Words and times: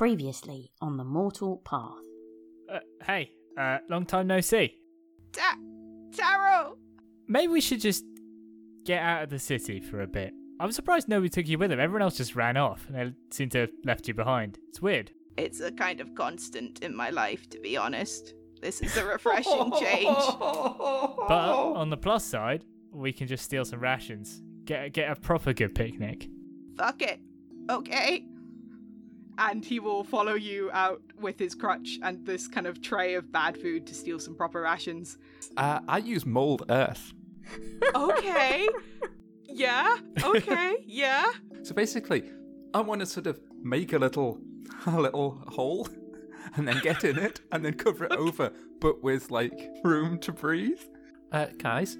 Previously 0.00 0.72
on 0.80 0.96
the 0.96 1.04
Mortal 1.04 1.58
Path. 1.58 1.92
Uh, 2.72 2.78
hey, 3.04 3.32
uh, 3.58 3.76
long 3.90 4.06
time 4.06 4.28
no 4.28 4.40
see. 4.40 4.78
Ta- 5.30 5.58
Taro! 6.16 6.78
Maybe 7.28 7.48
we 7.48 7.60
should 7.60 7.82
just 7.82 8.02
get 8.86 9.02
out 9.02 9.24
of 9.24 9.28
the 9.28 9.38
city 9.38 9.78
for 9.78 10.00
a 10.00 10.06
bit. 10.06 10.32
I'm 10.58 10.72
surprised 10.72 11.06
nobody 11.06 11.28
took 11.28 11.46
you 11.46 11.58
with 11.58 11.68
them. 11.68 11.80
Everyone 11.80 12.00
else 12.00 12.16
just 12.16 12.34
ran 12.34 12.56
off 12.56 12.86
and 12.86 12.96
they 12.96 13.12
seem 13.30 13.50
to 13.50 13.58
have 13.58 13.70
left 13.84 14.08
you 14.08 14.14
behind. 14.14 14.58
It's 14.70 14.80
weird. 14.80 15.10
It's 15.36 15.60
a 15.60 15.70
kind 15.70 16.00
of 16.00 16.14
constant 16.14 16.82
in 16.82 16.96
my 16.96 17.10
life, 17.10 17.50
to 17.50 17.60
be 17.60 17.76
honest. 17.76 18.32
This 18.62 18.80
is 18.80 18.96
a 18.96 19.04
refreshing 19.04 19.70
change. 19.78 20.16
But 20.38 21.30
on 21.76 21.90
the 21.90 21.98
plus 21.98 22.24
side, 22.24 22.64
we 22.90 23.12
can 23.12 23.26
just 23.26 23.44
steal 23.44 23.66
some 23.66 23.80
rations. 23.80 24.40
Get 24.64 24.94
get 24.94 25.10
a 25.10 25.20
proper 25.20 25.52
good 25.52 25.74
picnic. 25.74 26.26
Fuck 26.78 27.02
it. 27.02 27.20
Okay. 27.68 28.24
And 29.40 29.64
he 29.64 29.80
will 29.80 30.04
follow 30.04 30.34
you 30.34 30.70
out 30.72 31.00
with 31.18 31.38
his 31.38 31.54
crutch 31.54 31.98
and 32.02 32.24
this 32.26 32.46
kind 32.46 32.66
of 32.66 32.82
tray 32.82 33.14
of 33.14 33.32
bad 33.32 33.56
food 33.56 33.86
to 33.86 33.94
steal 33.94 34.20
some 34.20 34.36
proper 34.36 34.60
rations. 34.60 35.16
Uh, 35.56 35.80
I 35.88 35.98
use 35.98 36.26
mold 36.26 36.66
earth. 36.68 37.14
Okay. 37.94 38.68
yeah. 39.48 39.96
Okay. 40.22 40.76
Yeah. 40.86 41.32
So 41.62 41.74
basically, 41.74 42.24
I 42.72 42.80
want 42.80 43.00
to 43.00 43.06
sort 43.06 43.26
of 43.26 43.38
make 43.62 43.92
a 43.92 43.98
little, 43.98 44.40
a 44.86 44.98
little 44.98 45.42
hole, 45.48 45.86
and 46.54 46.66
then 46.66 46.80
get 46.82 47.04
in 47.04 47.18
it, 47.18 47.42
and 47.52 47.62
then 47.62 47.74
cover 47.74 48.06
it 48.06 48.12
over, 48.12 48.50
but 48.80 49.02
with 49.02 49.30
like 49.30 49.68
room 49.84 50.18
to 50.20 50.32
breathe. 50.32 50.80
Uh, 51.32 51.48
guys, 51.58 51.98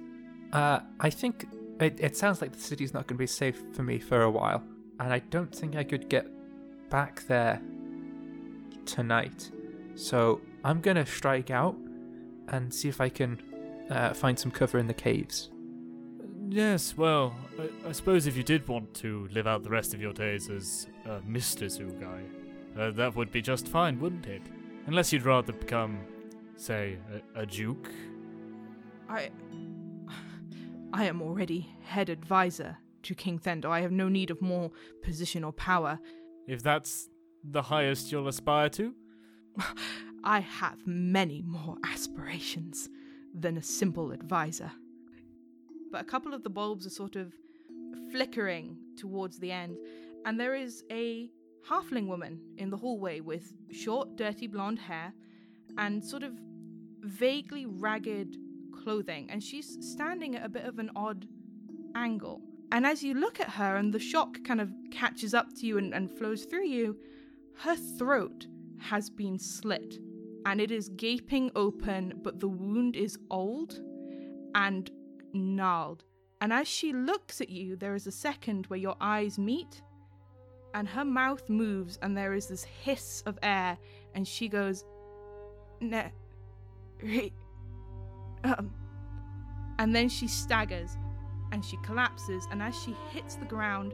uh, 0.51 0.79
I 0.99 1.11
think 1.11 1.45
it, 1.79 1.99
it 1.99 2.17
sounds 2.17 2.41
like 2.41 2.53
the 2.53 2.59
city's 2.59 2.91
not 2.91 3.05
going 3.05 3.17
to 3.17 3.21
be 3.21 3.27
safe 3.27 3.61
for 3.73 3.83
me 3.83 3.99
for 3.99 4.23
a 4.23 4.31
while, 4.31 4.63
and 4.99 5.13
I 5.13 5.19
don't 5.19 5.53
think 5.55 5.75
I 5.75 5.83
could 5.83 6.09
get 6.09 6.25
back 6.91 7.25
there 7.27 7.59
tonight. 8.85 9.49
So 9.95 10.41
I'm 10.63 10.81
going 10.81 10.97
to 10.97 11.05
strike 11.05 11.49
out 11.49 11.75
and 12.49 12.71
see 12.71 12.89
if 12.89 13.01
I 13.01 13.09
can 13.09 13.41
uh, 13.89 14.13
find 14.13 14.37
some 14.37 14.51
cover 14.51 14.77
in 14.77 14.85
the 14.85 14.93
caves. 14.93 15.49
Yes, 16.49 16.97
well, 16.97 17.33
I, 17.57 17.89
I 17.89 17.91
suppose 17.93 18.27
if 18.27 18.35
you 18.35 18.43
did 18.43 18.67
want 18.67 18.93
to 18.95 19.27
live 19.31 19.47
out 19.47 19.63
the 19.63 19.69
rest 19.69 19.93
of 19.93 20.01
your 20.01 20.13
days 20.13 20.49
as 20.49 20.87
uh, 21.05 21.19
Mr. 21.27 21.65
Zugai, 21.65 22.23
uh, 22.77 22.91
that 22.91 23.15
would 23.15 23.31
be 23.31 23.41
just 23.41 23.67
fine, 23.67 23.99
wouldn't 23.99 24.27
it? 24.27 24.41
Unless 24.85 25.13
you'd 25.13 25.25
rather 25.25 25.53
become, 25.53 25.99
say, 26.57 26.97
a, 27.35 27.41
a 27.41 27.45
duke. 27.45 27.89
I. 29.09 29.31
I 30.93 31.05
am 31.05 31.21
already 31.21 31.73
head 31.83 32.09
advisor 32.09 32.77
to 33.03 33.15
King 33.15 33.39
Thendo. 33.39 33.65
I 33.65 33.79
have 33.79 33.93
no 33.93 34.09
need 34.09 34.29
of 34.29 34.41
more 34.41 34.71
position 35.01 35.43
or 35.43 35.53
power. 35.53 35.99
If 36.51 36.61
that's 36.61 37.07
the 37.45 37.61
highest 37.61 38.11
you'll 38.11 38.27
aspire 38.27 38.67
to. 38.71 38.93
I 40.25 40.41
have 40.41 40.85
many 40.85 41.41
more 41.43 41.77
aspirations 41.85 42.89
than 43.33 43.55
a 43.55 43.63
simple 43.63 44.11
advisor. 44.11 44.69
But 45.93 46.01
a 46.01 46.03
couple 46.03 46.33
of 46.33 46.43
the 46.43 46.49
bulbs 46.49 46.85
are 46.85 46.89
sort 46.89 47.15
of 47.15 47.31
flickering 48.11 48.75
towards 48.97 49.39
the 49.39 49.49
end, 49.49 49.77
and 50.25 50.37
there 50.37 50.53
is 50.53 50.83
a 50.91 51.29
halfling 51.69 52.07
woman 52.07 52.41
in 52.57 52.69
the 52.69 52.75
hallway 52.75 53.21
with 53.21 53.53
short, 53.71 54.17
dirty 54.17 54.47
blonde 54.47 54.79
hair 54.79 55.13
and 55.77 56.03
sort 56.03 56.23
of 56.23 56.33
vaguely 56.99 57.65
ragged 57.65 58.35
clothing, 58.83 59.31
and 59.31 59.41
she's 59.41 59.77
standing 59.79 60.35
at 60.35 60.45
a 60.45 60.49
bit 60.49 60.65
of 60.65 60.79
an 60.79 60.91
odd 60.97 61.27
angle. 61.95 62.41
And 62.71 62.85
as 62.85 63.03
you 63.03 63.13
look 63.13 63.39
at 63.39 63.49
her 63.49 63.75
and 63.75 63.93
the 63.93 63.99
shock 63.99 64.43
kind 64.45 64.61
of 64.61 64.71
catches 64.91 65.33
up 65.33 65.47
to 65.59 65.65
you 65.65 65.77
and, 65.77 65.93
and 65.93 66.09
flows 66.09 66.45
through 66.45 66.67
you, 66.67 66.97
her 67.57 67.75
throat 67.75 68.47
has 68.79 69.09
been 69.09 69.37
slit 69.37 69.99
and 70.45 70.59
it 70.61 70.71
is 70.71 70.89
gaping 70.89 71.51
open, 71.55 72.13
but 72.23 72.39
the 72.39 72.47
wound 72.47 72.95
is 72.95 73.19
old 73.29 73.79
and 74.55 74.89
gnarled. 75.33 76.03
And 76.39 76.51
as 76.51 76.67
she 76.67 76.93
looks 76.93 77.41
at 77.41 77.49
you, 77.49 77.75
there 77.75 77.93
is 77.93 78.07
a 78.07 78.11
second 78.11 78.65
where 78.67 78.79
your 78.79 78.95
eyes 78.99 79.37
meet 79.37 79.81
and 80.73 80.87
her 80.87 81.05
mouth 81.05 81.47
moves 81.49 81.99
and 82.01 82.17
there 82.17 82.33
is 82.33 82.47
this 82.47 82.63
hiss 82.63 83.21
of 83.25 83.37
air 83.43 83.77
and 84.15 84.27
she 84.27 84.47
goes, 84.47 84.85
Ne. 85.81 86.11
Re. 87.01 87.33
Um. 88.43 88.73
And 89.77 89.95
then 89.95 90.09
she 90.09 90.27
staggers 90.27 90.97
and 91.51 91.63
she 91.63 91.77
collapses, 91.77 92.47
and 92.51 92.61
as 92.61 92.79
she 92.79 92.95
hits 93.11 93.35
the 93.35 93.45
ground, 93.45 93.93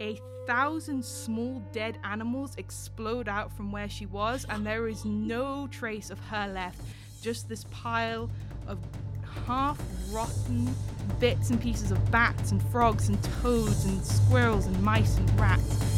a 0.00 0.18
thousand 0.46 1.04
small 1.04 1.62
dead 1.72 1.98
animals 2.04 2.54
explode 2.56 3.28
out 3.28 3.52
from 3.56 3.70
where 3.70 3.88
she 3.88 4.06
was, 4.06 4.46
and 4.48 4.66
there 4.66 4.88
is 4.88 5.04
no 5.04 5.68
trace 5.68 6.10
of 6.10 6.18
her 6.20 6.48
left. 6.48 6.80
Just 7.20 7.48
this 7.48 7.64
pile 7.70 8.28
of 8.66 8.78
half 9.46 9.80
rotten 10.10 10.74
bits 11.18 11.50
and 11.50 11.60
pieces 11.60 11.90
of 11.90 12.10
bats 12.10 12.50
and 12.50 12.62
frogs 12.70 13.08
and 13.08 13.22
toads 13.40 13.84
and 13.84 14.04
squirrels 14.04 14.66
and 14.66 14.82
mice 14.82 15.16
and 15.18 15.40
rats. 15.40 15.91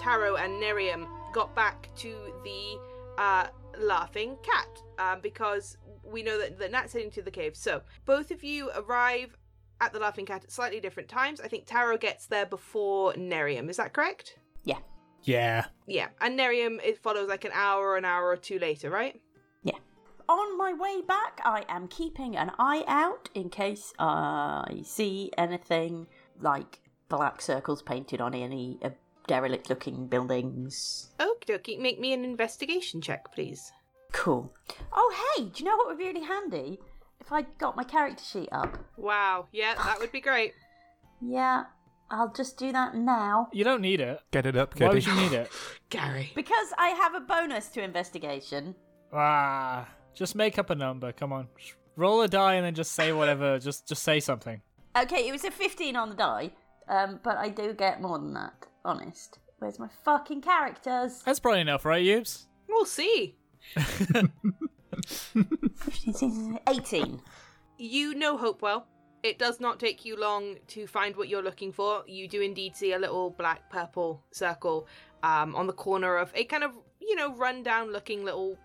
Taro 0.00 0.36
and 0.36 0.54
Nerium 0.62 1.06
got 1.30 1.54
back 1.54 1.90
to 1.96 2.16
the 2.42 2.80
uh, 3.18 3.48
Laughing 3.78 4.38
Cat, 4.42 4.82
um, 4.98 5.20
because 5.20 5.76
we 6.02 6.22
know 6.22 6.38
that 6.38 6.58
the 6.58 6.70
Nat's 6.70 6.94
heading 6.94 7.10
to 7.10 7.22
the 7.22 7.30
cave. 7.30 7.54
So 7.54 7.82
both 8.06 8.30
of 8.30 8.42
you 8.42 8.70
arrive 8.74 9.36
at 9.82 9.92
the 9.92 9.98
Laughing 9.98 10.24
Cat 10.24 10.44
at 10.44 10.50
slightly 10.50 10.80
different 10.80 11.10
times. 11.10 11.38
I 11.38 11.48
think 11.48 11.66
Taro 11.66 11.98
gets 11.98 12.26
there 12.26 12.46
before 12.46 13.12
Nerium. 13.12 13.68
Is 13.68 13.76
that 13.76 13.92
correct? 13.92 14.38
Yeah. 14.64 14.78
Yeah. 15.22 15.66
Yeah, 15.86 16.08
and 16.22 16.38
Nerium 16.38 16.82
it 16.82 16.96
follows 16.96 17.28
like 17.28 17.44
an 17.44 17.52
hour, 17.52 17.90
or 17.90 17.96
an 17.98 18.06
hour 18.06 18.26
or 18.26 18.36
two 18.36 18.58
later, 18.58 18.88
right? 18.88 19.20
Yeah. 19.62 19.78
On 20.30 20.56
my 20.56 20.72
way 20.72 21.02
back, 21.06 21.42
I 21.44 21.66
am 21.68 21.88
keeping 21.88 22.38
an 22.38 22.52
eye 22.58 22.84
out 22.86 23.28
in 23.34 23.50
case 23.50 23.92
I 23.98 24.80
see 24.82 25.30
anything 25.36 26.06
like 26.40 26.80
black 27.10 27.42
circles 27.42 27.82
painted 27.82 28.22
on 28.22 28.34
any 28.34 28.78
uh, 28.82 28.90
derelict 29.26 29.68
looking 29.70 30.06
buildings. 30.06 31.10
Okie 31.18 31.46
dokie, 31.46 31.78
make 31.78 32.00
me 32.00 32.12
an 32.12 32.24
investigation 32.24 33.00
check, 33.00 33.32
please. 33.34 33.72
Cool. 34.12 34.52
Oh, 34.92 35.32
hey, 35.36 35.44
do 35.44 35.52
you 35.56 35.64
know 35.70 35.76
what 35.76 35.88
would 35.88 35.98
be 35.98 36.06
really 36.06 36.24
handy? 36.24 36.78
If 37.20 37.30
I 37.32 37.42
got 37.58 37.76
my 37.76 37.84
character 37.84 38.24
sheet 38.24 38.48
up. 38.50 38.78
Wow, 38.96 39.46
yeah, 39.52 39.74
that 39.74 39.98
would 40.00 40.10
be 40.10 40.20
great. 40.20 40.52
Yeah, 41.20 41.64
I'll 42.10 42.32
just 42.32 42.56
do 42.58 42.72
that 42.72 42.94
now. 42.96 43.48
You 43.52 43.62
don't 43.62 43.82
need 43.82 44.00
it. 44.00 44.20
Get 44.32 44.46
it 44.46 44.56
up, 44.56 44.74
Why 44.74 44.88
Kitty. 44.88 44.94
would 44.94 45.06
you 45.06 45.14
need 45.14 45.32
it? 45.32 45.50
Gary. 45.90 46.32
Because 46.34 46.72
I 46.78 46.88
have 46.88 47.14
a 47.14 47.20
bonus 47.20 47.68
to 47.68 47.82
investigation. 47.82 48.74
ah, 49.12 49.86
just 50.14 50.34
make 50.34 50.58
up 50.58 50.70
a 50.70 50.74
number. 50.74 51.12
Come 51.12 51.32
on. 51.32 51.48
Just 51.58 51.74
roll 51.96 52.22
a 52.22 52.28
die 52.28 52.54
and 52.54 52.64
then 52.66 52.74
just 52.74 52.92
say 52.92 53.12
whatever. 53.12 53.58
just 53.60 53.86
just 53.86 54.02
say 54.02 54.18
something. 54.18 54.60
Okay, 54.96 55.28
it 55.28 55.32
was 55.32 55.44
a 55.44 55.50
15 55.52 55.94
on 55.94 56.08
the 56.08 56.16
die, 56.16 56.50
um, 56.88 57.20
but 57.22 57.36
I 57.36 57.48
do 57.48 57.74
get 57.74 58.00
more 58.02 58.18
than 58.18 58.34
that, 58.34 58.66
honest. 58.84 59.38
Where's 59.58 59.78
my 59.78 59.88
fucking 60.04 60.40
characters? 60.40 61.22
That's 61.24 61.38
probably 61.38 61.60
enough, 61.60 61.84
right, 61.84 62.04
Yubes? 62.04 62.46
We'll 62.68 62.86
see. 62.86 63.36
18. 66.66 67.20
You 67.78 68.14
know 68.14 68.36
Hopewell. 68.36 68.86
It 69.22 69.38
does 69.38 69.60
not 69.60 69.78
take 69.78 70.04
you 70.06 70.16
long 70.16 70.56
to 70.68 70.86
find 70.86 71.14
what 71.14 71.28
you're 71.28 71.42
looking 71.42 71.72
for. 71.72 72.04
You 72.06 72.26
do 72.26 72.40
indeed 72.40 72.74
see 72.74 72.94
a 72.94 72.98
little 72.98 73.30
black 73.30 73.68
purple 73.70 74.24
circle 74.30 74.86
um, 75.22 75.54
on 75.54 75.66
the 75.66 75.74
corner 75.74 76.16
of 76.16 76.32
a 76.34 76.44
kind 76.44 76.64
of, 76.64 76.72
you 77.00 77.14
know, 77.16 77.34
rundown 77.34 77.92
looking 77.92 78.24
little 78.24 78.58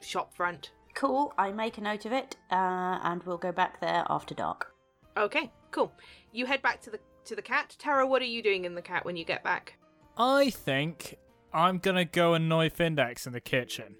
shop 0.00 0.34
front. 0.34 0.72
Cool, 0.94 1.32
I 1.38 1.52
make 1.52 1.78
a 1.78 1.82
note 1.82 2.06
of 2.06 2.12
it, 2.12 2.36
uh, 2.50 2.98
and 3.02 3.22
we'll 3.24 3.36
go 3.36 3.52
back 3.52 3.80
there 3.80 4.04
after 4.08 4.34
dark. 4.34 4.72
Okay, 5.16 5.52
cool. 5.70 5.92
You 6.32 6.46
head 6.46 6.62
back 6.62 6.80
to 6.82 6.90
the 6.90 6.98
to 7.26 7.36
the 7.36 7.42
cat. 7.42 7.76
Tara, 7.78 8.06
what 8.06 8.22
are 8.22 8.26
you 8.26 8.42
doing 8.42 8.64
in 8.64 8.74
the 8.74 8.82
cat 8.82 9.04
when 9.04 9.16
you 9.16 9.24
get 9.24 9.44
back? 9.44 9.78
I 10.16 10.50
think 10.50 11.18
I'm 11.52 11.78
gonna 11.78 12.04
go 12.04 12.34
annoy 12.34 12.70
Findex 12.70 13.26
in 13.26 13.32
the 13.32 13.40
kitchen. 13.40 13.96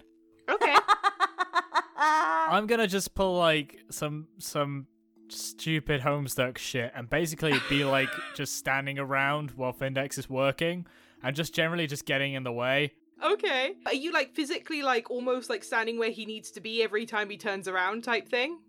Okay. 0.49 0.75
I'm 1.97 2.67
gonna 2.67 2.87
just 2.87 3.13
pull 3.15 3.37
like 3.37 3.79
some 3.89 4.27
some 4.39 4.87
stupid 5.29 6.01
homestuck 6.01 6.57
shit 6.57 6.91
and 6.95 7.09
basically 7.09 7.53
be 7.69 7.83
like 7.85 8.09
just 8.33 8.55
standing 8.55 8.97
around 8.97 9.51
while 9.51 9.73
Findex 9.73 10.17
is 10.17 10.29
working 10.29 10.85
and 11.21 11.35
just 11.35 11.53
generally 11.53 11.87
just 11.87 12.05
getting 12.05 12.33
in 12.33 12.43
the 12.43 12.51
way. 12.51 12.93
Okay. 13.23 13.73
Are 13.85 13.93
you 13.93 14.11
like 14.11 14.33
physically 14.33 14.83
like 14.83 15.09
almost 15.09 15.49
like 15.49 15.63
standing 15.63 15.97
where 15.97 16.11
he 16.11 16.25
needs 16.25 16.51
to 16.51 16.61
be 16.61 16.83
every 16.83 17.05
time 17.05 17.29
he 17.29 17.37
turns 17.37 17.67
around 17.67 18.03
type 18.03 18.29
thing? 18.29 18.59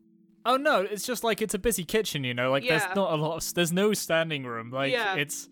Oh 0.49 0.57
no, 0.57 0.81
it's 0.81 1.07
just 1.07 1.23
like 1.23 1.43
it's 1.43 1.53
a 1.53 1.59
busy 1.59 1.85
kitchen, 1.85 2.25
you 2.25 2.33
know. 2.33 2.51
Like 2.51 2.65
Yeah. 2.65 2.79
there's 2.79 2.97
not 2.97 3.13
a 3.13 3.17
lot. 3.17 3.37
Of, 3.37 3.55
there's 3.55 3.71
no 3.73 3.93
standing 3.93 4.45
room. 4.45 4.71
Like 4.71 4.93
Yeah. 4.93 5.17
it's. 5.17 5.49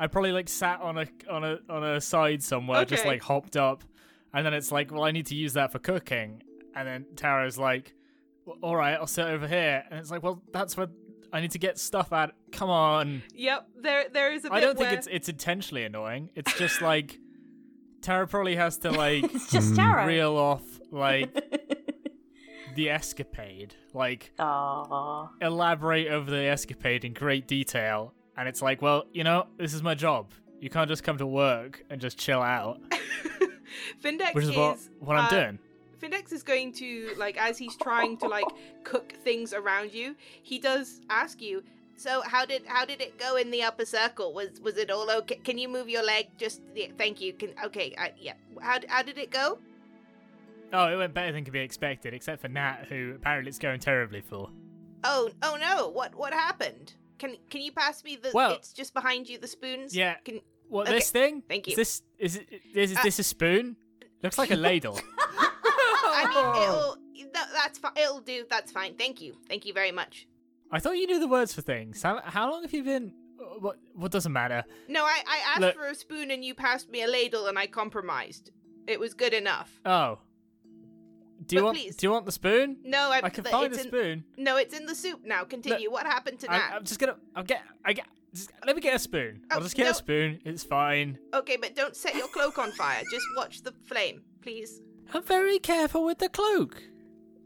I 0.00 0.06
probably 0.06 0.32
like 0.32 0.48
sat 0.48 0.80
on 0.80 0.96
a 0.96 1.06
on 1.28 1.44
a 1.44 1.58
on 1.68 1.84
a 1.84 2.00
side 2.00 2.42
somewhere, 2.42 2.84
just 2.86 3.04
like 3.04 3.20
hopped 3.22 3.56
up, 3.56 3.84
and 4.32 4.46
then 4.46 4.54
it's 4.54 4.72
like, 4.72 4.90
well, 4.90 5.04
I 5.04 5.10
need 5.10 5.26
to 5.26 5.34
use 5.34 5.52
that 5.52 5.70
for 5.70 5.78
cooking, 5.78 6.42
and 6.74 6.88
then 6.88 7.04
Tara's 7.14 7.58
like, 7.58 7.94
well, 8.46 8.56
all 8.62 8.76
right, 8.76 8.94
I'll 8.94 9.06
sit 9.06 9.26
over 9.26 9.46
here, 9.46 9.84
and 9.90 10.00
it's 10.00 10.10
like, 10.10 10.22
well, 10.22 10.40
that's 10.52 10.76
where 10.76 10.86
I 11.32 11.40
need 11.42 11.50
to 11.50 11.58
get 11.58 11.78
stuff 11.78 12.12
out. 12.12 12.32
Come 12.52 12.70
on. 12.70 13.22
Yep. 13.34 13.68
There 13.82 14.06
there 14.10 14.32
is 14.32 14.46
a. 14.46 14.52
I 14.52 14.60
don't 14.60 14.78
where... 14.78 14.88
think 14.88 14.98
it's 14.98 15.08
it's 15.10 15.28
intentionally 15.28 15.84
annoying. 15.84 16.30
It's 16.34 16.56
just 16.56 16.80
like 16.80 17.18
Tara 18.00 18.26
probably 18.26 18.56
has 18.56 18.78
to 18.78 18.90
like 19.04 19.24
It's 19.24 19.50
just 19.50 19.76
Tara. 19.76 20.06
reel 20.06 20.36
off 20.36 20.62
like 20.90 21.30
the 22.78 22.90
escapade, 22.90 23.74
like 23.92 24.30
Aww. 24.38 25.30
elaborate 25.42 26.06
over 26.06 26.30
the 26.30 26.44
escapade 26.44 27.04
in 27.04 27.12
great 27.12 27.48
detail. 27.48 28.14
And 28.36 28.48
it's 28.48 28.62
like, 28.62 28.80
well, 28.80 29.06
you 29.12 29.24
know, 29.24 29.48
this 29.56 29.74
is 29.74 29.82
my 29.82 29.96
job. 29.96 30.30
You 30.60 30.70
can't 30.70 30.88
just 30.88 31.02
come 31.02 31.18
to 31.18 31.26
work 31.26 31.84
and 31.90 32.00
just 32.00 32.18
chill 32.18 32.40
out, 32.40 32.80
Findex 34.02 34.32
which 34.32 34.44
is 34.44 34.56
what, 34.56 34.78
what 35.00 35.16
I'm 35.16 35.24
uh, 35.24 35.28
doing. 35.28 35.58
Findex 36.00 36.32
is 36.32 36.44
going 36.44 36.72
to 36.74 37.14
like 37.16 37.36
as 37.36 37.58
he's 37.58 37.76
trying 37.76 38.16
to 38.18 38.28
like 38.28 38.46
cook 38.84 39.12
things 39.24 39.52
around 39.52 39.92
you, 39.92 40.14
he 40.44 40.60
does 40.60 41.00
ask 41.10 41.42
you, 41.42 41.64
So 41.96 42.22
how 42.24 42.46
did 42.46 42.62
how 42.66 42.84
did 42.84 43.00
it 43.00 43.18
go 43.18 43.34
in 43.34 43.50
the 43.50 43.64
upper 43.64 43.86
circle? 43.86 44.32
Was 44.32 44.60
was 44.60 44.76
it 44.76 44.88
all 44.88 45.10
okay? 45.10 45.40
Can 45.42 45.58
you 45.58 45.68
move 45.68 45.88
your 45.88 46.04
leg? 46.04 46.28
Just 46.38 46.60
yeah, 46.76 46.86
thank 46.96 47.20
you. 47.20 47.32
Can 47.32 47.54
okay, 47.64 47.92
I, 47.98 48.12
yeah. 48.16 48.34
How 48.60 48.78
how 48.88 49.02
did 49.02 49.18
it 49.18 49.32
go? 49.32 49.58
Oh, 50.72 50.92
it 50.92 50.96
went 50.96 51.14
better 51.14 51.32
than 51.32 51.44
could 51.44 51.52
be 51.52 51.60
expected, 51.60 52.12
except 52.14 52.42
for 52.42 52.48
Nat, 52.48 52.86
who 52.88 53.14
apparently 53.16 53.48
it's 53.48 53.58
going 53.58 53.80
terribly 53.80 54.20
for. 54.20 54.50
Oh 55.04 55.30
oh 55.42 55.56
no! 55.60 55.88
What 55.88 56.14
what 56.14 56.32
happened? 56.32 56.94
Can 57.18 57.36
can 57.50 57.60
you 57.60 57.72
pass 57.72 58.02
me 58.04 58.16
the? 58.16 58.30
Well- 58.34 58.52
it's 58.52 58.72
just 58.72 58.92
behind 58.94 59.28
you. 59.28 59.38
The 59.38 59.48
spoons. 59.48 59.94
Yeah. 59.96 60.14
Can 60.24 60.40
What, 60.68 60.86
Okay, 60.88 60.96
this 60.98 61.10
thing? 61.10 61.42
thank 61.48 61.66
Is 61.66 61.70
you. 61.72 61.76
this, 61.76 62.02
is, 62.18 62.36
it, 62.36 62.48
is, 62.74 62.90
is 62.92 62.98
Uh, 62.98 63.02
this 63.02 63.18
a 63.18 63.22
spoon? 63.22 63.76
Looks 64.22 64.36
like 64.38 64.50
a 64.50 64.56
ladle. 64.56 65.00
I 65.60 66.26
mean 66.28 66.62
it'll 66.62 66.96
no, 67.34 67.42
that's 67.54 67.78
fine. 67.78 67.92
It'll 67.96 68.20
do. 68.20 68.44
That's 68.48 68.72
fine. 68.72 68.94
Thank 68.96 69.20
you. 69.20 69.34
Thank 69.48 69.66
you 69.66 69.72
very 69.72 69.92
much. 69.92 70.26
I 70.72 70.78
thought 70.80 70.92
you 70.98 71.06
knew 71.06 71.20
the 71.20 71.28
words 71.28 71.54
for 71.54 71.60
things. 71.62 72.02
How, 72.02 72.20
how 72.24 72.50
long 72.50 72.62
have 72.62 72.72
you 72.72 72.82
been? 72.82 73.12
What, 73.60 73.76
what 73.94 74.10
doesn't 74.10 74.32
matter? 74.32 74.64
No, 74.88 75.04
I 75.04 75.22
I 75.26 75.38
asked 75.52 75.60
Look- 75.60 75.74
for 75.76 75.86
a 75.86 75.94
spoon 75.94 76.30
and 76.30 76.44
you 76.44 76.54
passed 76.54 76.90
me 76.90 77.02
a 77.02 77.06
ladle 77.08 77.46
and 77.46 77.58
I 77.58 77.66
compromised. 77.66 78.50
It 78.86 78.98
was 78.98 79.14
good 79.14 79.34
enough. 79.34 79.70
Oh. 79.84 80.18
Do 81.48 81.56
you 81.56 81.62
But 81.62 81.64
want? 81.66 81.76
please. 81.78 81.96
Do 81.96 82.06
you 82.06 82.10
want 82.12 82.26
the 82.26 82.32
spoon? 82.32 82.76
No, 82.84 83.10
I, 83.10 83.20
I 83.24 83.30
can 83.30 83.42
find 83.44 83.72
the 83.74 83.80
in- 83.80 83.86
spoon. 83.88 84.24
No, 84.36 84.56
it's 84.56 84.74
in 84.78 84.86
the 84.86 84.94
soup 84.94 85.20
now. 85.24 85.44
Continue. 85.44 85.90
what 85.90 86.06
happened 86.06 86.38
to 86.40 86.50
I'm, 86.52 86.58
that? 86.60 86.72
I'm 86.76 86.84
just 86.84 87.00
gonna. 87.00 87.16
I'll 87.34 87.42
get. 87.42 87.62
I 87.84 87.92
get. 87.94 88.06
Just, 88.34 88.52
let 88.66 88.76
me 88.76 88.82
get 88.82 88.94
a 88.94 88.98
spoon. 88.98 89.42
I'll 89.50 89.58
Oh, 89.58 89.62
just 89.62 89.74
get 89.74 89.84
no. 89.84 89.90
a 89.90 89.94
spoon. 89.94 90.40
It's 90.44 90.62
fine. 90.62 91.18
Okay, 91.32 91.56
but 91.56 91.74
don't 91.74 91.96
set 91.96 92.14
your 92.14 92.28
cloak 92.28 92.58
on 92.58 92.70
fire. 92.72 93.02
Just 93.10 93.24
watch 93.36 93.62
the 93.62 93.72
flame, 93.84 94.22
please. 94.42 94.80
I'm 95.14 95.22
very 95.22 95.58
careful 95.58 96.04
with 96.04 96.18
the 96.18 96.28
cloak. 96.28 96.82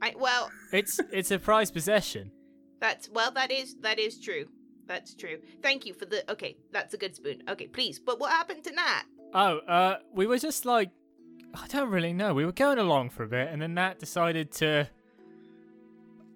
I 0.02 0.14
well, 0.18 0.50
It's 0.72 0.98
it's 1.12 1.30
a 1.30 1.38
prized 1.38 1.72
possession. 1.72 2.32
that's 2.80 3.08
well, 3.08 3.30
that 3.30 3.52
is 3.52 3.76
that 3.82 4.00
is 4.00 4.18
true. 4.18 4.46
That's 4.88 5.14
true. 5.14 5.38
Thank 5.62 5.86
you 5.86 5.94
for 5.94 6.06
the. 6.06 6.28
Okay, 6.32 6.56
that's 6.72 6.92
a 6.92 6.98
good 6.98 7.14
spoon. 7.14 7.44
Okay, 7.48 7.68
please. 7.68 8.00
But 8.00 8.18
what 8.18 8.32
happened 8.32 8.64
to 8.64 8.72
Nat? 8.72 9.02
Oh, 9.32 9.58
uh, 9.68 9.96
we 10.12 10.26
were 10.26 10.38
just 10.38 10.66
like, 10.66 10.90
I 11.54 11.66
don't 11.68 11.90
really 11.90 12.12
know. 12.12 12.34
We 12.34 12.44
were 12.46 12.52
going 12.52 12.78
along 12.78 13.10
for 13.10 13.24
a 13.24 13.28
bit, 13.28 13.48
and 13.50 13.60
then 13.60 13.74
Nat 13.74 13.98
decided 13.98 14.50
to. 14.52 14.88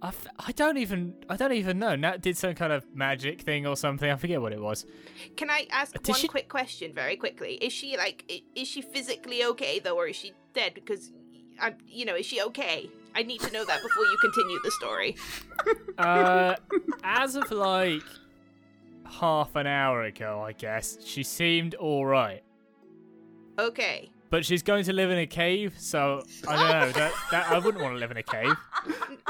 I, 0.02 0.08
f- 0.08 0.26
I 0.38 0.52
don't 0.52 0.76
even 0.76 1.14
I 1.30 1.36
don't 1.36 1.54
even 1.54 1.78
know. 1.78 1.96
Nat 1.96 2.20
did 2.20 2.36
some 2.36 2.54
kind 2.54 2.70
of 2.72 2.84
magic 2.94 3.40
thing 3.40 3.66
or 3.66 3.76
something. 3.76 4.10
I 4.10 4.16
forget 4.16 4.42
what 4.42 4.52
it 4.52 4.60
was. 4.60 4.84
Can 5.36 5.48
I 5.50 5.66
ask 5.70 5.94
Did 5.94 6.08
one 6.08 6.18
she- 6.20 6.28
quick 6.28 6.48
question 6.50 6.92
very 6.94 7.16
quickly? 7.16 7.54
Is 7.54 7.72
she 7.72 7.96
like 7.96 8.30
is 8.54 8.68
she 8.68 8.82
physically 8.82 9.42
okay 9.44 9.78
though, 9.78 9.96
or 9.96 10.06
is 10.06 10.16
she 10.16 10.32
dead? 10.52 10.74
Because 10.74 11.12
I'm, 11.58 11.76
you 11.86 12.04
know, 12.04 12.14
is 12.14 12.26
she 12.26 12.42
okay? 12.42 12.90
I 13.14 13.22
need 13.22 13.40
to 13.40 13.50
know 13.50 13.64
that 13.64 13.82
before 13.82 14.04
you 14.04 14.18
continue 14.20 14.58
the 14.62 14.70
story. 14.72 15.16
Uh, 15.98 16.54
as 17.02 17.34
of 17.36 17.50
like 17.50 18.02
half 19.10 19.56
an 19.56 19.66
hour 19.66 20.02
ago, 20.02 20.42
I 20.46 20.52
guess 20.52 20.98
she 21.02 21.22
seemed 21.22 21.74
all 21.76 22.04
right. 22.04 22.42
Okay. 23.58 24.10
But 24.30 24.44
she's 24.44 24.62
going 24.62 24.84
to 24.84 24.92
live 24.92 25.10
in 25.10 25.18
a 25.18 25.26
cave, 25.26 25.74
so 25.78 26.22
I 26.48 26.56
don't 26.56 26.68
know. 26.70 26.92
That, 26.92 27.12
that 27.30 27.50
I 27.50 27.58
wouldn't 27.58 27.82
want 27.82 27.94
to 27.94 27.98
live 28.00 28.10
in 28.10 28.16
a 28.16 28.22
cave. 28.22 28.52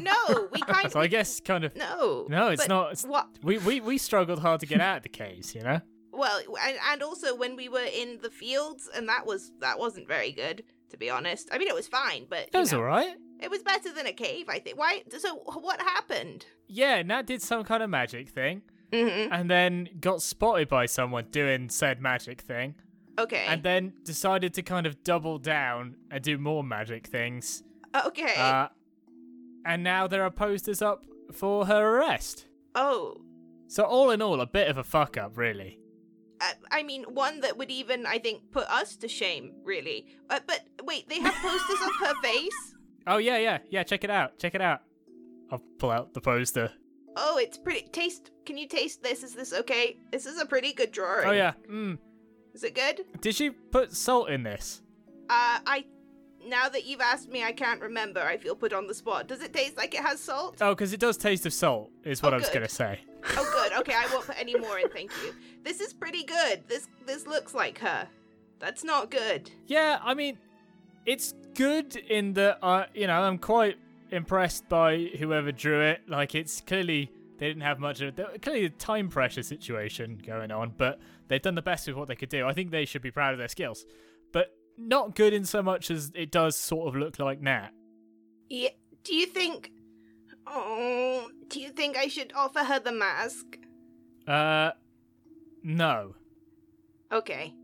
No, 0.00 0.48
we 0.52 0.60
kind 0.60 0.86
of. 0.86 0.92
So 0.92 1.00
I 1.00 1.06
guess 1.06 1.38
kind 1.38 1.62
of 1.62 1.76
no. 1.76 2.26
no, 2.28 2.48
it's 2.48 2.66
not. 2.66 2.92
It's, 2.92 3.04
What? 3.04 3.28
we, 3.44 3.58
we 3.58 3.80
we 3.80 3.96
struggled 3.96 4.40
hard 4.40 4.58
to 4.60 4.66
get 4.66 4.80
out 4.80 4.96
of 4.98 5.02
the 5.04 5.08
caves, 5.08 5.54
you 5.54 5.60
know. 5.62 5.80
Well, 6.12 6.40
and, 6.66 6.76
and 6.90 7.02
also 7.02 7.34
when 7.36 7.54
we 7.54 7.68
were 7.68 7.86
in 7.94 8.18
the 8.20 8.30
fields, 8.30 8.90
and 8.94 9.08
that 9.08 9.24
was 9.24 9.52
that 9.60 9.78
wasn't 9.78 10.08
very 10.08 10.32
good, 10.32 10.64
to 10.90 10.96
be 10.96 11.10
honest. 11.10 11.48
I 11.52 11.58
mean, 11.58 11.68
it 11.68 11.74
was 11.76 11.86
fine, 11.86 12.26
but 12.28 12.50
That 12.50 12.58
was 12.58 12.72
know, 12.72 12.78
all 12.78 12.84
right. 12.84 13.14
it 13.40 13.50
was 13.52 13.62
better 13.62 13.92
than 13.92 14.06
a 14.08 14.12
cave, 14.12 14.46
I 14.48 14.58
think. 14.58 14.76
Why? 14.76 15.04
So 15.16 15.36
what 15.36 15.80
happened? 15.80 16.46
Yeah, 16.66 17.02
Nat 17.02 17.26
did 17.26 17.40
some 17.40 17.62
kind 17.62 17.80
of 17.82 17.88
magic 17.88 18.28
thing, 18.30 18.62
Mm-hmm. 18.90 19.32
and 19.32 19.48
then 19.50 19.88
got 20.00 20.22
spotted 20.22 20.68
by 20.68 20.86
someone 20.86 21.26
doing 21.30 21.68
said 21.68 22.00
magic 22.00 22.40
thing, 22.40 22.74
Okay. 23.18 23.44
and 23.48 23.62
then 23.62 23.92
decided 24.04 24.54
to 24.54 24.62
kind 24.62 24.86
of 24.86 25.02
double 25.04 25.38
down 25.38 25.96
and 26.10 26.22
do 26.22 26.36
more 26.38 26.64
magic 26.64 27.06
things. 27.06 27.62
okay. 28.06 28.34
Uh, 28.36 28.68
and 29.64 29.82
now 29.82 30.06
there 30.06 30.22
are 30.22 30.30
posters 30.30 30.82
up 30.82 31.04
for 31.32 31.66
her 31.66 31.96
arrest. 31.98 32.46
oh, 32.74 33.16
So 33.68 33.84
all 33.84 34.10
in 34.10 34.20
all, 34.20 34.40
a 34.40 34.46
bit 34.46 34.68
of 34.68 34.78
a 34.78 34.84
fuck 34.84 35.16
up, 35.16 35.36
really. 35.38 35.78
I, 36.40 36.52
I 36.70 36.82
mean, 36.82 37.04
one 37.04 37.40
that 37.40 37.56
would 37.56 37.70
even, 37.70 38.04
I 38.06 38.18
think, 38.18 38.50
put 38.50 38.66
us 38.68 38.96
to 38.96 39.08
shame, 39.08 39.52
really. 39.64 40.06
Uh, 40.28 40.40
but 40.46 40.60
wait, 40.82 41.08
they 41.08 41.20
have 41.20 41.34
posters 41.34 41.80
of 41.86 42.06
her 42.06 42.14
face. 42.22 42.50
Oh 43.06 43.18
yeah, 43.18 43.36
yeah, 43.36 43.58
yeah. 43.68 43.82
Check 43.82 44.02
it 44.02 44.08
out. 44.08 44.38
Check 44.38 44.54
it 44.54 44.62
out. 44.62 44.80
I'll 45.52 45.60
pull 45.78 45.90
out 45.90 46.14
the 46.14 46.22
poster. 46.22 46.72
Oh, 47.16 47.36
it's 47.36 47.58
pretty. 47.58 47.86
Taste. 47.92 48.30
Can 48.46 48.56
you 48.56 48.66
taste 48.66 49.02
this? 49.02 49.22
Is 49.22 49.34
this 49.34 49.52
okay? 49.52 49.98
This 50.10 50.24
is 50.24 50.40
a 50.40 50.46
pretty 50.46 50.72
good 50.72 50.90
drawing. 50.90 51.28
Oh 51.28 51.32
yeah. 51.32 51.52
Mm. 51.70 51.98
Is 52.54 52.64
it 52.64 52.74
good? 52.74 53.04
Did 53.20 53.34
she 53.34 53.50
put 53.50 53.92
salt 53.94 54.30
in 54.30 54.42
this? 54.42 54.80
Uh, 55.28 55.58
I. 55.66 55.84
Now 56.46 56.68
that 56.68 56.84
you've 56.84 57.00
asked 57.00 57.30
me, 57.30 57.42
I 57.42 57.52
can't 57.52 57.80
remember. 57.80 58.20
I 58.20 58.36
feel 58.36 58.54
put 58.54 58.74
on 58.74 58.86
the 58.86 58.92
spot. 58.94 59.26
Does 59.28 59.42
it 59.42 59.54
taste 59.54 59.78
like 59.78 59.94
it 59.94 60.00
has 60.02 60.20
salt? 60.20 60.58
Oh, 60.60 60.74
because 60.74 60.92
it 60.92 61.00
does 61.00 61.16
taste 61.16 61.46
of 61.46 61.54
salt. 61.54 61.90
Is 62.04 62.22
what 62.22 62.34
Oh, 62.34 62.36
I 62.36 62.38
was 62.38 62.50
gonna 62.50 62.68
say. 62.68 63.00
Oh, 63.36 63.50
good. 63.52 63.72
Okay, 63.80 63.94
I 63.94 64.06
won't 64.12 64.26
put 64.26 64.38
any 64.38 64.54
more 64.56 64.78
in. 64.78 64.88
Thank 64.90 65.10
you. 65.24 65.32
This 65.62 65.80
is 65.80 65.92
pretty 65.94 66.22
good. 66.22 66.62
This 66.68 66.86
this 67.06 67.26
looks 67.26 67.54
like 67.54 67.78
her. 67.78 68.06
That's 68.60 68.84
not 68.84 69.10
good. 69.10 69.50
Yeah, 69.66 69.98
I 70.02 70.12
mean, 70.14 70.38
it's 71.06 71.34
good 71.54 71.96
in 71.96 72.34
that 72.34 72.58
uh, 72.62 72.84
you 72.94 73.06
know 73.06 73.20
I'm 73.22 73.38
quite 73.38 73.76
impressed 74.10 74.68
by 74.68 75.10
whoever 75.18 75.50
drew 75.50 75.80
it. 75.80 76.02
Like 76.08 76.34
it's 76.34 76.60
clearly 76.60 77.10
they 77.38 77.48
didn't 77.48 77.62
have 77.62 77.78
much 77.78 78.00
of 78.00 78.16
there- 78.16 78.38
clearly 78.40 78.66
a 78.66 78.70
time 78.70 79.08
pressure 79.08 79.42
situation 79.42 80.18
going 80.24 80.50
on, 80.50 80.74
but 80.76 81.00
they've 81.28 81.42
done 81.42 81.54
the 81.54 81.62
best 81.62 81.86
with 81.86 81.96
what 81.96 82.08
they 82.08 82.16
could 82.16 82.28
do. 82.28 82.46
I 82.46 82.52
think 82.52 82.70
they 82.70 82.84
should 82.84 83.02
be 83.02 83.10
proud 83.10 83.32
of 83.32 83.38
their 83.38 83.48
skills, 83.48 83.84
but 84.32 84.48
not 84.76 85.14
good 85.14 85.32
in 85.32 85.44
so 85.44 85.62
much 85.62 85.90
as 85.90 86.10
it 86.14 86.30
does 86.30 86.56
sort 86.56 86.88
of 86.88 86.96
look 86.96 87.18
like 87.18 87.40
Nat. 87.40 87.70
Yeah. 88.48 88.70
Do 89.02 89.14
you 89.14 89.26
think? 89.26 89.70
Oh, 90.46 91.28
do 91.48 91.60
you 91.60 91.70
think 91.70 91.96
I 91.96 92.06
should 92.06 92.32
offer 92.34 92.60
her 92.60 92.78
the 92.80 92.92
mask? 92.92 93.44
Uh, 94.26 94.72
no. 95.62 96.14
Okay. 97.12 97.54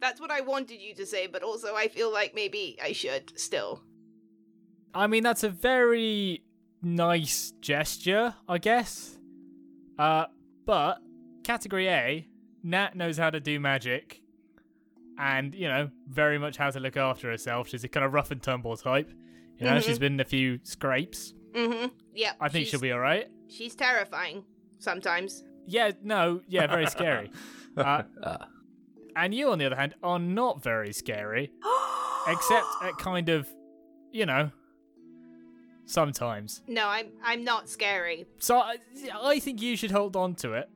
That's 0.00 0.20
what 0.20 0.30
I 0.30 0.40
wanted 0.42 0.80
you 0.80 0.94
to 0.96 1.06
say, 1.06 1.26
but 1.26 1.42
also 1.42 1.74
I 1.74 1.88
feel 1.88 2.12
like 2.12 2.34
maybe 2.34 2.78
I 2.82 2.92
should 2.92 3.38
still. 3.38 3.82
I 4.94 5.06
mean, 5.06 5.22
that's 5.22 5.42
a 5.42 5.50
very 5.50 6.42
nice 6.86 7.52
gesture, 7.60 8.34
I 8.48 8.58
guess. 8.58 9.18
Uh, 9.98 10.26
but 10.64 10.98
category 11.44 11.88
A, 11.88 12.28
Nat 12.62 12.94
knows 12.96 13.18
how 13.18 13.30
to 13.30 13.40
do 13.40 13.58
magic, 13.60 14.20
and 15.18 15.54
you 15.54 15.68
know, 15.68 15.90
very 16.08 16.38
much 16.38 16.56
how 16.56 16.70
to 16.70 16.80
look 16.80 16.96
after 16.96 17.30
herself. 17.30 17.68
She's 17.68 17.84
a 17.84 17.88
kind 17.88 18.04
of 18.06 18.12
rough 18.14 18.30
and 18.30 18.42
tumble 18.42 18.76
type. 18.76 19.10
You 19.58 19.66
know, 19.66 19.76
Mhm. 19.76 19.82
she's 19.84 19.98
been 19.98 20.14
in 20.14 20.20
a 20.20 20.24
few 20.24 20.60
scrapes. 20.62 21.32
Mm-hmm. 21.52 21.86
Yeah. 22.14 22.32
I 22.40 22.48
think 22.50 22.64
she's, 22.64 22.70
she'll 22.72 22.80
be 22.80 22.92
all 22.92 22.98
right. 23.00 23.28
She's 23.48 23.74
terrifying 23.74 24.44
sometimes. 24.78 25.42
Yeah, 25.66 25.92
no, 26.02 26.42
yeah, 26.48 26.66
very 26.66 26.86
scary. 26.86 27.30
Uh, 27.76 28.04
Uh, 28.22 28.38
and 29.16 29.34
you, 29.34 29.50
on 29.50 29.58
the 29.58 29.66
other 29.66 29.76
hand, 29.76 29.94
are 30.02 30.18
not 30.18 30.62
very 30.62 30.94
scary, 30.94 31.52
except 32.26 32.66
at 32.82 32.96
kind 32.96 33.28
of, 33.28 33.46
you 34.12 34.24
know, 34.24 34.50
sometimes. 35.86 36.62
No, 36.68 36.86
I'm 36.86 37.08
I'm 37.24 37.42
not 37.44 37.68
scary. 37.68 38.26
So 38.38 38.58
I, 38.58 38.76
I 39.22 39.38
think 39.38 39.62
you 39.62 39.76
should 39.76 39.90
hold 39.90 40.16
on 40.16 40.34
to 40.36 40.52
it 40.52 40.68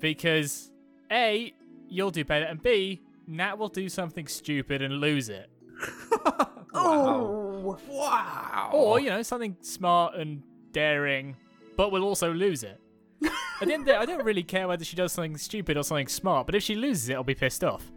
because 0.00 0.70
A, 1.10 1.54
you'll 1.88 2.10
do 2.10 2.24
better, 2.24 2.44
and 2.44 2.62
B, 2.62 3.00
Nat 3.26 3.58
will 3.58 3.68
do 3.68 3.88
something 3.88 4.26
stupid 4.26 4.82
and 4.82 5.00
lose 5.00 5.28
it. 5.28 5.50
Oh, 6.72 7.78
Wow. 7.88 8.70
Or, 8.72 9.00
you 9.00 9.10
know, 9.10 9.22
something 9.22 9.56
smart 9.60 10.14
and 10.14 10.42
daring, 10.72 11.36
but 11.76 11.90
will 11.92 12.04
also 12.04 12.32
lose 12.32 12.62
it. 12.62 12.80
At 13.22 13.66
the 13.66 13.72
end 13.74 13.82
of 13.82 13.86
the 13.86 13.92
day, 13.92 13.98
I 13.98 14.06
don't 14.06 14.24
really 14.24 14.42
care 14.42 14.66
whether 14.66 14.84
she 14.84 14.96
does 14.96 15.12
something 15.12 15.36
stupid 15.36 15.76
or 15.76 15.82
something 15.82 16.08
smart, 16.08 16.46
but 16.46 16.54
if 16.54 16.62
she 16.62 16.74
loses 16.74 17.08
it, 17.08 17.14
I'll 17.14 17.24
be 17.24 17.34
pissed 17.34 17.62
off. 17.64 17.90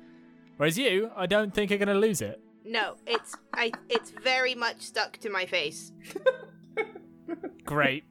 Whereas 0.57 0.77
you, 0.77 1.11
I 1.15 1.25
don't 1.25 1.53
think 1.53 1.71
are 1.71 1.77
going 1.77 1.87
to 1.87 1.93
lose 1.93 2.21
it. 2.21 2.41
No, 2.65 2.95
it's 3.05 3.35
I 3.53 3.71
it's 3.89 4.11
very 4.11 4.55
much 4.55 4.81
stuck 4.81 5.17
to 5.17 5.29
my 5.29 5.45
face. 5.45 5.91
Great. 7.65 8.05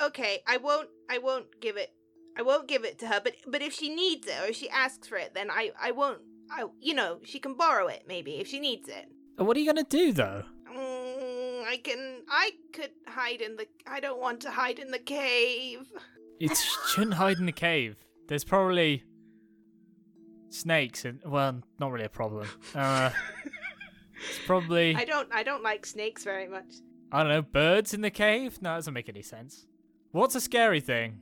Okay, 0.00 0.42
I 0.46 0.56
won't 0.56 0.88
I 1.10 1.18
won't 1.18 1.60
give 1.60 1.76
it 1.76 1.92
I 2.36 2.42
won't 2.42 2.68
give 2.68 2.84
it 2.84 2.98
to 3.00 3.08
her, 3.08 3.20
but 3.22 3.34
but 3.46 3.62
if 3.62 3.72
she 3.72 3.88
needs 3.88 4.26
it 4.26 4.34
or 4.42 4.46
if 4.46 4.56
she 4.56 4.68
asks 4.68 5.08
for 5.08 5.16
it, 5.16 5.32
then 5.34 5.50
I 5.50 5.70
I 5.80 5.90
won't 5.92 6.20
I 6.50 6.66
you 6.80 6.94
know, 6.94 7.20
she 7.24 7.38
can 7.38 7.54
borrow 7.54 7.86
it 7.88 8.04
maybe 8.06 8.36
if 8.36 8.48
she 8.48 8.60
needs 8.60 8.88
it. 8.88 9.06
What 9.36 9.56
are 9.56 9.60
you 9.60 9.72
going 9.72 9.84
to 9.84 9.96
do, 9.96 10.12
though? 10.12 10.42
Mm, 10.68 11.64
I 11.64 11.80
can 11.82 12.22
I 12.28 12.50
could 12.72 12.90
hide 13.06 13.40
in 13.40 13.56
the 13.56 13.66
I 13.86 14.00
don't 14.00 14.20
want 14.20 14.40
to 14.42 14.50
hide 14.50 14.78
in 14.78 14.90
the 14.90 14.98
cave. 14.98 15.86
You 16.40 16.50
shouldn't 16.88 17.14
hide 17.14 17.38
in 17.38 17.46
the 17.46 17.52
cave. 17.52 17.96
There's 18.28 18.44
probably 18.44 19.04
snakes 20.50 21.04
and 21.04 21.20
well, 21.24 21.60
not 21.78 21.92
really 21.92 22.04
a 22.06 22.08
problem. 22.08 22.46
Uh, 22.74 23.10
it's 24.28 24.40
probably 24.46 24.94
I 24.96 25.04
don't 25.04 25.28
I 25.32 25.42
don't 25.42 25.62
like 25.62 25.86
snakes 25.86 26.24
very 26.24 26.48
much. 26.48 26.74
I 27.12 27.22
don't 27.22 27.28
know 27.32 27.42
birds 27.42 27.94
in 27.94 28.00
the 28.00 28.10
cave. 28.10 28.58
No, 28.60 28.70
that 28.70 28.76
doesn't 28.78 28.94
make 28.94 29.08
any 29.08 29.22
sense. 29.22 29.66
What's 30.10 30.34
a 30.34 30.40
scary 30.40 30.80
thing 30.80 31.20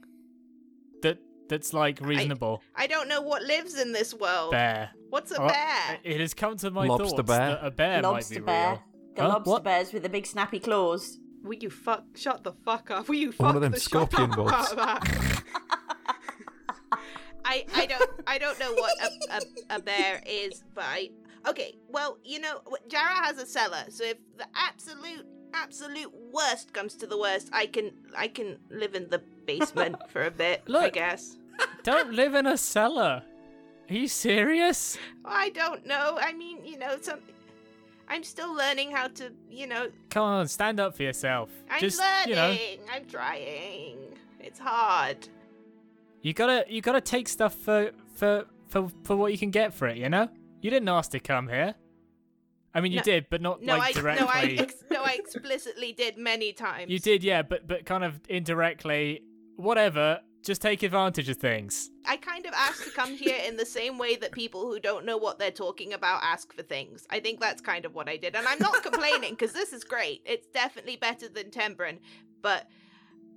that 1.02 1.18
that's 1.48 1.72
like 1.74 2.00
reasonable? 2.00 2.62
I 2.74 2.86
don't 2.86 3.08
know 3.08 3.20
what 3.20 3.42
lives 3.42 3.78
in 3.78 3.92
this 3.92 4.14
world. 4.14 4.52
Bear. 4.52 4.90
What's 5.10 5.30
a 5.30 5.40
Oh, 5.42 5.48
bear? 5.48 5.98
It 6.04 6.20
has 6.20 6.32
come 6.34 6.56
to 6.58 6.70
my 6.70 6.86
Lobster 6.86 7.16
thoughts 7.16 7.22
bear. 7.28 7.48
that 7.50 7.64
a 7.66 7.70
bear 7.70 8.02
lobster 8.02 8.34
might 8.34 8.40
be 8.40 8.44
bear. 8.46 8.70
real. 8.70 8.82
The 9.16 9.22
Huh? 9.22 9.28
lobster 9.28 9.50
What? 9.50 9.64
bears 9.64 9.92
with 9.92 10.02
the 10.02 10.08
big 10.08 10.26
snappy 10.26 10.58
claws. 10.58 11.18
Will 11.44 11.54
you 11.54 11.70
fuck 11.70 12.04
shut 12.16 12.42
the 12.44 12.52
fuck 12.52 12.90
up? 12.90 13.08
Will 13.08 13.14
you 13.16 13.30
fuck 13.32 13.46
One 13.46 13.56
of 13.56 13.62
them 13.62 13.72
the 13.72 13.78
shut 13.78 14.10
scorpion 14.10 14.30
up 14.32 14.36
wolves. 14.38 14.72
about 14.72 15.04
that? 15.04 15.42
I 17.46 17.64
I 17.74 17.86
don't 17.86 18.10
I 18.26 18.38
don't 18.38 18.58
know 18.58 18.72
what 18.72 18.92
a, 19.02 19.36
a, 19.36 19.76
a 19.76 19.80
bear 19.80 20.22
is, 20.26 20.64
but 20.74 20.84
I 20.84 21.10
okay. 21.48 21.76
Well, 21.88 22.18
you 22.24 22.40
know, 22.40 22.60
Jara 22.88 23.14
has 23.24 23.38
a 23.38 23.46
cellar, 23.46 23.84
so 23.88 24.04
if 24.04 24.18
the 24.36 24.46
absolute 24.54 25.26
absolute 25.54 26.12
worst 26.32 26.72
comes 26.72 26.94
to 26.96 27.06
the 27.06 27.16
worst, 27.18 27.48
I 27.52 27.66
can 27.66 27.92
I 28.16 28.28
can 28.28 28.58
live 28.70 28.94
in 28.94 29.08
the 29.08 29.22
basement 29.46 29.96
for 30.10 30.22
a 30.24 30.30
bit. 30.30 30.62
Look, 30.66 30.84
I 30.84 30.90
guess. 30.90 31.36
Don't 31.84 32.12
live 32.12 32.34
in 32.34 32.46
a 32.46 32.56
cellar. 32.56 33.22
Are 33.88 33.94
you 33.94 34.08
serious? 34.08 34.98
I 35.24 35.50
don't 35.50 35.86
know. 35.86 36.18
I 36.20 36.32
mean, 36.32 36.64
you 36.64 36.78
know, 36.78 36.96
some. 37.00 37.20
I'm 38.08 38.22
still 38.22 38.52
learning 38.54 38.90
how 38.92 39.08
to, 39.08 39.32
you 39.50 39.66
know. 39.66 39.88
Come 40.10 40.22
on, 40.24 40.48
stand 40.48 40.78
up 40.78 40.96
for 40.96 41.02
yourself. 41.02 41.50
I'm 41.70 41.80
Just 41.80 41.98
learning. 41.98 42.28
you 42.28 42.34
know, 42.36 42.56
I'm 42.92 43.04
trying. 43.06 43.98
It's 44.40 44.58
hard. 44.58 45.28
You 46.26 46.32
gotta 46.34 46.64
you 46.68 46.80
gotta 46.80 47.00
take 47.00 47.28
stuff 47.28 47.54
for 47.54 47.92
for 48.14 48.46
for 48.68 48.88
for 49.04 49.16
what 49.16 49.30
you 49.32 49.38
can 49.38 49.50
get 49.50 49.72
for 49.72 49.86
it. 49.86 49.96
You 49.96 50.08
know, 50.08 50.28
you 50.60 50.70
didn't 50.70 50.88
ask 50.88 51.10
to 51.12 51.20
come 51.20 51.46
here. 51.48 51.74
I 52.74 52.80
mean, 52.80 52.90
you 52.92 52.98
No- 52.98 53.04
did, 53.04 53.26
but 53.30 53.40
not 53.40 53.62
No, 53.62 53.76
like 53.78 53.96
I 53.96 54.00
directly. 54.00 54.26
no, 54.26 54.30
I 54.32 54.42
ex- 54.58 54.84
no, 54.90 55.02
I 55.02 55.12
explicitly 55.18 55.92
did 55.92 56.18
many 56.18 56.52
times. 56.52 56.90
You 56.90 56.98
did, 56.98 57.22
yeah, 57.22 57.42
but 57.42 57.66
but 57.66 57.86
kind 57.86 58.02
of 58.04 58.20
indirectly. 58.28 59.22
Whatever. 59.56 60.20
Just 60.42 60.62
take 60.62 60.84
advantage 60.84 61.28
of 61.28 61.38
things. 61.38 61.90
I 62.04 62.16
kind 62.18 62.46
of 62.46 62.52
asked 62.54 62.84
to 62.84 62.90
come 62.90 63.16
here 63.16 63.38
in 63.48 63.56
the 63.56 63.66
same 63.66 63.98
way 63.98 64.14
that 64.16 64.30
people 64.30 64.60
who 64.60 64.78
don't 64.78 65.04
know 65.04 65.16
what 65.16 65.40
they're 65.40 65.50
talking 65.50 65.92
about 65.92 66.22
ask 66.22 66.52
for 66.52 66.62
things. 66.62 67.04
I 67.10 67.18
think 67.18 67.40
that's 67.40 67.60
kind 67.60 67.84
of 67.84 67.94
what 67.96 68.08
I 68.08 68.16
did, 68.16 68.36
and 68.36 68.46
I'm 68.46 68.60
not 68.60 68.80
complaining 68.84 69.30
because 69.32 69.52
this 69.52 69.72
is 69.72 69.82
great. 69.82 70.22
It's 70.24 70.46
definitely 70.48 70.96
better 70.96 71.28
than 71.28 71.50
Tembrin, 71.50 71.98
but 72.42 72.68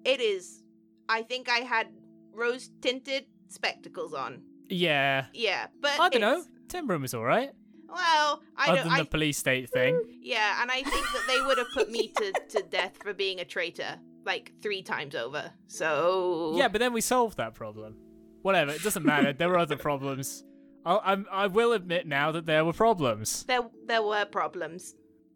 it 0.05 0.19
is. 0.21 0.61
I 1.07 1.23
think 1.23 1.49
I 1.49 1.59
had 1.59 1.87
rose 2.33 2.69
tinted 2.81 3.25
spectacles 3.47 4.13
on. 4.13 4.41
Yeah. 4.69 5.25
Yeah, 5.33 5.67
but 5.81 5.99
I 5.99 6.09
don't 6.09 6.21
know. 6.21 6.31
it's- 6.39 6.47
Timber 6.67 6.97
was 6.99 7.13
all 7.15 7.23
right. 7.23 7.51
Well, 7.91 8.43
I 8.55 8.65
Other 8.67 8.75
don't. 8.75 8.83
than 8.85 8.93
I, 8.93 8.99
the 8.99 9.05
police 9.09 9.39
state 9.39 9.67
thing. 9.71 10.19
yeah, 10.21 10.61
and 10.61 10.69
I 10.69 10.83
think 10.83 11.05
that 11.07 11.23
they 11.27 11.41
would 11.41 11.57
have 11.57 11.71
put 11.73 11.89
me 11.89 12.09
to 12.17 12.31
to 12.49 12.61
death 12.69 12.95
for 13.01 13.13
being 13.15 13.39
a 13.39 13.45
traitor 13.45 13.97
like 14.25 14.51
three 14.61 14.83
times 14.83 15.15
over. 15.15 15.51
So 15.67 16.53
Yeah, 16.55 16.67
but 16.67 16.77
then 16.79 16.93
we 16.93 17.01
solved 17.01 17.37
that 17.37 17.55
problem. 17.55 17.95
Whatever, 18.43 18.71
it 18.73 18.83
doesn't 18.83 19.03
matter. 19.03 19.33
there 19.33 19.49
were 19.49 19.57
other 19.57 19.75
problems. 19.77 20.43
I, 20.85 20.99
I'm, 21.03 21.25
I 21.31 21.47
will 21.47 21.73
admit 21.73 22.05
now 22.07 22.31
that 22.31 22.45
there 22.45 22.63
were 22.63 22.73
problems. 22.73 23.43
there 23.45 23.61
there 23.87 24.03
were 24.03 24.25
problems. 24.25 24.93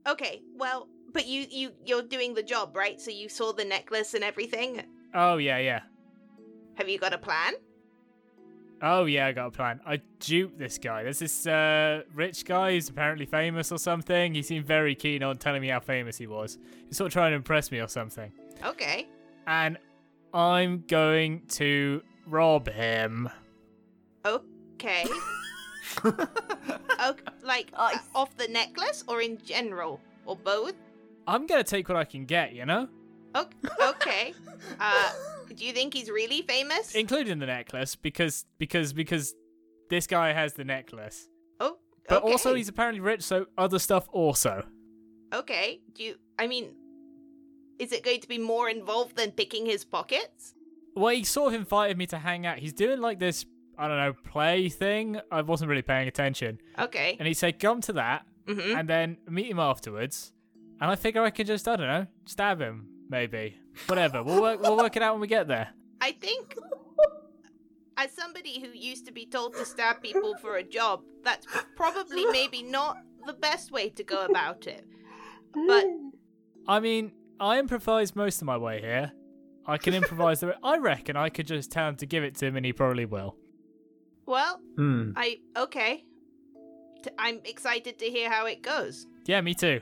Okay, 0.08 0.44
well, 0.56 0.88
but 1.12 1.26
you 1.26 1.48
you 1.50 1.72
you're 1.84 2.04
doing 2.04 2.36
the 2.36 2.44
job, 2.44 2.76
right? 2.78 3.02
So 3.02 3.10
you 3.10 3.30
saw 3.30 3.52
the 3.52 3.66
necklace 3.66 4.14
and 4.14 4.24
everything. 4.24 4.84
Oh 5.16 5.38
yeah, 5.38 5.58
yeah. 5.58 5.82
Have 6.76 6.90
you 6.90 6.98
got 6.98 7.14
a 7.14 7.18
plan? 7.18 7.54
Oh 8.82 9.06
yeah, 9.06 9.28
I 9.28 9.32
got 9.32 9.48
a 9.48 9.52
plan. 9.52 9.80
I 9.86 10.02
duped 10.20 10.58
this 10.58 10.78
guy. 10.78 11.04
There's 11.04 11.20
this 11.20 11.48
uh, 11.48 12.04
rich 12.14 12.44
guy 12.44 12.72
who's 12.74 12.90
apparently 12.90 13.26
famous 13.26 13.72
or 13.72 13.78
something. 13.78 14.34
He 14.34 14.42
seemed 14.42 14.66
very 14.66 14.94
keen 14.94 15.24
on 15.24 15.38
telling 15.38 15.62
me 15.62 15.70
how 15.70 15.80
famous 15.80 16.18
he 16.18 16.28
was. 16.28 16.58
He's 16.88 16.98
sort 16.98 17.08
of 17.08 17.14
trying 17.14 17.32
to 17.32 17.38
impress 17.38 17.72
me 17.72 17.80
or 17.80 17.88
something. 17.88 18.32
Okay. 18.66 19.08
And 19.48 19.78
I'm 20.34 20.84
going 20.88 21.44
to 21.50 22.02
rob 22.28 22.68
him. 22.68 23.30
Okay. 24.26 25.06
okay 26.06 27.34
like 27.44 27.72
uh, 27.74 27.92
off 28.16 28.36
the 28.38 28.48
necklace 28.48 29.04
or 29.08 29.22
in 29.22 29.38
general 29.46 30.00
or 30.26 30.36
both? 30.36 30.74
I'm 31.28 31.46
gonna 31.48 31.64
take 31.64 31.88
what 31.88 31.98
I 31.98 32.06
can 32.06 32.26
get, 32.26 32.54
you 32.54 32.66
know, 32.66 32.84
O- 32.84 33.03
Okay. 33.36 34.34
Uh, 34.80 35.12
do 35.56 35.66
you 35.66 35.74
think 35.74 35.94
he's 35.94 36.10
really 36.10 36.42
famous? 36.44 36.96
including 36.96 37.40
the 37.40 37.46
necklace 37.46 37.96
because 37.96 38.46
because 38.58 38.94
because 38.94 39.34
this 39.90 40.08
guy 40.08 40.34
has 40.34 40.54
the 40.54 40.64
necklace. 40.64 41.28
oh, 41.60 41.78
But 42.10 42.24
okay. 42.24 42.32
also 42.32 42.54
he's 42.56 42.70
apparently 42.70 43.00
rich, 43.02 43.22
so 43.24 43.46
other 43.58 43.80
stuff 43.80 44.08
also. 44.12 44.66
okay. 45.34 45.82
Do 45.94 46.04
you? 46.04 46.16
I 46.40 46.48
mean, 46.48 46.74
is 47.80 47.92
it 47.92 48.04
going 48.04 48.22
to 48.22 48.28
be 48.28 48.38
more 48.38 48.70
involved 48.70 49.16
than 49.16 49.32
picking 49.32 49.66
his 49.66 49.84
pockets? 49.84 50.54
Well, 50.96 51.14
he 51.14 51.24
sort 51.24 51.54
of 51.54 51.60
invited 51.60 51.98
me 51.98 52.06
to 52.08 52.18
hang 52.20 52.46
out. 52.46 52.60
He's 52.60 52.74
doing 52.74 53.02
like 53.02 53.18
this, 53.20 53.46
I 53.78 53.88
don't 53.88 53.98
know, 53.98 54.14
play 54.14 54.70
thing. 54.70 55.20
I 55.32 55.42
wasn't 55.42 55.70
really 55.70 55.82
paying 55.82 56.08
attention. 56.08 56.60
Okay. 56.78 57.16
And 57.20 57.28
he 57.28 57.34
said, 57.34 57.60
come 57.60 57.82
to 57.82 57.94
that 57.94 58.26
Mm-hmm. 58.46 58.78
and 58.78 58.90
then 58.90 59.18
meet 59.30 59.50
him 59.50 59.58
afterwards. 59.58 60.34
And 60.82 60.92
I 60.92 60.98
figure 60.98 61.24
I 61.24 61.30
can 61.30 61.46
just, 61.48 61.66
I 61.66 61.78
don't 61.78 61.88
know, 61.88 62.08
stab 62.26 62.60
him, 62.60 62.90
maybe. 63.10 63.58
Whatever. 63.88 64.24
We'll 64.24 64.42
work, 64.42 64.62
we'll 64.62 64.78
work 64.78 64.96
it 64.96 65.02
out 65.02 65.14
when 65.14 65.22
we 65.22 65.28
get 65.28 65.48
there. 65.48 65.70
I 66.02 66.12
think, 66.14 66.56
as 67.98 68.12
somebody 68.12 68.60
who 68.60 68.68
used 68.78 69.06
to 69.06 69.12
be 69.12 69.26
told 69.26 69.54
to 69.56 69.66
stab 69.66 70.02
people 70.02 70.36
for 70.38 70.58
a 70.58 70.64
job, 70.64 71.02
that's 71.24 71.48
probably 71.76 72.26
maybe 72.28 72.62
not 72.64 72.98
the 73.26 73.34
best 73.34 73.72
way 73.72 73.90
to 73.90 74.04
go 74.04 74.26
about 74.26 74.68
it. 74.68 74.86
But 75.68 75.86
I 76.68 76.80
mean, 76.80 77.14
I 77.40 77.60
improvised 77.60 78.16
most 78.16 78.42
of 78.42 78.46
my 78.48 78.58
way 78.58 78.82
here. 78.82 79.12
I 79.66 79.78
can 79.78 79.94
improvise 79.94 80.42
the. 80.42 80.56
I 80.64 80.78
reckon 80.78 81.16
I 81.16 81.30
could 81.30 81.48
just 81.48 81.72
tell 81.72 81.88
him 81.88 81.96
to 81.98 82.06
give 82.06 82.24
it 82.24 82.36
to 82.36 82.48
him, 82.48 82.58
and 82.58 82.66
he 82.66 82.74
probably 82.74 83.06
will. 83.06 83.36
well, 84.26 84.60
Hmm. 84.76 85.12
I 85.16 85.38
okay. 85.56 86.04
T- 87.04 87.10
I'm 87.18 87.40
excited 87.46 88.00
to 88.00 88.06
hear 88.06 88.30
how 88.32 88.46
it 88.46 88.62
goes. 88.62 89.08
Yeah, 89.26 89.40
me 89.42 89.54
too. 89.54 89.82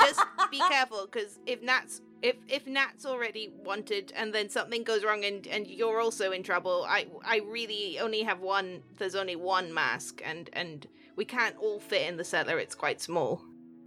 Just 0.00 0.20
be 0.58 0.68
careful, 0.68 1.08
because 1.10 1.38
if 1.46 1.62
Nat's 1.62 2.00
if 2.22 2.36
if 2.48 2.66
Nat's 2.66 3.04
already 3.04 3.52
wanted, 3.64 4.12
and 4.16 4.32
then 4.32 4.48
something 4.48 4.82
goes 4.82 5.04
wrong, 5.04 5.24
and 5.24 5.46
and 5.46 5.66
you're 5.66 6.00
also 6.00 6.32
in 6.32 6.42
trouble, 6.42 6.84
I 6.88 7.06
I 7.24 7.40
really 7.46 7.98
only 8.00 8.22
have 8.22 8.40
one. 8.40 8.82
There's 8.98 9.14
only 9.14 9.36
one 9.36 9.72
mask, 9.72 10.22
and 10.24 10.50
and 10.52 10.86
we 11.16 11.24
can't 11.24 11.56
all 11.58 11.80
fit 11.80 12.08
in 12.08 12.16
the 12.16 12.24
cellar. 12.24 12.58
It's 12.58 12.74
quite 12.74 13.00
small. 13.00 13.42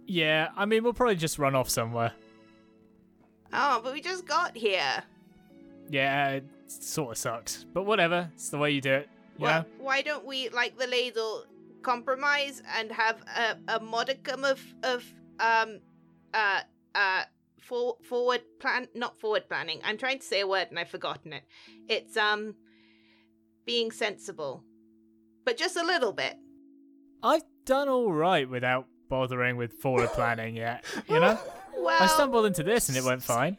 Yeah, 0.06 0.48
I 0.56 0.64
mean, 0.64 0.84
we'll 0.84 0.94
probably 0.94 1.16
just 1.16 1.38
run 1.38 1.54
off 1.54 1.68
somewhere. 1.68 2.12
Oh, 3.52 3.80
but 3.82 3.92
we 3.92 4.00
just 4.00 4.26
got 4.26 4.56
here. 4.56 5.02
Yeah, 5.90 6.30
it 6.30 6.44
sort 6.66 7.12
of 7.12 7.18
sucks, 7.18 7.64
but 7.72 7.84
whatever. 7.84 8.30
It's 8.34 8.50
the 8.50 8.58
way 8.58 8.70
you 8.70 8.80
do 8.80 8.92
it. 8.92 9.08
Yeah. 9.38 9.44
Well, 9.44 9.66
why 9.78 10.02
don't 10.02 10.24
we, 10.24 10.48
like 10.48 10.78
the 10.78 10.86
ladle, 10.86 11.44
compromise 11.82 12.62
and 12.76 12.90
have 12.90 13.22
a, 13.36 13.76
a 13.76 13.80
modicum 13.80 14.44
of 14.44 14.60
of 14.82 15.04
um 15.40 15.78
uh 16.34 16.60
uh 16.94 17.22
for, 17.60 17.96
forward 18.02 18.42
plan 18.60 18.88
not 18.94 19.20
forward 19.20 19.48
planning. 19.48 19.80
I'm 19.84 19.98
trying 19.98 20.18
to 20.18 20.24
say 20.24 20.40
a 20.40 20.46
word 20.46 20.68
and 20.70 20.78
I've 20.78 20.88
forgotten 20.88 21.32
it. 21.32 21.42
It's 21.88 22.16
um 22.16 22.54
being 23.66 23.90
sensible, 23.90 24.64
but 25.44 25.56
just 25.56 25.76
a 25.76 25.84
little 25.84 26.12
bit. 26.12 26.36
I've 27.22 27.42
done 27.64 27.88
all 27.88 28.12
right 28.12 28.48
without 28.48 28.86
bothering 29.08 29.56
with 29.56 29.72
forward 29.74 30.10
planning 30.10 30.56
yet. 30.56 30.84
You 31.08 31.20
know? 31.20 31.38
Well, 31.80 32.02
I 32.02 32.08
stumbled 32.08 32.44
into 32.44 32.64
this 32.64 32.88
and 32.88 32.98
it 32.98 33.04
went 33.04 33.22
fine. 33.22 33.56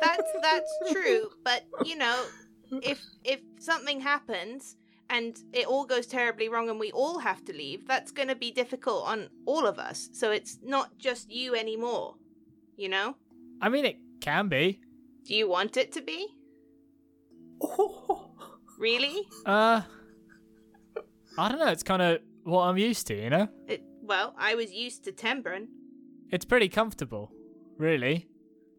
that's 0.00 0.32
that's 0.40 0.92
true, 0.92 1.28
but 1.42 1.64
you 1.84 1.96
know, 1.96 2.24
if 2.70 3.04
if 3.24 3.40
something 3.58 4.00
happens 4.00 4.76
and 5.12 5.38
it 5.52 5.66
all 5.66 5.84
goes 5.84 6.06
terribly 6.06 6.48
wrong 6.48 6.70
and 6.70 6.80
we 6.80 6.90
all 6.92 7.18
have 7.18 7.44
to 7.44 7.52
leave, 7.52 7.86
that's 7.86 8.10
going 8.10 8.28
to 8.28 8.34
be 8.34 8.50
difficult 8.50 9.06
on 9.06 9.28
all 9.44 9.66
of 9.66 9.78
us. 9.78 10.08
So 10.12 10.30
it's 10.30 10.58
not 10.62 10.96
just 10.98 11.30
you 11.30 11.54
anymore. 11.54 12.14
You 12.76 12.88
know? 12.88 13.16
I 13.60 13.68
mean, 13.68 13.84
it 13.84 13.98
can 14.22 14.48
be. 14.48 14.80
Do 15.24 15.34
you 15.34 15.48
want 15.48 15.76
it 15.76 15.92
to 15.92 16.00
be? 16.00 16.26
Really? 18.78 19.28
Uh, 19.46 19.82
I 21.38 21.48
don't 21.48 21.60
know. 21.60 21.68
It's 21.68 21.84
kind 21.84 22.02
of 22.02 22.18
what 22.42 22.62
I'm 22.62 22.76
used 22.76 23.06
to, 23.06 23.14
you 23.14 23.30
know? 23.30 23.46
It, 23.68 23.84
well, 24.02 24.34
I 24.36 24.56
was 24.56 24.72
used 24.72 25.04
to 25.04 25.12
Tembren. 25.12 25.68
It's 26.32 26.44
pretty 26.44 26.68
comfortable, 26.68 27.30
really. 27.78 28.26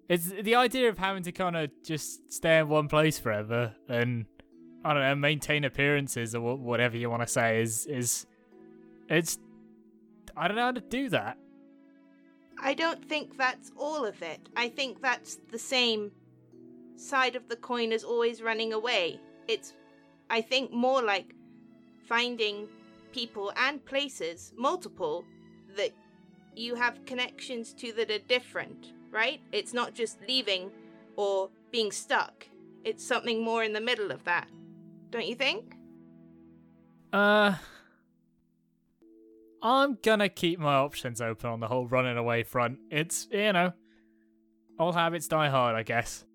It's 0.10 0.26
the 0.26 0.56
idea 0.56 0.90
of 0.90 0.98
having 0.98 1.24
to 1.24 1.32
kind 1.32 1.56
of 1.56 1.70
just 1.86 2.34
stay 2.34 2.58
in 2.58 2.68
one 2.68 2.90
place 2.90 3.18
forever 3.18 3.76
and 3.88 4.26
I 4.86 4.94
don't 4.94 5.02
know, 5.02 5.16
maintain 5.16 5.64
appearances 5.64 6.36
or 6.36 6.58
whatever 6.58 6.98
you 6.98 7.10
want 7.10 7.22
to 7.22 7.28
say 7.28 7.62
is 7.62 7.86
is 7.86 8.26
it's 9.10 9.38
I 10.36 10.48
don't 10.48 10.58
know 10.58 10.64
how 10.66 10.72
to 10.72 10.82
do 10.82 11.10
that. 11.10 11.38
I 12.60 12.74
don't 12.74 13.04
think 13.08 13.38
that's 13.38 13.72
all 13.78 14.06
of 14.06 14.22
it. 14.22 14.50
I 14.56 14.70
think 14.70 15.02
that's 15.02 15.40
the 15.52 15.60
same 15.60 16.12
side 16.96 17.36
of 17.36 17.50
the 17.50 17.56
coin 17.56 17.92
as 17.92 18.04
always 18.04 18.42
running 18.42 18.74
away. 18.74 19.20
It's, 19.48 19.74
I 20.30 20.42
think, 20.42 20.72
more 20.72 21.02
like 21.02 21.36
finding 22.08 22.68
people 23.12 23.52
and 23.58 23.84
places, 23.86 24.54
multiple, 24.58 25.26
that 25.76 25.92
you 26.56 26.76
have 26.76 27.06
connections 27.06 27.74
to 27.74 27.92
that 27.94 28.10
are 28.10 28.20
different, 28.20 28.94
right? 29.12 29.42
It's 29.52 29.74
not 29.74 29.94
just 29.94 30.18
leaving 30.28 30.72
or 31.16 31.50
being 31.72 31.92
stuck. 31.92 32.48
It's 32.84 33.06
something 33.06 33.44
more 33.44 33.64
in 33.64 33.74
the 33.74 33.82
middle 33.82 34.12
of 34.12 34.24
that. 34.24 34.48
Don't 35.14 35.28
you 35.28 35.36
think? 35.36 35.76
Uh 37.14 37.54
I'm 39.62 39.98
gonna 40.04 40.28
keep 40.28 40.60
my 40.60 40.74
options 40.74 41.22
open 41.22 41.50
on 41.52 41.60
the 41.60 41.68
whole 41.68 41.88
running 41.88 42.18
away 42.18 42.42
front. 42.42 42.80
It's 42.90 43.28
you 43.32 43.54
know, 43.54 43.74
all 44.80 44.92
habits 44.92 45.28
die 45.28 45.50
hard, 45.50 45.76
I 45.76 45.84
guess. 45.84 46.26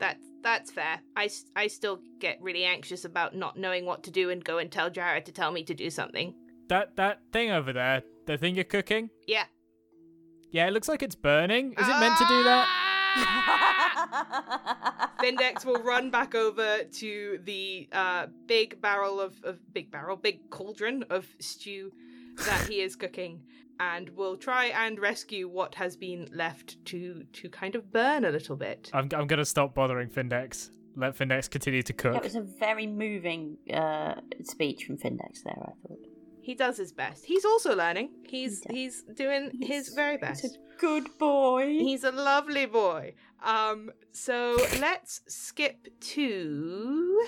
That 0.00 0.18
that's 0.42 0.70
fair. 0.70 1.00
I, 1.16 1.30
I 1.56 1.66
still 1.66 1.98
get 2.20 2.38
really 2.42 2.64
anxious 2.64 3.04
about 3.06 3.34
not 3.34 3.58
knowing 3.58 3.86
what 3.86 4.04
to 4.04 4.10
do 4.10 4.28
and 4.30 4.44
go 4.44 4.58
and 4.58 4.70
tell 4.70 4.90
Jared 4.90 5.24
to 5.26 5.32
tell 5.32 5.50
me 5.50 5.64
to 5.64 5.74
do 5.74 5.88
something. 5.88 6.34
That 6.68 6.94
that 6.96 7.20
thing 7.32 7.50
over 7.50 7.72
there, 7.72 8.02
the 8.26 8.36
thing 8.36 8.54
you're 8.54 8.64
cooking, 8.64 9.08
Yeah. 9.26 9.44
yeah, 10.52 10.68
it 10.68 10.72
looks 10.72 10.88
like 10.88 11.02
it's 11.02 11.16
burning. 11.16 11.72
Is 11.72 11.88
it 11.88 11.98
meant 12.00 12.18
to 12.18 12.24
do 12.28 12.44
that? 12.44 12.85
Findex 15.20 15.64
will 15.64 15.82
run 15.82 16.10
back 16.10 16.34
over 16.34 16.84
to 16.84 17.38
the 17.44 17.88
uh, 17.92 18.26
big 18.46 18.80
barrel 18.80 19.20
of, 19.20 19.34
of 19.44 19.58
big 19.72 19.90
barrel, 19.90 20.16
big 20.16 20.50
cauldron 20.50 21.04
of 21.10 21.26
stew 21.38 21.92
that 22.46 22.68
he 22.68 22.80
is 22.80 22.96
cooking, 22.96 23.42
and 23.80 24.10
will 24.10 24.36
try 24.36 24.66
and 24.66 24.98
rescue 24.98 25.48
what 25.48 25.74
has 25.74 25.96
been 25.96 26.28
left 26.32 26.84
to 26.86 27.24
to 27.32 27.48
kind 27.48 27.74
of 27.74 27.92
burn 27.92 28.24
a 28.24 28.30
little 28.30 28.56
bit. 28.56 28.90
I'm 28.92 29.08
I'm 29.14 29.26
gonna 29.26 29.44
stop 29.44 29.74
bothering 29.74 30.08
Findex. 30.08 30.70
Let 30.96 31.16
Findex 31.16 31.50
continue 31.50 31.82
to 31.82 31.92
cook. 31.92 32.16
It 32.16 32.22
was 32.22 32.36
a 32.36 32.40
very 32.40 32.86
moving 32.86 33.58
uh, 33.72 34.14
speech 34.42 34.84
from 34.84 34.96
Findex 34.96 35.42
there, 35.44 35.58
I 35.58 35.72
thought. 35.86 35.98
He 36.46 36.54
does 36.54 36.76
his 36.76 36.92
best. 36.92 37.24
He's 37.24 37.44
also 37.44 37.74
learning. 37.74 38.08
He's 38.28 38.62
He 38.70 38.82
he's 38.82 39.02
doing 39.22 39.50
his 39.60 39.88
very 39.88 40.16
best. 40.16 40.42
He's 40.42 40.54
a 40.54 40.78
good 40.78 41.08
boy. 41.18 41.66
He's 41.66 42.04
a 42.04 42.12
lovely 42.12 42.66
boy. 42.66 43.14
Um, 43.42 43.90
so 44.12 44.56
let's 44.78 45.22
skip 45.26 45.88
to 46.14 47.26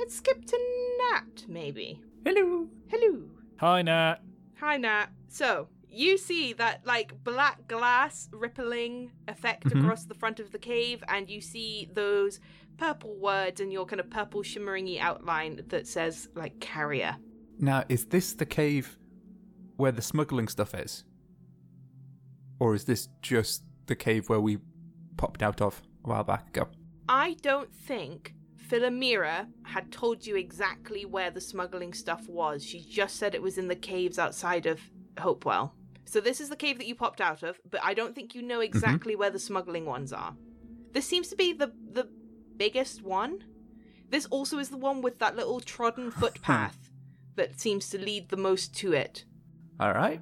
let's 0.00 0.16
skip 0.16 0.44
to 0.46 0.58
Nat 1.00 1.44
maybe. 1.46 2.00
Hello. 2.24 2.66
Hello. 2.88 3.12
Hi, 3.60 3.82
Nat. 3.82 4.16
Hi, 4.58 4.76
Nat. 4.78 5.06
So, 5.28 5.68
you 5.88 6.18
see 6.18 6.52
that, 6.54 6.84
like, 6.84 7.22
black 7.22 7.68
glass 7.68 8.28
rippling 8.32 9.12
effect 9.28 9.64
Mhm. 9.66 9.80
across 9.80 10.04
the 10.06 10.14
front 10.22 10.40
of 10.40 10.50
the 10.50 10.58
cave, 10.58 11.04
and 11.08 11.30
you 11.30 11.40
see 11.40 11.88
those 11.92 12.40
purple 12.78 13.14
words 13.16 13.60
and 13.60 13.72
your 13.72 13.86
kind 13.86 14.00
of 14.00 14.10
purple 14.10 14.42
shimmering 14.42 14.98
outline 14.98 15.62
that 15.68 15.86
says, 15.86 16.28
like, 16.34 16.58
carrier. 16.60 17.16
Now, 17.58 17.84
is 17.88 18.06
this 18.06 18.34
the 18.34 18.46
cave 18.46 18.98
where 19.76 19.92
the 19.92 20.02
smuggling 20.02 20.48
stuff 20.48 20.74
is? 20.74 21.04
Or 22.58 22.74
is 22.74 22.84
this 22.84 23.08
just 23.22 23.62
the 23.86 23.96
cave 23.96 24.28
where 24.28 24.40
we 24.40 24.58
popped 25.16 25.42
out 25.42 25.60
of 25.60 25.82
a 26.04 26.08
while 26.08 26.24
back 26.24 26.48
ago? 26.48 26.68
I 27.08 27.36
don't 27.42 27.74
think 27.74 28.34
Philomira 28.68 29.46
had 29.64 29.92
told 29.92 30.26
you 30.26 30.36
exactly 30.36 31.04
where 31.04 31.30
the 31.30 31.40
smuggling 31.40 31.92
stuff 31.94 32.28
was. 32.28 32.64
She 32.64 32.80
just 32.80 33.16
said 33.16 33.34
it 33.34 33.42
was 33.42 33.58
in 33.58 33.68
the 33.68 33.76
caves 33.76 34.18
outside 34.18 34.66
of 34.66 34.80
Hopewell. 35.18 35.74
So, 36.04 36.20
this 36.20 36.40
is 36.40 36.48
the 36.48 36.56
cave 36.56 36.78
that 36.78 36.86
you 36.86 36.94
popped 36.94 37.20
out 37.20 37.42
of, 37.42 37.58
but 37.68 37.80
I 37.82 37.92
don't 37.92 38.14
think 38.14 38.34
you 38.34 38.42
know 38.42 38.56
mm-hmm. 38.56 38.62
exactly 38.62 39.16
where 39.16 39.30
the 39.30 39.40
smuggling 39.40 39.86
ones 39.86 40.12
are. 40.12 40.36
This 40.92 41.06
seems 41.06 41.28
to 41.28 41.36
be 41.36 41.52
the, 41.52 41.72
the 41.90 42.08
biggest 42.56 43.02
one. 43.02 43.42
This 44.08 44.26
also 44.26 44.58
is 44.58 44.68
the 44.68 44.76
one 44.76 45.02
with 45.02 45.18
that 45.18 45.34
little 45.34 45.60
trodden 45.60 46.10
hmm. 46.10 46.20
footpath 46.20 46.85
that 47.36 47.60
seems 47.60 47.88
to 47.90 47.98
lead 47.98 48.28
the 48.30 48.36
most 48.36 48.74
to 48.76 48.92
it. 48.92 49.24
All 49.78 49.92
right. 49.92 50.20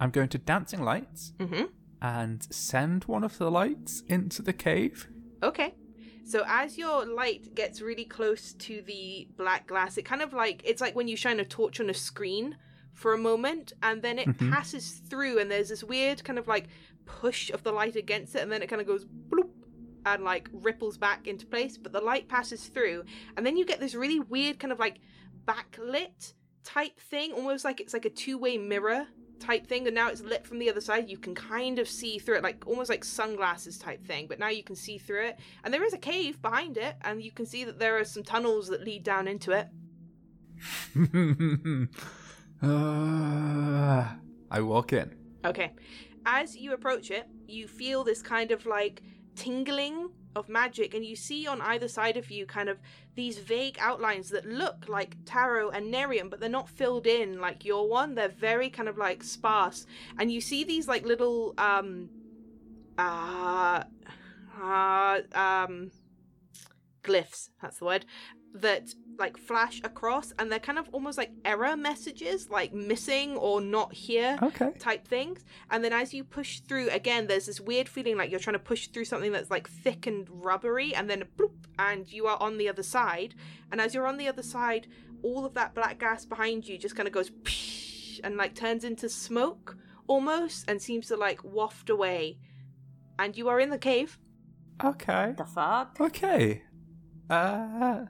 I'm 0.00 0.10
going 0.10 0.28
to 0.28 0.38
Dancing 0.38 0.82
Lights 0.82 1.32
Mm-hmm. 1.38 1.64
and 2.02 2.46
send 2.52 3.04
one 3.04 3.24
of 3.24 3.38
the 3.38 3.50
lights 3.50 4.02
into 4.08 4.42
the 4.42 4.52
cave. 4.52 5.08
Okay. 5.42 5.74
So 6.24 6.44
as 6.46 6.76
your 6.76 7.06
light 7.06 7.54
gets 7.54 7.80
really 7.80 8.04
close 8.04 8.52
to 8.54 8.82
the 8.82 9.28
black 9.36 9.66
glass, 9.68 9.96
it 9.96 10.04
kind 10.04 10.22
of 10.22 10.32
like 10.32 10.60
it's 10.64 10.80
like 10.80 10.94
when 10.96 11.08
you 11.08 11.16
shine 11.16 11.38
a 11.40 11.44
torch 11.44 11.78
on 11.80 11.88
a 11.88 11.94
screen 11.94 12.56
for 12.92 13.12
a 13.12 13.18
moment 13.18 13.72
and 13.82 14.02
then 14.02 14.18
it 14.18 14.26
Mhm. 14.28 14.50
passes 14.52 14.90
through 15.08 15.38
and 15.38 15.50
there's 15.50 15.68
this 15.68 15.84
weird 15.84 16.24
kind 16.24 16.38
of 16.38 16.48
like 16.48 16.66
push 17.04 17.50
of 17.50 17.62
the 17.62 17.70
light 17.72 17.94
against 17.96 18.34
it 18.34 18.40
and 18.42 18.50
then 18.50 18.62
it 18.62 18.68
kind 18.68 18.80
of 18.80 18.86
goes 18.88 19.04
bloop 19.04 19.50
and 20.04 20.24
like 20.24 20.48
ripples 20.52 20.96
back 20.98 21.26
into 21.26 21.46
place, 21.46 21.76
but 21.78 21.92
the 21.92 22.00
light 22.00 22.28
passes 22.28 22.66
through 22.68 23.04
and 23.36 23.44
then 23.46 23.56
you 23.56 23.64
get 23.64 23.80
this 23.80 23.94
really 23.94 24.18
weird 24.20 24.58
kind 24.58 24.72
of 24.72 24.78
like 24.78 24.98
backlit 25.46 26.34
type 26.64 26.98
thing, 27.00 27.32
almost 27.32 27.64
like 27.64 27.80
it's 27.80 27.94
like 27.94 28.04
a 28.04 28.10
two-way 28.10 28.58
mirror 28.58 29.06
type 29.38 29.66
thing 29.66 29.86
and 29.86 29.94
now 29.94 30.08
it's 30.08 30.22
lit 30.22 30.46
from 30.46 30.58
the 30.58 30.68
other 30.70 30.80
side. 30.80 31.08
You 31.08 31.18
can 31.18 31.34
kind 31.34 31.78
of 31.78 31.88
see 31.88 32.18
through 32.18 32.36
it 32.36 32.42
like 32.42 32.66
almost 32.66 32.88
like 32.90 33.04
sunglasses 33.04 33.78
type 33.78 34.04
thing 34.04 34.26
but 34.26 34.38
now 34.38 34.48
you 34.48 34.62
can 34.64 34.76
see 34.76 34.98
through 34.98 35.26
it. 35.26 35.38
And 35.64 35.72
there 35.72 35.84
is 35.84 35.92
a 35.92 35.98
cave 35.98 36.40
behind 36.42 36.76
it 36.76 36.96
and 37.02 37.22
you 37.22 37.30
can 37.30 37.46
see 37.46 37.64
that 37.64 37.78
there 37.78 37.98
are 37.98 38.04
some 38.04 38.22
tunnels 38.22 38.68
that 38.68 38.82
lead 38.82 39.04
down 39.04 39.28
into 39.28 39.52
it. 39.52 39.68
Uh, 42.62 44.06
I 44.50 44.60
walk 44.60 44.92
in. 44.92 45.14
okay. 45.44 45.72
As 46.24 46.56
you 46.56 46.72
approach 46.72 47.10
it 47.10 47.26
you 47.46 47.68
feel 47.68 48.02
this 48.04 48.22
kind 48.22 48.50
of 48.50 48.66
like 48.66 49.02
tingling 49.36 50.08
of 50.36 50.48
magic 50.48 50.94
and 50.94 51.04
you 51.04 51.16
see 51.16 51.46
on 51.46 51.60
either 51.62 51.88
side 51.88 52.16
of 52.16 52.30
you 52.30 52.46
kind 52.46 52.68
of 52.68 52.78
these 53.14 53.38
vague 53.38 53.78
outlines 53.80 54.28
that 54.28 54.44
look 54.44 54.88
like 54.88 55.16
Taro 55.24 55.70
and 55.70 55.92
nerium 55.92 56.28
but 56.30 56.38
they're 56.40 56.48
not 56.48 56.68
filled 56.68 57.06
in 57.06 57.40
like 57.40 57.64
your 57.64 57.88
one. 57.88 58.14
They're 58.14 58.28
very 58.28 58.68
kind 58.68 58.88
of 58.88 58.98
like 58.98 59.22
sparse. 59.24 59.86
And 60.18 60.30
you 60.30 60.40
see 60.40 60.62
these 60.62 60.86
like 60.86 61.04
little 61.04 61.54
um 61.58 62.10
uh, 62.98 63.82
uh 64.60 65.20
um 65.34 65.90
glyphs 67.02 67.50
that's 67.62 67.78
the 67.78 67.84
word 67.84 68.04
that 68.60 68.94
like 69.18 69.38
flash 69.38 69.80
across 69.82 70.32
and 70.38 70.52
they're 70.52 70.58
kind 70.58 70.78
of 70.78 70.90
almost 70.92 71.16
like 71.16 71.30
error 71.46 71.74
messages 71.74 72.50
like 72.50 72.74
missing 72.74 73.34
or 73.38 73.62
not 73.62 73.90
here 73.94 74.36
Okay. 74.42 74.72
type 74.78 75.08
things. 75.08 75.42
And 75.70 75.82
then 75.82 75.94
as 75.94 76.12
you 76.12 76.22
push 76.22 76.60
through, 76.60 76.90
again, 76.90 77.26
there's 77.26 77.46
this 77.46 77.58
weird 77.58 77.88
feeling 77.88 78.18
like 78.18 78.30
you're 78.30 78.40
trying 78.40 78.56
to 78.56 78.58
push 78.58 78.88
through 78.88 79.06
something 79.06 79.32
that's 79.32 79.50
like 79.50 79.68
thick 79.68 80.06
and 80.06 80.28
rubbery, 80.30 80.94
and 80.94 81.08
then 81.08 81.24
bloop, 81.38 81.54
and 81.78 82.06
you 82.12 82.26
are 82.26 82.36
on 82.42 82.58
the 82.58 82.68
other 82.68 82.82
side. 82.82 83.34
And 83.72 83.80
as 83.80 83.94
you're 83.94 84.06
on 84.06 84.18
the 84.18 84.28
other 84.28 84.42
side, 84.42 84.86
all 85.22 85.46
of 85.46 85.54
that 85.54 85.74
black 85.74 85.98
gas 85.98 86.26
behind 86.26 86.68
you 86.68 86.76
just 86.76 86.94
kind 86.94 87.06
of 87.08 87.14
goes 87.14 87.30
psh, 87.30 88.20
and 88.22 88.36
like 88.36 88.54
turns 88.54 88.84
into 88.84 89.08
smoke 89.08 89.78
almost, 90.08 90.68
and 90.68 90.80
seems 90.82 91.06
to 91.08 91.16
like 91.16 91.42
waft 91.42 91.88
away. 91.88 92.36
And 93.18 93.34
you 93.34 93.48
are 93.48 93.60
in 93.60 93.70
the 93.70 93.78
cave. 93.78 94.18
Okay. 94.84 95.32
The 95.38 95.46
fuck? 95.46 95.96
Okay. 95.98 96.62
Uh, 97.30 98.04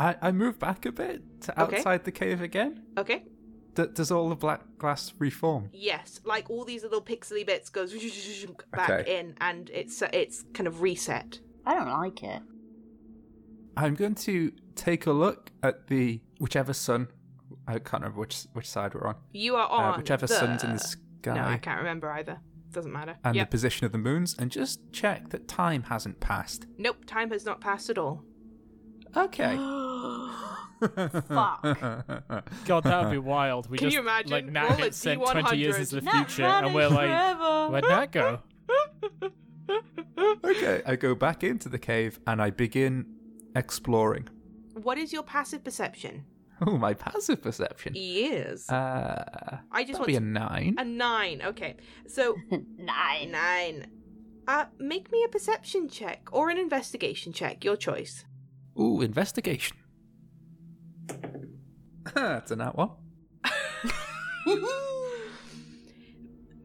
I 0.00 0.16
I 0.22 0.32
move 0.32 0.58
back 0.58 0.86
a 0.86 0.92
bit 0.92 1.22
to 1.42 1.62
Okay. 1.62 1.76
outside 1.76 2.04
the 2.04 2.12
cave 2.12 2.40
again. 2.40 2.82
Okay. 2.96 3.24
D- 3.74 3.84
does 3.94 4.10
all 4.10 4.28
the 4.30 4.34
black 4.34 4.62
glass 4.78 5.12
reform? 5.18 5.68
Yes, 5.72 6.20
like 6.24 6.50
all 6.50 6.64
these 6.64 6.82
little 6.82 7.02
pixely 7.02 7.46
bits 7.46 7.68
goes 7.68 7.92
back 8.72 8.90
Okay. 8.90 9.18
in, 9.20 9.34
and 9.40 9.70
it's 9.70 10.02
it's 10.12 10.44
kind 10.54 10.66
of 10.66 10.80
reset. 10.80 11.38
I 11.66 11.74
don't 11.74 11.90
like 11.90 12.22
it. 12.22 12.42
I'm 13.76 13.94
going 13.94 14.16
to 14.16 14.52
take 14.74 15.06
a 15.06 15.12
look 15.12 15.52
at 15.62 15.86
the 15.88 16.20
whichever 16.40 16.72
sun. 16.72 17.08
I 17.68 17.78
can't 17.78 18.02
remember 18.02 18.20
which 18.20 18.46
which 18.54 18.68
side 18.68 18.94
we're 18.94 19.06
on. 19.06 19.16
You 19.32 19.54
are 19.56 19.68
on 19.68 19.94
Uh, 19.94 19.96
whichever 19.98 20.26
the... 20.26 20.34
sun's 20.34 20.64
in 20.64 20.72
the 20.72 20.78
sky. 20.78 21.34
No, 21.34 21.44
I 21.44 21.58
can't 21.58 21.78
remember 21.78 22.10
either. 22.10 22.38
Doesn't 22.72 22.92
matter. 22.92 23.16
and 23.24 23.34
yep. 23.34 23.48
the 23.48 23.50
position 23.50 23.84
of 23.84 23.92
the 23.92 23.98
moons, 23.98 24.34
and 24.38 24.50
just 24.50 24.80
check 24.92 25.30
that 25.30 25.46
time 25.48 25.82
hasn't 25.84 26.20
passed. 26.20 26.66
Nope, 26.78 27.04
time 27.04 27.30
has 27.30 27.44
not 27.44 27.60
passed 27.60 27.90
at 27.90 27.98
all. 27.98 28.22
Okay. 29.16 29.56
Fuck. 30.80 31.62
God, 32.64 32.84
that 32.84 33.04
would 33.04 33.10
be 33.10 33.18
wild. 33.18 33.68
We 33.70 33.78
Can 33.78 33.86
just 33.86 33.94
you 33.94 34.00
imagine? 34.00 34.30
like 34.30 34.46
Nat 34.46 34.78
Roll 34.78 34.88
a 34.88 34.92
sent 34.92 35.20
twenty 35.22 35.58
years 35.58 35.76
D100. 35.76 35.80
into 35.80 35.94
the 35.96 36.00
Nat 36.02 36.24
future, 36.30 36.44
and 36.44 36.74
we're 36.74 36.88
like, 36.88 37.08
forever. 37.08 37.68
where'd 37.70 37.84
Nat 37.84 38.06
go? 38.12 38.40
okay. 40.44 40.82
I 40.86 40.96
go 40.96 41.14
back 41.14 41.44
into 41.44 41.68
the 41.68 41.78
cave 41.78 42.18
and 42.26 42.40
I 42.42 42.50
begin 42.50 43.06
exploring. 43.54 44.28
What 44.74 44.98
is 44.98 45.12
your 45.12 45.22
passive 45.22 45.62
perception? 45.64 46.24
Oh, 46.66 46.76
my 46.76 46.92
passive 46.94 47.40
perception. 47.42 47.92
Yes. 47.96 48.68
Uh, 48.70 49.58
I 49.72 49.82
just 49.82 49.92
that'll 49.92 50.00
want 50.00 50.06
be 50.08 50.16
a 50.16 50.20
nine. 50.20 50.74
a 50.78 50.84
nine. 50.84 51.40
Okay, 51.42 51.76
so 52.06 52.36
Nine. 52.78 53.30
nine. 53.30 53.86
Uh, 54.46 54.66
make 54.78 55.10
me 55.12 55.22
a 55.24 55.28
perception 55.28 55.88
check 55.88 56.28
or 56.32 56.50
an 56.50 56.58
investigation 56.58 57.32
check, 57.32 57.64
your 57.64 57.76
choice. 57.76 58.24
Ooh, 58.78 59.00
investigation. 59.00 59.76
That's 62.14 62.50
a 62.50 62.56
nat 62.56 62.76
one. 62.76 62.90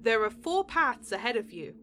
There 0.02 0.24
are 0.24 0.30
four 0.30 0.64
paths 0.64 1.12
ahead 1.12 1.36
of 1.36 1.52
you. 1.52 1.74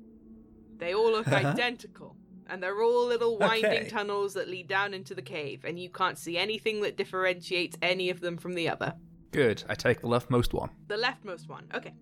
They 0.76 0.94
all 0.94 1.10
look 1.10 1.26
uh-huh. 1.26 1.48
identical, 1.48 2.16
and 2.48 2.62
they're 2.62 2.80
all 2.80 3.06
little 3.06 3.36
winding 3.36 3.70
Okay. 3.70 3.88
tunnels 3.88 4.34
that 4.34 4.48
lead 4.48 4.68
down 4.68 4.94
into 4.94 5.14
the 5.14 5.22
cave, 5.22 5.64
and 5.64 5.78
you 5.78 5.90
can't 5.90 6.16
see 6.16 6.38
anything 6.38 6.82
that 6.82 6.96
differentiates 6.96 7.76
any 7.82 8.10
of 8.10 8.20
them 8.20 8.36
from 8.36 8.54
the 8.54 8.68
other. 8.68 8.94
Good. 9.32 9.64
I 9.68 9.74
take 9.74 10.02
the 10.02 10.06
leftmost 10.06 10.52
one. 10.52 10.70
The 10.86 10.96
leftmost 10.96 11.48
one. 11.48 11.66
Okay. 11.74 11.94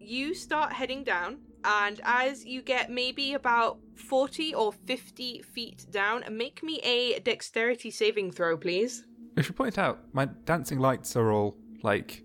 You 0.00 0.34
start 0.34 0.72
heading 0.72 1.04
down, 1.04 1.38
and 1.64 2.00
as 2.02 2.44
you 2.44 2.60
get 2.60 2.90
maybe 2.90 3.34
about 3.34 3.78
40 3.94 4.54
or 4.56 4.72
50 4.72 5.42
feet 5.42 5.86
down, 5.90 6.24
make 6.30 6.64
me 6.64 6.80
a 6.80 7.20
dexterity 7.20 7.92
saving 7.92 8.32
throw, 8.32 8.56
please. 8.56 9.04
I 9.38 9.42
should 9.42 9.56
point 9.56 9.78
out 9.78 10.00
my 10.12 10.24
dancing 10.24 10.80
lights 10.80 11.14
are 11.16 11.30
all 11.30 11.56
like 11.82 12.24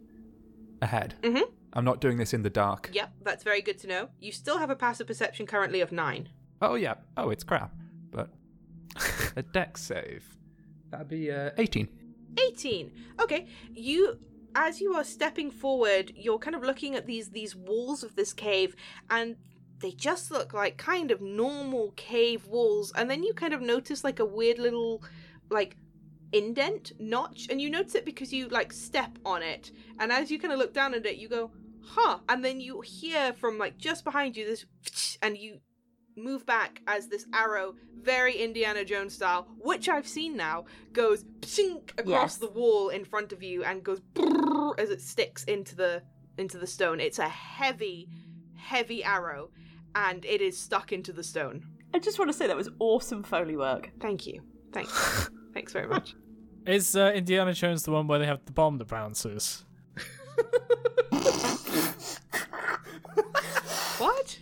ahead. 0.82 1.14
Mhm. 1.22 1.44
I'm 1.74 1.86
not 1.86 2.02
doing 2.02 2.18
this 2.18 2.34
in 2.34 2.42
the 2.44 2.50
dark. 2.50 2.90
Yep, 2.94 3.14
that's 3.22 3.44
very 3.44 3.62
good 3.62 3.78
to 3.80 3.88
know. 3.88 4.10
You 4.20 4.32
still 4.32 4.58
have 4.58 4.70
a 4.70 4.76
passive 4.76 5.08
perception 5.08 5.46
currently 5.46 5.82
of 5.82 5.92
9. 5.92 6.30
Oh 6.62 6.76
yeah. 6.76 6.96
Oh, 7.16 7.30
it's 7.30 7.44
crap. 7.44 7.72
But 8.12 8.30
a 9.36 9.44
dex 9.44 9.82
save. 9.82 10.36
That'd 10.90 11.08
be 11.08 11.32
uh, 11.32 11.52
18. 11.58 11.88
18 12.40 12.92
okay 13.22 13.46
you 13.76 14.18
as 14.56 14.82
you 14.82 14.94
are 14.96 15.04
stepping 15.04 15.52
forward 15.52 16.12
you're 16.16 16.40
kind 16.40 16.56
of 16.56 16.64
looking 16.64 16.96
at 16.96 17.06
these 17.06 17.30
these 17.30 17.56
walls 17.56 18.04
of 18.04 18.16
this 18.16 18.34
cave 18.34 18.76
and 19.12 19.36
they 19.82 19.92
just 19.92 20.32
look 20.32 20.52
like 20.52 20.76
kind 20.78 21.12
of 21.12 21.22
normal 21.22 21.94
cave 21.96 22.48
walls 22.48 22.92
and 22.96 23.08
then 23.08 23.22
you 23.22 23.34
kind 23.36 23.54
of 23.54 23.62
notice 23.62 24.04
like 24.04 24.20
a 24.20 24.26
weird 24.26 24.58
little 24.58 25.04
like 25.52 25.78
indent 26.34 26.92
notch 27.00 27.48
and 27.50 27.62
you 27.62 27.70
notice 27.70 27.96
it 27.96 28.06
because 28.06 28.34
you 28.34 28.48
like 28.50 28.74
step 28.74 29.18
on 29.26 29.42
it. 29.44 29.72
And 30.00 30.12
as 30.12 30.32
you 30.32 30.40
kind 30.40 30.52
of 30.54 30.60
look 30.60 30.74
down 30.74 30.94
at 30.94 31.06
it 31.06 31.18
you 31.18 31.30
go 31.30 31.52
huh 31.86 32.20
and 32.30 32.44
then 32.44 32.60
you 32.62 32.82
hear 32.82 33.34
from 33.34 33.58
like 33.58 33.78
just 33.78 34.04
behind 34.04 34.36
you 34.38 34.46
this 34.46 34.66
and 35.22 35.38
you 35.38 35.60
move 36.16 36.46
back 36.46 36.80
as 36.88 37.08
this 37.08 37.26
arrow 37.34 37.74
very 38.02 38.36
indiana 38.36 38.86
jones 38.86 39.16
style 39.16 39.48
which 39.60 39.90
i've 39.90 40.08
seen 40.08 40.38
now 40.38 40.64
goes 40.92 41.24
pshink 41.42 41.90
across 41.98 42.34
Yes. 42.34 42.38
the 42.38 42.50
wall 42.52 42.90
in 42.90 43.04
front 43.04 43.34
of 43.34 43.42
you 43.42 43.64
and 43.64 43.84
goes 43.84 44.00
as 44.78 44.92
it 44.92 45.02
sticks 45.02 45.44
into 45.46 45.76
the 45.76 46.04
into 46.38 46.58
the 46.58 46.66
stone. 46.68 47.00
It's 47.00 47.20
a 47.20 47.30
heavy 47.30 48.08
heavy 48.56 49.04
arrow 49.04 49.50
and 49.96 50.24
it 50.26 50.42
is 50.42 50.58
stuck 50.58 50.92
into 50.92 51.12
the 51.14 51.24
stone. 51.24 51.64
I 51.94 52.00
just 52.00 52.18
want 52.18 52.30
to 52.32 52.38
say 52.38 52.48
that 52.48 52.56
was 52.56 52.70
awesome 52.80 53.24
Foley 53.24 53.58
work. 53.58 53.92
thank 54.00 54.26
you. 54.28 54.42
Thanks. 54.72 55.30
Thanks 55.54 55.74
very 55.74 55.88
much 55.88 56.16
Is 56.66 56.96
uh, 56.96 57.12
Indiana 57.14 57.54
Jones 57.54 57.84
the 57.84 57.92
one 57.92 58.08
where 58.08 58.20
they 58.20 58.26
have 58.26 58.46
the 58.46 58.52
bomb 58.54 58.78
that 58.78 58.88
bounces? 58.88 59.66
what 63.98 64.40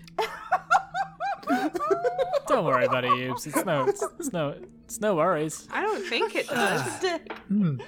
Don't 2.47 2.65
worry 2.65 2.85
about 2.85 3.05
it, 3.05 3.11
Yubes. 3.11 3.47
It's 3.47 3.65
no, 3.65 3.85
it's, 3.85 4.03
it's 4.19 4.31
no, 4.33 4.55
it's 4.85 4.99
no 5.01 5.15
worries. 5.15 5.67
i 5.71 5.81
don't 5.81 6.05
think 6.07 6.35
it 6.35 6.47
does 6.47 7.03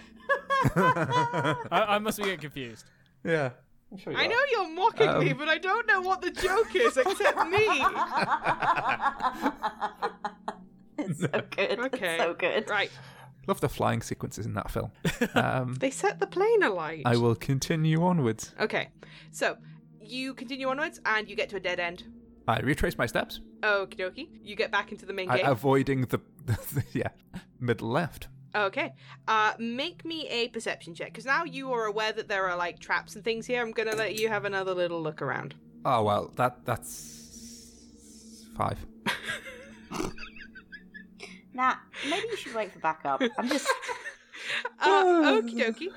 I, 0.75 1.55
I 1.95 1.99
must 1.99 2.17
be 2.17 2.23
getting 2.23 2.39
confused. 2.39 2.85
Yeah. 3.23 3.51
i 4.07 4.25
know 4.27 4.35
you're 4.51 4.69
mocking 4.69 5.19
me 5.19 5.31
Um. 5.31 5.37
but 5.37 5.47
i 5.49 5.57
don't 5.59 5.85
know 5.87 6.01
what 6.01 6.21
the 6.21 6.31
joke 6.31 6.75
is 6.75 6.97
except 6.97 7.47
me 7.49 7.67
It's 10.95 11.21
so 11.21 11.27
good. 11.27 11.79
Okay. 11.79 12.15
It's 12.15 12.23
so 12.23 12.33
good. 12.35 12.69
right 12.69 12.91
Love 13.47 13.59
the 13.59 13.69
flying 13.69 14.01
sequences 14.01 14.45
in 14.45 14.53
that 14.53 14.71
film. 14.71 14.91
Um, 15.35 15.75
they 15.75 15.89
set 15.89 16.19
the 16.19 16.27
plane 16.27 16.63
alight 16.63 17.03
I 17.05 17.17
will 17.17 17.35
continue 17.35 18.03
onwards. 18.03 18.53
Okay, 18.59 18.89
so 19.31 19.57
you 19.99 20.33
continue 20.33 20.67
onwards 20.67 20.99
and 21.05 21.29
you 21.29 21.35
get 21.35 21.49
to 21.49 21.55
a 21.55 21.59
dead 21.59 21.79
end. 21.79 22.03
I 22.47 22.59
retrace 22.59 22.97
my 22.97 23.05
steps, 23.05 23.39
Okie 23.61 23.95
dokie. 23.95 24.27
You 24.43 24.55
get 24.55 24.71
back 24.71 24.91
into 24.91 25.05
the 25.05 25.13
main 25.13 25.29
I, 25.29 25.37
cave. 25.37 25.47
avoiding 25.47 26.01
the, 26.07 26.19
the, 26.45 26.83
yeah 26.93 27.09
middle 27.59 27.89
left. 27.89 28.27
Okay. 28.55 28.93
Uh, 29.27 29.53
make 29.57 30.05
me 30.05 30.27
a 30.27 30.49
perception 30.49 30.93
check 30.93 31.07
because 31.07 31.25
now 31.25 31.43
you 31.43 31.71
are 31.71 31.85
aware 31.85 32.11
that 32.11 32.27
there 32.27 32.47
are 32.47 32.55
like 32.57 32.79
traps 32.79 33.15
and 33.15 33.23
things 33.23 33.45
here. 33.47 33.61
I'm 33.61 33.71
gonna 33.71 33.95
let 33.95 34.19
you 34.19 34.29
have 34.29 34.45
another 34.45 34.73
little 34.75 35.01
look 35.01 35.21
around. 35.21 35.55
Oh 35.85 36.03
well, 36.03 36.31
that 36.35 36.65
that's 36.65 38.45
five. 38.55 38.85
Nah, 41.53 41.75
maybe 42.09 42.25
you 42.31 42.37
should 42.37 42.55
wait 42.55 42.71
for 42.71 42.79
backup. 42.79 43.21
I'm 43.37 43.47
just. 43.49 43.67
Uh, 44.81 45.39
okie 45.41 45.55
dokie. 45.55 45.87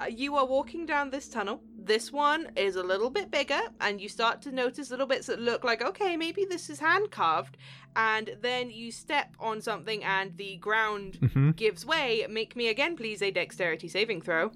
Uh, 0.00 0.06
you 0.06 0.34
are 0.36 0.44
walking 0.44 0.84
down 0.84 1.08
this 1.10 1.28
tunnel. 1.28 1.62
This 1.78 2.12
one 2.12 2.50
is 2.56 2.74
a 2.76 2.82
little 2.82 3.08
bit 3.08 3.30
bigger, 3.30 3.60
and 3.80 4.00
you 4.00 4.08
start 4.08 4.42
to 4.42 4.52
notice 4.52 4.90
little 4.90 5.06
bits 5.06 5.28
that 5.28 5.38
look 5.40 5.62
like, 5.64 5.80
okay, 5.80 6.16
maybe 6.16 6.44
this 6.44 6.68
is 6.68 6.80
hand 6.80 7.10
carved. 7.12 7.56
And 7.96 8.36
then 8.42 8.70
you 8.70 8.90
step 8.90 9.36
on 9.38 9.62
something, 9.62 10.02
and 10.04 10.36
the 10.36 10.56
ground 10.56 11.18
Mm-hmm. 11.22 11.50
gives 11.52 11.86
way. 11.86 12.26
Make 12.28 12.56
me 12.56 12.68
again, 12.68 12.96
please, 12.96 13.22
a 13.22 13.30
dexterity 13.30 13.88
saving 13.88 14.20
throw. 14.22 14.50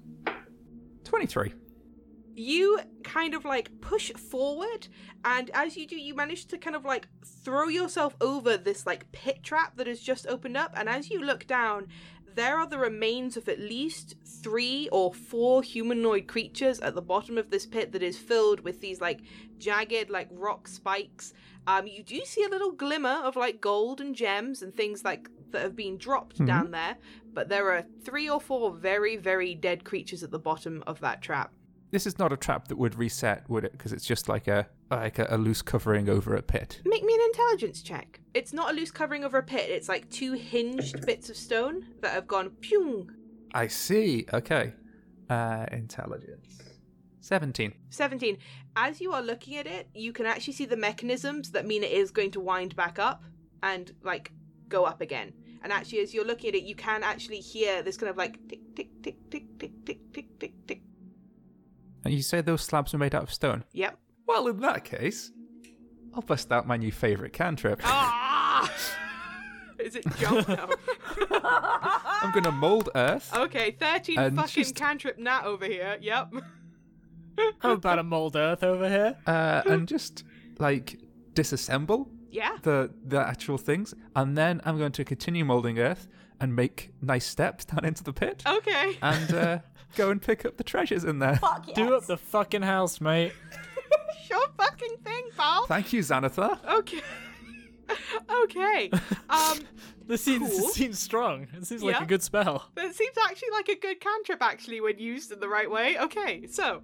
Twenty-three. 1.05 1.53
You 2.35 2.79
kind 3.03 3.33
of 3.33 3.43
like 3.45 3.69
push 3.81 4.11
forward 4.13 4.87
and 5.25 5.49
as 5.53 5.75
you 5.75 5.85
do 5.87 5.95
you 5.97 6.13
manage 6.15 6.45
to 6.45 6.57
kind 6.57 6.75
of 6.75 6.85
like 6.85 7.07
throw 7.43 7.67
yourself 7.67 8.15
over 8.21 8.55
this 8.57 8.85
like 8.85 9.11
pit 9.11 9.43
trap 9.43 9.75
that 9.77 9.87
has 9.87 9.99
just 9.99 10.27
opened 10.27 10.55
up 10.57 10.71
and 10.75 10.87
as 10.89 11.09
you 11.09 11.21
look 11.21 11.45
down 11.47 11.87
there 12.35 12.57
are 12.57 12.67
the 12.67 12.77
remains 12.77 13.35
of 13.35 13.49
at 13.49 13.59
least 13.59 14.15
three 14.43 14.87
or 14.91 15.13
four 15.13 15.61
humanoid 15.63 16.27
creatures 16.27 16.79
at 16.79 16.95
the 16.95 17.01
bottom 17.01 17.37
of 17.37 17.49
this 17.49 17.65
pit 17.65 17.91
that 17.91 18.03
is 18.03 18.17
filled 18.17 18.59
with 18.61 18.79
these 18.79 19.01
like 19.01 19.19
jagged 19.57 20.09
like 20.09 20.27
rock 20.31 20.67
spikes 20.67 21.33
um 21.67 21.87
you 21.87 22.03
do 22.03 22.21
see 22.25 22.43
a 22.43 22.49
little 22.49 22.71
glimmer 22.71 23.19
of 23.23 23.35
like 23.35 23.59
gold 23.59 23.99
and 23.99 24.15
gems 24.15 24.61
and 24.61 24.75
things 24.75 25.03
like 25.03 25.27
that 25.51 25.61
have 25.63 25.75
been 25.75 25.97
dropped 25.97 26.37
Mhm. 26.39 26.45
down 26.47 26.71
there 26.71 26.95
but 27.33 27.49
there 27.49 27.71
are 27.71 27.83
three 28.03 28.29
or 28.29 28.39
four 28.39 28.71
very 28.71 29.17
very 29.17 29.55
dead 29.55 29.83
creatures 29.83 30.23
at 30.23 30.31
the 30.31 30.39
bottom 30.39 30.83
of 30.87 30.99
that 31.01 31.21
trap 31.21 31.51
This 31.91 32.05
is 32.05 32.19
not 32.19 32.31
a 32.31 32.37
trap 32.37 32.67
that 32.67 32.77
would 32.77 32.95
reset, 32.95 33.49
would 33.49 33.63
it? 33.63 33.71
Because 33.71 33.93
it's 33.93 34.05
just 34.05 34.29
like 34.29 34.47
a 34.47 34.67
like 34.91 35.19
a, 35.19 35.27
a 35.29 35.37
loose 35.37 35.61
covering 35.61 36.09
over 36.09 36.35
a 36.35 36.41
pit. 36.41 36.81
Make 36.85 37.03
me 37.03 37.13
an 37.13 37.21
intelligence 37.21 37.81
check. 37.81 38.19
It's 38.33 38.53
not 38.53 38.71
a 38.71 38.73
loose 38.73 38.91
covering 38.91 39.23
over 39.23 39.37
a 39.37 39.43
pit, 39.43 39.69
it's 39.69 39.89
like 39.89 40.09
two 40.09 40.33
hinged 40.33 41.05
bits 41.05 41.29
of 41.29 41.35
stone 41.35 41.85
that 42.01 42.11
have 42.11 42.27
gone 42.27 42.51
pyung. 42.61 43.09
I 43.53 43.67
see. 43.67 44.25
Okay. 44.33 44.73
Uh, 45.29 45.65
intelligence. 45.71 46.59
Seventeen. 47.21 47.73
17. 47.89 48.37
As 48.75 49.01
you 49.01 49.11
are 49.11 49.21
looking 49.21 49.57
at 49.57 49.67
it, 49.67 49.89
you 49.93 50.13
can 50.13 50.25
actually 50.25 50.53
see 50.53 50.65
the 50.65 50.77
mechanisms 50.77 51.51
that 51.51 51.65
mean 51.65 51.83
it 51.83 51.91
is 51.91 52.11
going 52.11 52.31
to 52.31 52.39
wind 52.39 52.75
back 52.75 52.97
up 52.97 53.23
and 53.61 53.91
like 54.03 54.31
go 54.67 54.85
up 54.85 55.01
again. 55.01 55.33
And 55.61 55.73
actually, 55.73 55.99
as 55.99 56.13
you're 56.13 56.25
looking 56.25 56.49
at 56.49 56.55
it, 56.55 56.63
you 56.63 56.75
can 56.75 57.03
actually 57.03 57.39
hear 57.39 57.83
this 57.83 57.97
kind 57.97 58.09
of 58.09 58.17
like 58.17 58.39
tick, 58.47 58.61
tick, 58.75 58.89
tick, 59.03 59.17
tick, 59.29 59.59
tick, 59.59 59.85
tick, 59.85 60.13
tick, 60.13 60.39
tick. 60.39 60.53
And 62.09 62.17
you 62.17 62.23
say 62.23 62.41
those 62.41 62.63
slabs 62.63 62.91
were 62.91 62.97
made 62.97 63.13
out 63.13 63.21
of 63.21 63.31
stone? 63.31 63.63
Yep. 63.73 63.95
Well, 64.25 64.47
in 64.47 64.59
that 64.61 64.83
case, 64.83 65.31
I'll 66.15 66.23
bust 66.23 66.51
out 66.51 66.65
my 66.65 66.75
new 66.75 66.91
favorite 66.91 67.33
cantrip. 67.33 67.81
Ah! 67.83 68.67
Is 69.79 69.95
it 69.95 70.03
jump 70.17 70.47
now? 70.49 70.69
I'm 71.31 72.31
gonna 72.33 72.51
mold 72.51 72.89
earth. 72.95 73.31
okay, 73.35 73.75
13 73.79 74.17
And 74.17 74.35
fucking 74.35 74.63
just- 74.63 74.73
cantrip 74.75 75.19
nat 75.19 75.43
over 75.45 75.65
here. 75.65 75.97
Yep. 76.01 76.33
How 77.59 77.73
about 77.73 77.99
a 77.99 78.03
mold 78.03 78.35
earth 78.35 78.63
over 78.63 78.89
here? 78.89 79.15
uh, 79.27 79.61
and 79.67 79.87
just 79.87 80.23
like 80.57 80.99
disassemble 81.35 82.07
Yeah. 82.31 82.57
the 82.63 82.91
the 83.05 83.19
actual 83.19 83.59
things, 83.59 83.93
and 84.15 84.35
then 84.35 84.61
I'm 84.65 84.79
going 84.79 84.93
to 84.93 85.05
continue 85.05 85.45
molding 85.45 85.77
Earth 85.77 86.07
and 86.39 86.55
make 86.55 86.91
nice 87.01 87.25
steps 87.25 87.65
down 87.71 87.85
into 87.85 88.03
the 88.03 88.13
pit, 88.13 88.43
Okay. 88.47 88.97
and 89.01 89.33
uh, 89.33 89.59
go 89.95 90.09
and 90.09 90.21
pick 90.21 90.45
up 90.45 90.57
the 90.57 90.63
treasures 90.63 91.03
in 91.03 91.19
there. 91.19 91.35
Fuck 91.37 91.67
yes. 91.67 91.75
Do 91.75 91.95
up 91.95 92.05
the 92.05 92.17
fucking 92.17 92.61
house, 92.63 93.01
mate. 93.01 93.33
sure 94.27 94.47
fucking 94.57 94.97
thing, 95.03 95.29
pal. 95.37 95.65
Thank 95.67 95.91
you, 95.93 96.01
Xanathar. 96.01 96.59
Okay. 96.65 97.01
okay. 98.43 98.91
Um, 99.29 99.59
This 100.07 100.23
seems 100.23 100.49
Cool. 100.49 100.57
this 100.57 100.73
seems 100.73 100.99
strong. 100.99 101.47
It 101.53 101.65
seems 101.67 101.83
like 101.83 102.01
a 102.01 102.05
good 102.05 102.23
spell. 102.23 102.69
It 102.77 102.95
seems 102.95 103.15
actually 103.27 103.49
like 103.51 103.69
a 103.69 103.75
good 103.79 103.99
cantrip, 103.99 104.41
actually, 104.41 104.81
when 104.81 104.97
used 104.97 105.31
in 105.31 105.39
the 105.39 105.47
right 105.49 105.69
way. 105.69 105.99
Okay, 105.99 106.47
so 106.47 106.81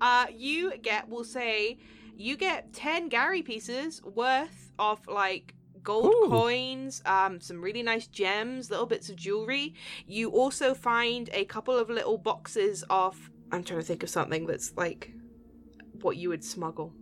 uh, 0.00 0.26
you 0.32 0.76
get, 0.78 1.08
we'll 1.08 1.24
say, 1.24 1.78
you 2.16 2.36
get 2.36 2.72
10 2.72 3.08
Gary 3.08 3.42
pieces 3.42 4.00
worth 4.04 4.72
of 4.78 5.00
like 5.08 5.54
gold 5.88 6.12
Ooh. 6.14 6.28
coins, 6.28 7.00
um, 7.06 7.40
some 7.40 7.62
really 7.62 7.82
nice 7.82 8.06
gems, 8.06 8.70
little 8.70 8.84
bits 8.84 9.08
of 9.08 9.16
jewelry. 9.16 9.72
You 10.06 10.28
also 10.28 10.74
find 10.74 11.30
a 11.32 11.46
couple 11.46 11.78
of 11.78 11.88
little 11.88 12.18
boxes 12.18 12.84
of, 12.90 13.30
I'm 13.50 13.64
trying 13.64 13.80
to 13.80 13.86
think 13.86 14.02
of 14.02 14.10
something 14.10 14.44
that's 14.46 14.76
like 14.76 15.10
what 16.02 16.18
you 16.18 16.28
would 16.28 16.44
smuggle. 16.44 16.92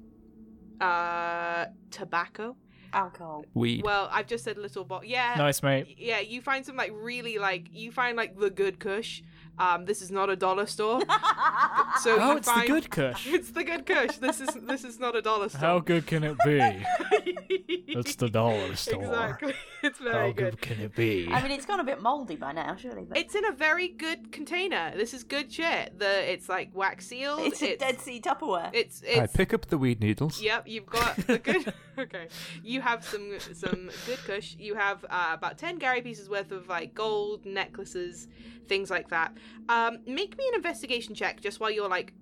Uh, 0.80 1.66
tobacco. 1.90 2.54
Alcohol. 2.92 3.44
Weed. 3.54 3.82
Well, 3.84 4.08
I've 4.12 4.28
just 4.28 4.44
said 4.44 4.56
little 4.56 4.84
box. 4.84 5.08
Yeah, 5.08 5.34
Nice, 5.36 5.64
mate. 5.64 5.96
yeah, 5.98 6.20
you 6.20 6.40
find 6.40 6.64
some 6.64 6.76
like 6.76 6.92
really 6.94 7.38
like 7.38 7.66
you 7.72 7.90
find 7.90 8.16
like 8.16 8.38
the 8.38 8.50
good 8.50 8.78
Kush. 8.78 9.20
Um, 9.58 9.84
this 9.86 10.02
is 10.02 10.10
not 10.10 10.28
a 10.30 10.36
dollar 10.36 10.66
store, 10.66 11.00
so 12.02 12.16
Oh, 12.20 12.36
it's 12.36 12.48
find 12.48 12.62
the 12.62 12.72
good 12.72 12.90
Kush. 12.90 13.26
It's 13.32 13.50
the 13.50 13.64
good 13.64 13.86
Kush. 13.86 14.16
This 14.18 14.40
is 14.40 14.50
this 14.62 14.84
is 14.84 14.98
not 15.00 15.16
a 15.16 15.22
dollar 15.22 15.48
store. 15.48 15.60
How 15.60 15.78
good 15.78 16.06
can 16.06 16.24
it 16.24 16.36
be? 16.44 16.60
It's 17.88 18.16
the 18.16 18.28
dollar 18.28 18.76
store. 18.76 19.02
exactly. 19.04 19.54
It's 19.82 19.98
very 19.98 20.12
How 20.14 20.26
good. 20.32 20.36
good 20.36 20.60
can 20.60 20.80
it 20.80 20.94
be? 20.94 21.30
I 21.32 21.40
mean, 21.42 21.50
it's 21.52 21.64
gone 21.64 21.80
a 21.80 21.84
bit 21.84 22.02
mouldy 22.02 22.36
by 22.36 22.52
now, 22.52 22.76
surely. 22.76 23.04
But 23.08 23.16
It's 23.16 23.34
in 23.34 23.46
a 23.46 23.52
very 23.52 23.88
good 23.88 24.32
container. 24.32 24.92
This 24.94 25.14
is 25.14 25.24
good 25.24 25.50
shit. 25.50 25.98
The 25.98 26.30
it's 26.30 26.48
like 26.48 26.74
wax 26.74 27.06
sealed. 27.06 27.40
it's 27.46 27.62
a 27.62 27.76
Dead 27.76 27.98
Sea 28.00 28.20
Tupperware. 28.20 28.68
It's 28.74 29.02
I 29.02 29.26
pick 29.28 29.54
up 29.54 29.66
the 29.66 29.78
weed 29.78 30.00
needles. 30.00 30.42
Yep, 30.42 30.64
you've 30.66 30.86
got 30.86 31.16
the 31.26 31.38
good. 31.38 31.72
okay, 31.98 32.28
you 32.62 32.80
have 32.80 33.04
some 33.04 33.32
some 33.52 33.90
good 34.06 34.18
Kush. 34.24 34.56
You 34.58 34.74
have 34.74 35.04
uh, 35.08 35.30
about 35.32 35.58
ten 35.58 35.78
Gary 35.78 36.02
pieces 36.02 36.28
worth 36.28 36.52
of 36.52 36.68
like 36.68 36.94
gold 36.94 37.44
necklaces, 37.44 38.28
things 38.68 38.90
like 38.90 39.08
that. 39.10 39.36
Um, 39.68 39.98
make 40.06 40.36
me 40.36 40.48
an 40.48 40.54
investigation 40.54 41.14
check 41.14 41.40
just 41.40 41.60
while 41.60 41.70
you're 41.70 41.88
like 41.88 42.12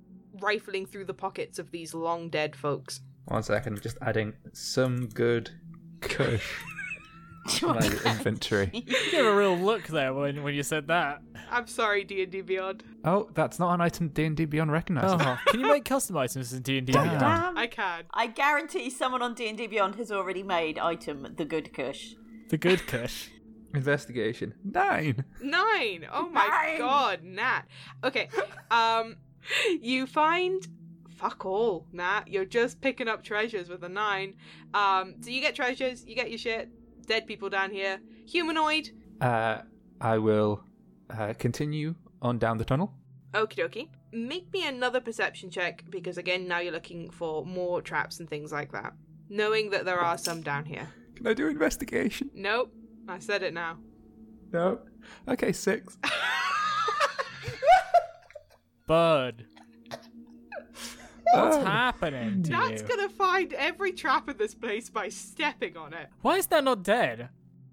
rifling 0.40 0.86
through 0.86 1.04
the 1.04 1.14
pockets 1.14 1.58
of 1.58 1.70
these 1.70 1.94
long 1.94 2.28
dead 2.28 2.56
folks. 2.56 3.00
One 3.26 3.42
second, 3.42 3.80
just 3.82 3.96
adding 4.02 4.34
some 4.52 5.08
good 5.08 5.50
kush 6.00 6.50
to 7.48 7.66
my 7.68 7.80
inventory. 8.06 8.70
You 8.72 8.82
gave 9.10 9.24
a 9.24 9.36
real 9.36 9.56
look 9.56 9.86
there 9.86 10.14
when, 10.14 10.42
when 10.42 10.54
you 10.54 10.62
said 10.62 10.88
that. 10.88 11.22
I'm 11.50 11.66
sorry, 11.66 12.04
D 12.04 12.22
and 12.22 12.32
D 12.32 12.40
Beyond. 12.40 12.82
Oh, 13.04 13.28
that's 13.34 13.58
not 13.58 13.74
an 13.74 13.80
item 13.80 14.08
D&D 14.08 14.46
Beyond 14.46 14.72
recognizes. 14.72 15.20
Oh, 15.20 15.38
can 15.46 15.60
you 15.60 15.68
make 15.68 15.84
custom 15.84 16.16
items 16.16 16.52
in 16.52 16.62
D 16.62 16.78
and 16.78 16.86
D? 16.86 16.92
Beyond? 16.92 17.20
Damn. 17.20 17.58
I 17.58 17.66
can. 17.66 18.04
I 18.12 18.26
guarantee 18.28 18.90
someone 18.90 19.22
on 19.22 19.34
D 19.34 19.48
and 19.48 19.58
D 19.58 19.66
Beyond 19.66 19.96
has 19.96 20.10
already 20.10 20.42
made 20.42 20.78
item 20.78 21.34
the 21.36 21.44
Good 21.44 21.72
Kush. 21.72 22.14
The 22.48 22.56
good 22.58 22.86
Kush. 22.86 23.28
Investigation. 23.74 24.54
Nine. 24.64 25.24
Nine. 25.42 26.06
Oh 26.12 26.28
my 26.30 26.46
Nine. 26.46 26.78
god, 26.78 27.22
Nat. 27.24 27.62
Okay. 28.02 28.28
Um, 28.70 29.16
you 29.80 30.06
find. 30.06 30.66
Fuck 31.16 31.44
all, 31.46 31.86
Nat. 31.92 32.24
You're 32.26 32.44
just 32.44 32.80
picking 32.80 33.08
up 33.08 33.22
treasures 33.22 33.68
with 33.68 33.82
a 33.84 33.88
nine. 33.88 34.34
Um, 34.74 35.14
so 35.20 35.30
you 35.30 35.40
get 35.40 35.54
treasures, 35.54 36.04
you 36.06 36.14
get 36.14 36.28
your 36.28 36.38
shit. 36.38 36.68
Dead 37.04 37.26
people 37.26 37.48
down 37.50 37.70
here. 37.70 38.00
Humanoid. 38.26 38.90
Uh, 39.20 39.58
I 40.00 40.18
will 40.18 40.64
uh, 41.10 41.34
continue 41.38 41.94
on 42.22 42.38
down 42.38 42.58
the 42.58 42.64
tunnel. 42.64 42.92
Okie 43.32 43.56
dokie. 43.56 43.88
Make 44.12 44.52
me 44.52 44.66
another 44.66 45.00
perception 45.00 45.50
check 45.50 45.84
because 45.90 46.18
again, 46.18 46.46
now 46.46 46.60
you're 46.60 46.72
looking 46.72 47.10
for 47.10 47.44
more 47.44 47.82
traps 47.82 48.20
and 48.20 48.28
things 48.30 48.52
like 48.52 48.72
that. 48.72 48.92
Knowing 49.28 49.70
that 49.70 49.84
there 49.84 49.98
are 49.98 50.16
some 50.16 50.42
down 50.42 50.64
here. 50.64 50.88
Can 51.16 51.26
I 51.26 51.34
do 51.34 51.48
investigation? 51.48 52.30
Nope. 52.34 52.72
I 53.08 53.18
said 53.18 53.42
it 53.42 53.52
now. 53.52 53.78
No. 54.52 54.80
Okay, 55.28 55.52
six. 55.52 55.98
Bud. 58.86 59.46
What's 61.34 61.56
Oh. 61.56 61.64
happening 61.64 62.42
to 62.44 62.50
Nat's 62.52 62.82
you? 62.82 62.88
gonna 62.88 63.08
find 63.08 63.52
every 63.54 63.92
trap 63.92 64.28
in 64.28 64.36
this 64.36 64.54
place 64.54 64.88
by 64.90 65.08
stepping 65.08 65.76
on 65.76 65.92
it. 65.92 66.08
Why 66.22 66.36
is 66.36 66.46
that 66.48 66.64
not 66.64 66.82
dead? 66.82 67.28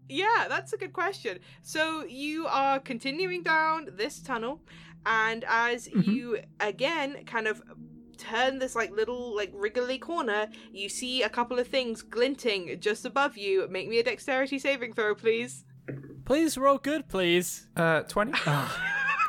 Yeah, 0.10 0.48
that's 0.50 0.74
a 0.74 0.78
good 0.78 0.94
question. 0.94 1.40
So 1.62 2.04
you 2.06 2.48
are 2.48 2.80
continuing 2.80 3.44
down 3.44 3.90
this 3.94 4.20
tunnel, 4.20 4.62
and 5.06 5.46
as 5.48 5.88
you 5.88 6.40
again 6.60 7.24
kind 7.26 7.48
of 7.48 7.62
turn 8.18 8.60
this 8.60 8.76
like 8.76 8.92
little 8.92 9.36
like 9.36 9.52
wriggly 9.54 9.98
corner, 9.98 10.48
you 10.72 10.90
see 10.90 11.24
a 11.24 11.30
couple 11.30 11.58
of 11.60 11.68
things 11.68 12.02
glinting 12.02 12.78
just 12.80 13.06
above 13.06 13.38
you. 13.38 13.68
Make 13.70 13.88
me 13.88 14.00
a 14.00 14.04
dexterity 14.04 14.60
saving 14.60 14.94
throw, 14.94 15.16
please. 15.16 15.64
Please 16.26 16.58
roll 16.58 16.78
good, 16.78 17.08
please. 17.08 17.68
Uh, 17.76 18.02
20. 18.02 18.34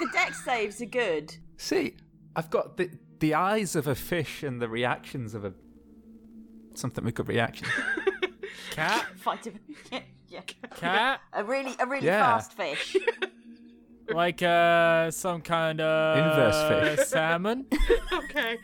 The 0.00 0.08
dex 0.12 0.44
saves 0.44 0.80
are 0.82 0.86
good. 0.86 1.36
See, 1.58 1.94
I've 2.34 2.50
got 2.50 2.76
the 2.76 2.90
the 3.22 3.34
eyes 3.34 3.76
of 3.76 3.86
a 3.86 3.94
fish 3.94 4.42
and 4.42 4.60
the 4.60 4.68
reactions 4.68 5.32
of 5.32 5.44
a 5.44 5.52
something 6.74 7.04
with 7.04 7.14
good 7.14 7.28
reaction. 7.28 7.68
Cat? 8.72 9.06
Fight 9.16 9.46
a 9.46 9.52
yeah, 9.92 10.00
yeah. 10.28 10.40
Cat? 10.76 11.20
A 11.32 11.44
really, 11.44 11.74
a 11.78 11.86
really 11.86 12.06
Yeah. 12.06 12.20
fast 12.20 12.52
fish. 12.52 12.96
Like 14.08 14.42
uh 14.42 15.10
some 15.12 15.40
kind 15.40 15.80
of 15.80 16.18
Inverse 16.18 16.96
fish. 16.98 17.06
salmon? 17.08 17.66
okay. 18.12 18.58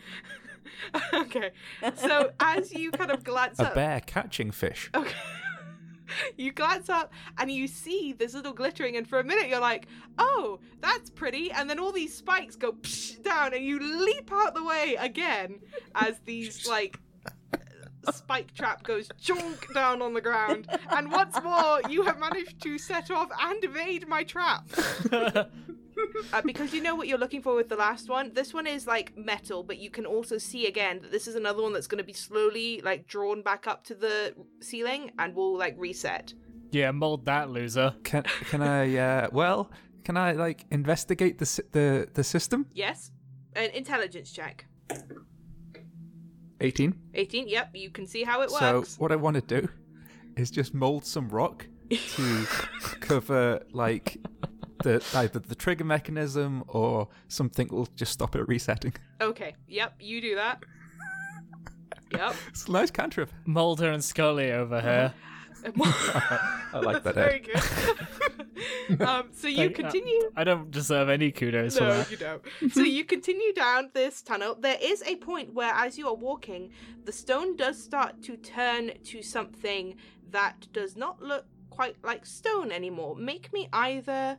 okay. 1.14 1.50
So 1.94 2.32
as 2.40 2.72
you 2.74 2.90
kind 2.90 3.10
of 3.12 3.22
glance 3.24 3.58
up 3.60 3.66
a 3.66 3.68
up, 3.68 3.74
bear 3.74 4.00
catching 4.04 4.50
fish. 4.50 4.90
Okay. 4.94 5.14
you 6.36 6.52
glance 6.52 6.88
up 6.88 7.12
and 7.38 7.50
you 7.50 7.66
see 7.66 8.12
this 8.12 8.34
little 8.34 8.52
glittering, 8.52 8.96
and 8.96 9.08
for 9.08 9.20
a 9.20 9.24
minute 9.24 9.48
you're 9.48 9.60
like, 9.60 9.86
"Oh, 10.18 10.60
that's 10.80 11.10
pretty," 11.10 11.50
and 11.50 11.68
then 11.68 11.78
all 11.78 11.92
these 11.92 12.16
spikes 12.16 12.56
go 12.56 12.72
psh, 12.72 13.22
down, 13.22 13.54
and 13.54 13.64
you 13.64 13.78
leap 13.78 14.30
out 14.32 14.54
the 14.54 14.64
way 14.64 14.96
again 14.98 15.60
as 15.94 16.18
these 16.24 16.66
like 16.68 16.98
uh, 17.54 18.12
spike 18.12 18.54
trap 18.54 18.82
goes 18.82 19.08
chunk 19.20 19.72
down 19.74 20.02
on 20.02 20.14
the 20.14 20.20
ground, 20.20 20.68
and 20.90 21.10
once 21.10 21.36
more 21.42 21.80
you 21.88 22.02
have 22.02 22.18
managed 22.18 22.60
to 22.62 22.78
set 22.78 23.10
off 23.10 23.28
and 23.40 23.62
evade 23.64 24.08
my 24.08 24.24
trap. 24.24 24.68
Uh, 26.32 26.42
because 26.42 26.72
you 26.72 26.82
know 26.82 26.94
what 26.94 27.08
you're 27.08 27.18
looking 27.18 27.42
for 27.42 27.54
with 27.54 27.68
the 27.68 27.76
last 27.76 28.08
one. 28.08 28.32
This 28.34 28.52
one 28.52 28.66
is 28.66 28.86
like 28.86 29.16
metal, 29.16 29.62
but 29.62 29.78
you 29.78 29.90
can 29.90 30.04
also 30.06 30.38
see 30.38 30.66
again 30.66 31.00
that 31.02 31.10
this 31.10 31.26
is 31.26 31.34
another 31.34 31.62
one 31.62 31.72
that's 31.72 31.86
going 31.86 31.98
to 31.98 32.04
be 32.04 32.12
slowly 32.12 32.80
like 32.82 33.06
drawn 33.06 33.42
back 33.42 33.66
up 33.66 33.84
to 33.84 33.94
the 33.94 34.34
ceiling 34.60 35.10
and 35.18 35.34
will 35.34 35.56
like 35.56 35.74
reset. 35.78 36.34
yeah, 36.70 36.90
mold 36.90 37.24
that 37.26 37.50
loser. 37.50 37.94
Can 38.04 38.24
can 38.50 38.62
I? 38.62 38.96
Uh, 38.96 39.28
well, 39.32 39.70
can 40.04 40.16
I 40.16 40.32
like 40.32 40.64
investigate 40.70 41.38
the 41.38 41.62
the 41.72 42.08
the 42.12 42.24
system? 42.24 42.66
Yes, 42.74 43.10
an 43.54 43.70
intelligence 43.70 44.32
check. 44.32 44.66
18. 46.60 46.94
18. 47.14 47.48
Yep, 47.48 47.70
you 47.74 47.90
can 47.90 48.06
see 48.06 48.24
how 48.24 48.42
it 48.42 48.50
works. 48.50 48.90
So 48.90 49.00
what 49.00 49.12
I 49.12 49.16
want 49.16 49.34
to 49.36 49.60
do 49.60 49.68
is 50.36 50.50
just 50.50 50.74
mold 50.74 51.04
some 51.04 51.28
rock 51.28 51.66
to 51.90 52.46
cover 53.00 53.62
like 53.72 54.16
the 54.88 55.04
either 55.14 55.38
the 55.38 55.54
trigger 55.54 55.84
mechanism 55.84 56.64
or 56.68 57.08
something 57.28 57.68
will 57.68 57.88
just 57.96 58.12
stop 58.12 58.34
it 58.36 58.46
resetting. 58.48 58.94
Okay. 59.20 59.54
Yep, 59.68 59.94
you 60.00 60.20
do 60.20 60.34
that. 60.36 60.62
Yep. 62.12 62.34
It's 62.48 62.66
a 62.66 62.72
nice 62.72 62.90
cantrip. 62.90 63.30
Mulder 63.44 63.90
and 63.92 64.02
Scully 64.02 64.50
over 64.50 64.80
here. 64.80 65.12
I 65.64 66.80
like 66.82 67.02
that. 67.02 67.14
Very 67.14 67.42
Ed. 67.54 67.98
good. 68.88 69.00
um, 69.06 69.28
so 69.32 69.48
you 69.48 69.56
Thank- 69.56 69.78
uh, 69.78 69.82
continue. 69.82 70.30
I 70.36 70.44
don't 70.44 70.70
deserve 70.70 71.08
any 71.08 71.30
kudos 71.32 71.76
for 71.76 71.84
No, 71.84 71.96
that. 71.98 72.10
you 72.10 72.16
don't. 72.16 72.42
so 72.72 72.80
you 72.82 73.04
continue 73.04 73.52
down 73.52 73.90
this 73.92 74.22
tunnel. 74.22 74.54
There 74.58 74.78
is 74.80 75.02
a 75.04 75.16
point 75.16 75.52
where, 75.52 75.72
as 75.74 75.98
you 75.98 76.06
are 76.08 76.14
walking, 76.14 76.70
the 77.04 77.12
stone 77.12 77.56
does 77.56 77.82
start 77.82 78.22
to 78.22 78.36
turn 78.36 78.92
to 79.04 79.22
something 79.22 79.96
that 80.30 80.68
does 80.72 80.96
not 80.96 81.20
look 81.20 81.44
quite 81.70 81.96
like 82.04 82.24
stone 82.24 82.70
anymore. 82.72 83.16
Make 83.16 83.52
me 83.52 83.68
either 83.72 84.38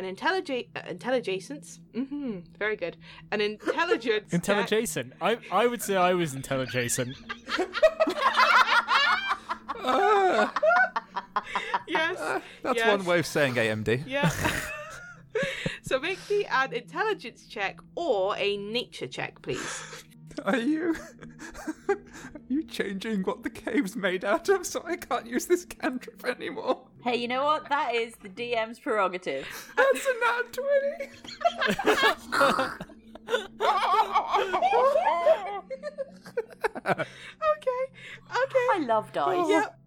an 0.00 0.06
intelligent 0.06 0.66
uh, 0.74 0.80
intelligence. 0.88 1.78
Mm-hmm. 1.92 2.38
Very 2.58 2.76
good. 2.76 2.96
An 3.30 3.42
intelligence. 3.42 4.30
check. 4.30 4.32
Intelligent. 4.48 5.12
I 5.20 5.38
I 5.52 5.66
would 5.66 5.82
say 5.82 5.96
I 5.96 6.14
was 6.14 6.34
intelligent. 6.34 7.16
Yes. 11.86 12.42
That's 12.62 12.76
yes. 12.78 12.98
one 12.98 13.04
way 13.04 13.18
of 13.18 13.26
saying 13.26 13.54
AMD. 13.54 14.04
Yeah. 14.06 14.30
so 15.82 15.98
make 15.98 16.18
me 16.30 16.44
an 16.44 16.72
intelligence 16.72 17.46
check 17.46 17.80
or 17.96 18.36
a 18.36 18.56
nature 18.56 19.08
check, 19.08 19.42
please. 19.42 20.04
Are 20.44 20.56
you? 20.56 20.94
are 21.88 21.96
you 22.48 22.62
changing 22.62 23.22
what 23.22 23.42
the 23.42 23.50
cave's 23.50 23.96
made 23.96 24.24
out 24.24 24.48
of 24.48 24.64
so 24.64 24.84
I 24.86 24.96
can't 24.96 25.26
use 25.26 25.46
this 25.46 25.64
cantrip 25.64 26.24
anymore? 26.24 26.86
Hey, 27.02 27.16
you 27.16 27.28
know 27.28 27.44
what? 27.44 27.68
That 27.68 27.94
is 27.94 28.14
the 28.16 28.28
DM's 28.28 28.78
prerogative. 28.78 29.46
That's 29.76 30.06
a 30.06 30.14
nat 30.20 30.52
20! 30.52 31.10
Okay. 36.86 37.00
Okay. 38.30 38.66
I 38.72 38.84
love 38.86 39.12
dice. 39.12 39.48
Yep. 39.48 39.78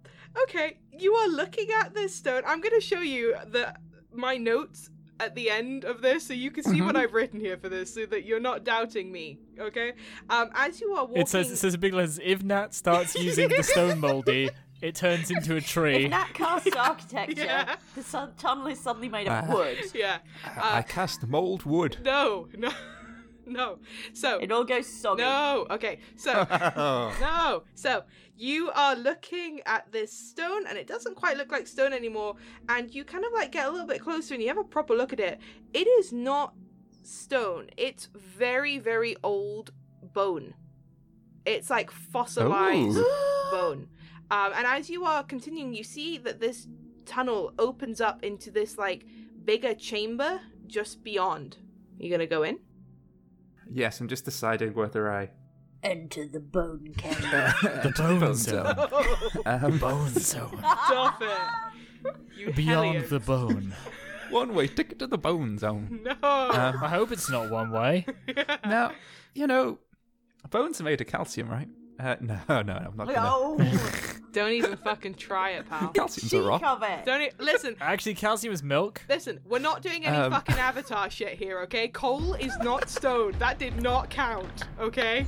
Okay. 0.43 0.77
You 0.91 1.13
are 1.13 1.27
looking 1.27 1.69
at 1.81 1.93
this 1.93 2.15
stone. 2.15 2.43
I'm 2.45 2.61
going 2.61 2.75
to 2.75 2.81
show 2.81 3.01
you 3.01 3.35
the 3.51 3.73
my 4.11 4.37
notes 4.37 4.89
at 5.19 5.35
the 5.35 5.49
end 5.49 5.85
of 5.85 6.01
this 6.01 6.27
so 6.27 6.33
you 6.33 6.51
can 6.51 6.63
see 6.63 6.81
what 6.81 6.95
I've 6.95 7.13
written 7.13 7.39
here 7.39 7.57
for 7.57 7.69
this 7.69 7.93
so 7.93 8.05
that 8.07 8.25
you're 8.25 8.39
not 8.39 8.63
doubting 8.63 9.11
me. 9.11 9.39
Okay. 9.59 9.93
Um, 10.29 10.49
as 10.53 10.81
you 10.81 10.93
are 10.93 11.05
walking. 11.05 11.21
It 11.21 11.29
says 11.29 11.51
it 11.51 11.57
says 11.57 11.73
in 11.73 11.79
big 11.79 11.93
letters. 11.93 12.19
If 12.23 12.43
Nat 12.43 12.73
starts 12.73 13.15
using 13.15 13.49
the 13.49 13.63
stone 13.63 13.99
moldy, 13.99 14.49
it 14.83 14.95
turns 14.95 15.31
into 15.31 15.55
a 15.55 15.61
tree. 15.73 16.05
If 16.05 16.11
Nat 16.11 16.27
casts 16.33 16.75
architecture, 16.77 17.45
Yeah. 17.45 17.75
the 17.95 18.03
sun- 18.03 18.33
tunnel 18.37 18.67
is 18.67 18.79
suddenly 18.79 19.09
made 19.09 19.27
of 19.27 19.45
Ah. 19.49 19.53
wood. 19.53 19.77
Yeah. 19.95 20.19
I 20.57 20.81
cast 20.83 21.25
mold 21.27 21.63
wood. 21.63 21.97
No. 22.03 22.47
No. 22.57 22.71
No. 23.45 23.79
So. 24.13 24.39
It 24.39 24.51
all 24.51 24.63
goes 24.63 24.87
soggy. 24.87 25.21
No. 25.23 25.65
Okay. 25.71 25.99
So. 26.15 26.31
No. 27.19 27.63
So 27.75 28.03
you 28.37 28.71
are 28.71 28.95
looking 28.95 29.61
at 29.65 29.91
this 29.91 30.11
stone, 30.11 30.65
and 30.67 30.77
it 30.77 30.87
doesn't 30.87 31.15
quite 31.15 31.37
look 31.37 31.51
like 31.51 31.67
stone 31.67 31.93
anymore. 31.93 32.35
And 32.69 32.93
you 32.95 33.03
kind 33.03 33.23
of 33.25 33.31
like 33.33 33.51
get 33.51 33.67
a 33.67 33.71
little 33.71 33.87
bit 33.87 34.01
closer, 34.01 34.33
and 34.33 34.41
you 34.41 34.49
have 34.49 34.57
a 34.57 34.63
proper 34.63 34.93
look 34.95 35.13
at 35.13 35.19
it. 35.19 35.39
It 35.73 35.87
is 35.99 36.11
not 36.13 36.53
stone. 37.03 37.69
It's 37.77 38.07
very, 38.15 38.79
very 38.79 39.15
old 39.23 39.71
bone. 40.13 40.53
It's 41.45 41.69
like 41.69 41.91
fossilized 41.91 42.97
bone. 43.51 43.87
Um, 44.33 44.51
and 44.55 44.65
as 44.65 44.89
you 44.89 45.05
are 45.05 45.21
continuing, 45.23 45.75
you 45.75 45.83
see 45.83 46.17
that 46.17 46.39
this 46.39 46.67
tunnel 47.05 47.53
opens 47.59 48.01
up 48.01 48.23
into 48.23 48.49
this 48.49 48.79
like 48.79 49.05
bigger 49.45 49.75
chamber 49.75 50.41
just 50.65 51.03
beyond. 51.03 51.57
You 51.99 52.09
gonna 52.09 52.25
go 52.25 52.41
in? 52.41 52.57
Yes, 53.71 53.99
I'm 53.99 54.07
just 54.07 54.25
deciding 54.25 54.73
whether 54.73 55.11
I. 55.11 55.29
Enter 55.83 56.25
the 56.27 56.39
bone 56.39 56.93
cave. 56.97 57.19
the 57.21 57.93
bone 57.95 58.33
zone. 58.35 58.75
Um, 59.45 59.77
Bone 59.77 60.09
zone. 60.09 60.57
Stop 60.57 61.21
it! 61.21 62.13
You 62.37 62.53
Beyond 62.53 62.85
hellions. 62.95 63.09
the 63.09 63.19
bone. 63.19 63.75
One 64.31 64.55
way 64.55 64.67
ticket 64.67 64.97
to 64.99 65.07
the 65.07 65.17
bone 65.17 65.59
zone. 65.59 65.99
No. 66.03 66.11
um, 66.23 66.83
I 66.83 66.89
hope 66.89 67.11
it's 67.11 67.29
not 67.29 67.51
one 67.51 67.69
way. 67.69 68.07
now, 68.65 68.93
you 69.35 69.45
know, 69.45 69.77
bones 70.49 70.81
are 70.81 70.85
made 70.85 71.01
of 71.01 71.07
calcium, 71.07 71.49
right? 71.49 71.67
Uh, 71.99 72.15
no, 72.19 72.39
no, 72.49 72.61
no, 72.63 72.73
I'm 72.73 72.97
not 72.97 73.13
gonna. 73.13 74.12
Don't 74.33 74.51
even 74.51 74.75
fucking 74.77 75.13
try 75.15 75.51
it, 75.51 75.69
pal. 75.69 75.87
Calcium's 75.93 76.31
cheek 76.31 76.41
a 76.41 76.43
rock. 76.43 76.63
of 76.63 76.81
it. 76.83 77.05
Don't 77.05 77.21
e- 77.21 77.31
listen. 77.39 77.75
Actually, 77.79 78.15
calcium 78.15 78.53
is 78.53 78.63
milk. 78.63 79.01
Listen, 79.07 79.39
we're 79.45 79.59
not 79.59 79.81
doing 79.81 80.05
any 80.05 80.17
Um. 80.17 80.31
fucking 80.31 80.55
avatar 80.55 81.09
shit 81.09 81.37
here, 81.37 81.59
okay? 81.61 81.87
Coal 81.87 82.33
is 82.33 82.57
not 82.63 82.89
stone. 82.89 83.33
That 83.39 83.59
did 83.59 83.81
not 83.81 84.09
count, 84.09 84.63
okay? 84.79 85.25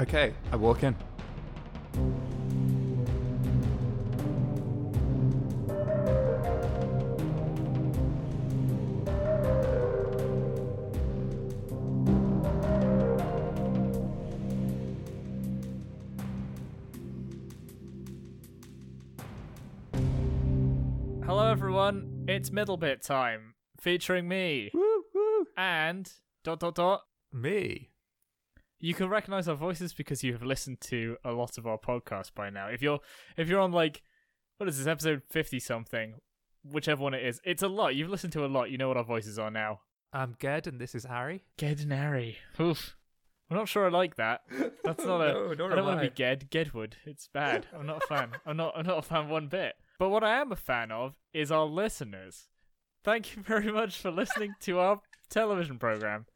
Okay, 0.00 0.32
I 0.52 0.56
walk 0.56 0.82
in. 0.84 0.96
Everyone. 22.46 22.54
middle 22.54 22.76
bit 22.76 23.02
time, 23.02 23.54
featuring 23.80 24.28
me 24.28 24.70
Woo, 24.74 25.02
woo. 25.14 25.46
and 25.56 26.10
dot 26.44 26.60
dot 26.60 26.74
dot. 26.76 27.02
Me. 27.32 27.90
You 28.80 28.94
can 28.94 29.08
recognize 29.08 29.48
our 29.48 29.56
voices 29.56 29.92
because 29.92 30.22
you 30.22 30.32
have 30.32 30.42
listened 30.42 30.80
to 30.82 31.16
a 31.24 31.32
lot 31.32 31.58
of 31.58 31.66
our 31.66 31.78
podcast 31.78 32.32
by 32.34 32.48
now. 32.50 32.68
If 32.68 32.80
you're 32.80 33.00
if 33.36 33.48
you're 33.48 33.60
on 33.60 33.72
like 33.72 34.02
what 34.58 34.68
is 34.68 34.78
this 34.78 34.86
episode 34.86 35.22
fifty 35.28 35.58
something, 35.58 36.14
whichever 36.64 37.02
one 37.02 37.14
it 37.14 37.24
is, 37.26 37.40
it's 37.44 37.62
a 37.62 37.68
lot. 37.68 37.94
You've 37.96 38.10
listened 38.10 38.32
to 38.34 38.44
a 38.44 38.46
lot. 38.46 38.70
You 38.70 38.78
know 38.78 38.88
what 38.88 38.96
our 38.96 39.04
voices 39.04 39.38
are 39.38 39.50
now. 39.50 39.80
I'm 40.12 40.36
Ged, 40.40 40.66
and 40.66 40.80
this 40.80 40.94
is 40.94 41.04
Harry. 41.04 41.44
Ged 41.58 41.80
and 41.80 41.92
Harry. 41.92 42.38
Oof. 42.60 42.96
I'm 43.50 43.56
not 43.56 43.68
sure 43.68 43.86
I 43.86 43.90
like 43.90 44.16
that. 44.16 44.42
That's 44.84 45.04
not 45.04 45.20
a. 45.22 45.54
No, 45.58 45.66
I 45.66 45.74
don't 45.74 45.84
want 45.84 46.00
to 46.00 46.08
be 46.08 46.14
Ged. 46.14 46.50
Gedwood. 46.50 46.92
It's 47.04 47.28
bad. 47.28 47.66
I'm 47.78 47.86
not 47.86 48.02
a 48.04 48.06
fan. 48.06 48.30
I'm 48.46 48.56
not. 48.56 48.74
I'm 48.76 48.86
not 48.86 48.98
a 48.98 49.02
fan 49.02 49.28
one 49.28 49.48
bit. 49.48 49.74
But 49.98 50.10
what 50.10 50.22
I 50.22 50.40
am 50.40 50.52
a 50.52 50.56
fan 50.56 50.92
of 50.92 51.16
is 51.32 51.50
our 51.50 51.64
listeners. 51.64 52.48
Thank 53.04 53.34
you 53.36 53.42
very 53.42 53.72
much 53.72 53.96
for 53.98 54.10
listening 54.10 54.54
to 54.60 54.78
our 54.78 55.00
television 55.30 55.78
program, 55.78 56.26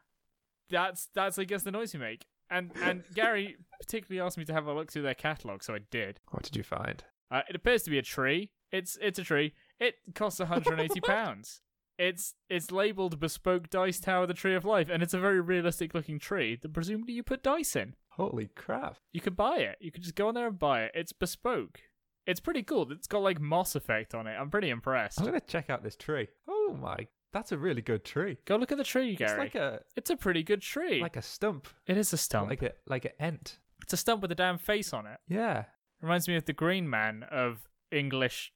that's 0.70 1.08
that's 1.14 1.38
I 1.38 1.44
guess 1.44 1.64
the 1.64 1.72
noise 1.72 1.92
you 1.92 2.00
make. 2.00 2.26
And 2.50 2.70
and 2.82 3.02
Gary 3.14 3.56
particularly 3.80 4.24
asked 4.24 4.38
me 4.38 4.44
to 4.44 4.52
have 4.52 4.66
a 4.66 4.72
look 4.72 4.92
through 4.92 5.02
their 5.02 5.14
catalog, 5.14 5.62
so 5.62 5.74
I 5.74 5.80
did. 5.90 6.20
What 6.30 6.44
did 6.44 6.56
you 6.56 6.62
find? 6.62 7.02
Uh, 7.30 7.42
it 7.48 7.56
appears 7.56 7.82
to 7.84 7.90
be 7.90 7.98
a 7.98 8.02
tree. 8.02 8.50
It's 8.70 8.96
it's 9.00 9.18
a 9.18 9.24
tree. 9.24 9.54
It 9.80 9.94
costs 10.14 10.38
180 10.38 11.00
pounds. 11.06 11.62
It's 11.98 12.34
it's 12.48 12.70
labeled 12.70 13.18
bespoke 13.18 13.70
dice 13.70 13.98
tower, 13.98 14.26
the 14.26 14.34
tree 14.34 14.54
of 14.54 14.64
life, 14.64 14.88
and 14.88 15.02
it's 15.02 15.14
a 15.14 15.20
very 15.20 15.40
realistic 15.40 15.94
looking 15.94 16.18
tree 16.18 16.56
that 16.62 16.72
presumably 16.72 17.14
you 17.14 17.22
put 17.22 17.42
dice 17.42 17.74
in. 17.74 17.94
Holy 18.16 18.48
crap. 18.54 18.96
You 19.12 19.20
could 19.20 19.36
buy 19.36 19.56
it. 19.58 19.76
You 19.80 19.90
could 19.92 20.02
just 20.02 20.14
go 20.14 20.28
on 20.28 20.34
there 20.34 20.46
and 20.46 20.58
buy 20.58 20.84
it. 20.84 20.92
It's 20.94 21.12
bespoke. 21.12 21.80
It's 22.26 22.40
pretty 22.40 22.62
cool. 22.62 22.90
It's 22.92 23.06
got 23.06 23.18
like 23.22 23.40
moss 23.40 23.74
effect 23.74 24.14
on 24.14 24.26
it. 24.26 24.34
I'm 24.38 24.50
pretty 24.50 24.70
impressed. 24.70 25.20
I'm 25.20 25.26
going 25.26 25.38
to 25.40 25.46
check 25.46 25.68
out 25.68 25.82
this 25.82 25.96
tree. 25.96 26.28
Oh 26.48 26.76
my. 26.80 27.06
That's 27.32 27.50
a 27.52 27.58
really 27.58 27.82
good 27.82 28.04
tree. 28.04 28.38
Go 28.44 28.56
look 28.56 28.70
at 28.72 28.78
the 28.78 28.84
tree, 28.84 29.16
Gary. 29.16 29.30
It's 29.32 29.38
like 29.38 29.54
a 29.56 29.80
It's 29.96 30.10
a 30.10 30.16
pretty 30.16 30.42
good 30.44 30.62
tree. 30.62 31.00
like 31.02 31.16
a 31.16 31.22
stump. 31.22 31.66
it 31.86 31.96
is 31.96 32.12
a 32.12 32.16
stump. 32.16 32.48
Like 32.50 32.62
a 32.62 32.72
like 32.86 33.04
an 33.04 33.10
ent. 33.18 33.58
it's 33.82 33.92
a 33.92 33.96
stump 33.96 34.22
with 34.22 34.30
a 34.30 34.36
damn 34.36 34.58
face 34.58 34.92
on 34.92 35.06
it. 35.06 35.18
Yeah. 35.28 35.64
Reminds 36.00 36.28
me 36.28 36.36
of 36.36 36.44
the 36.44 36.52
Green 36.52 36.88
Man 36.88 37.24
of 37.30 37.68
English 37.90 38.52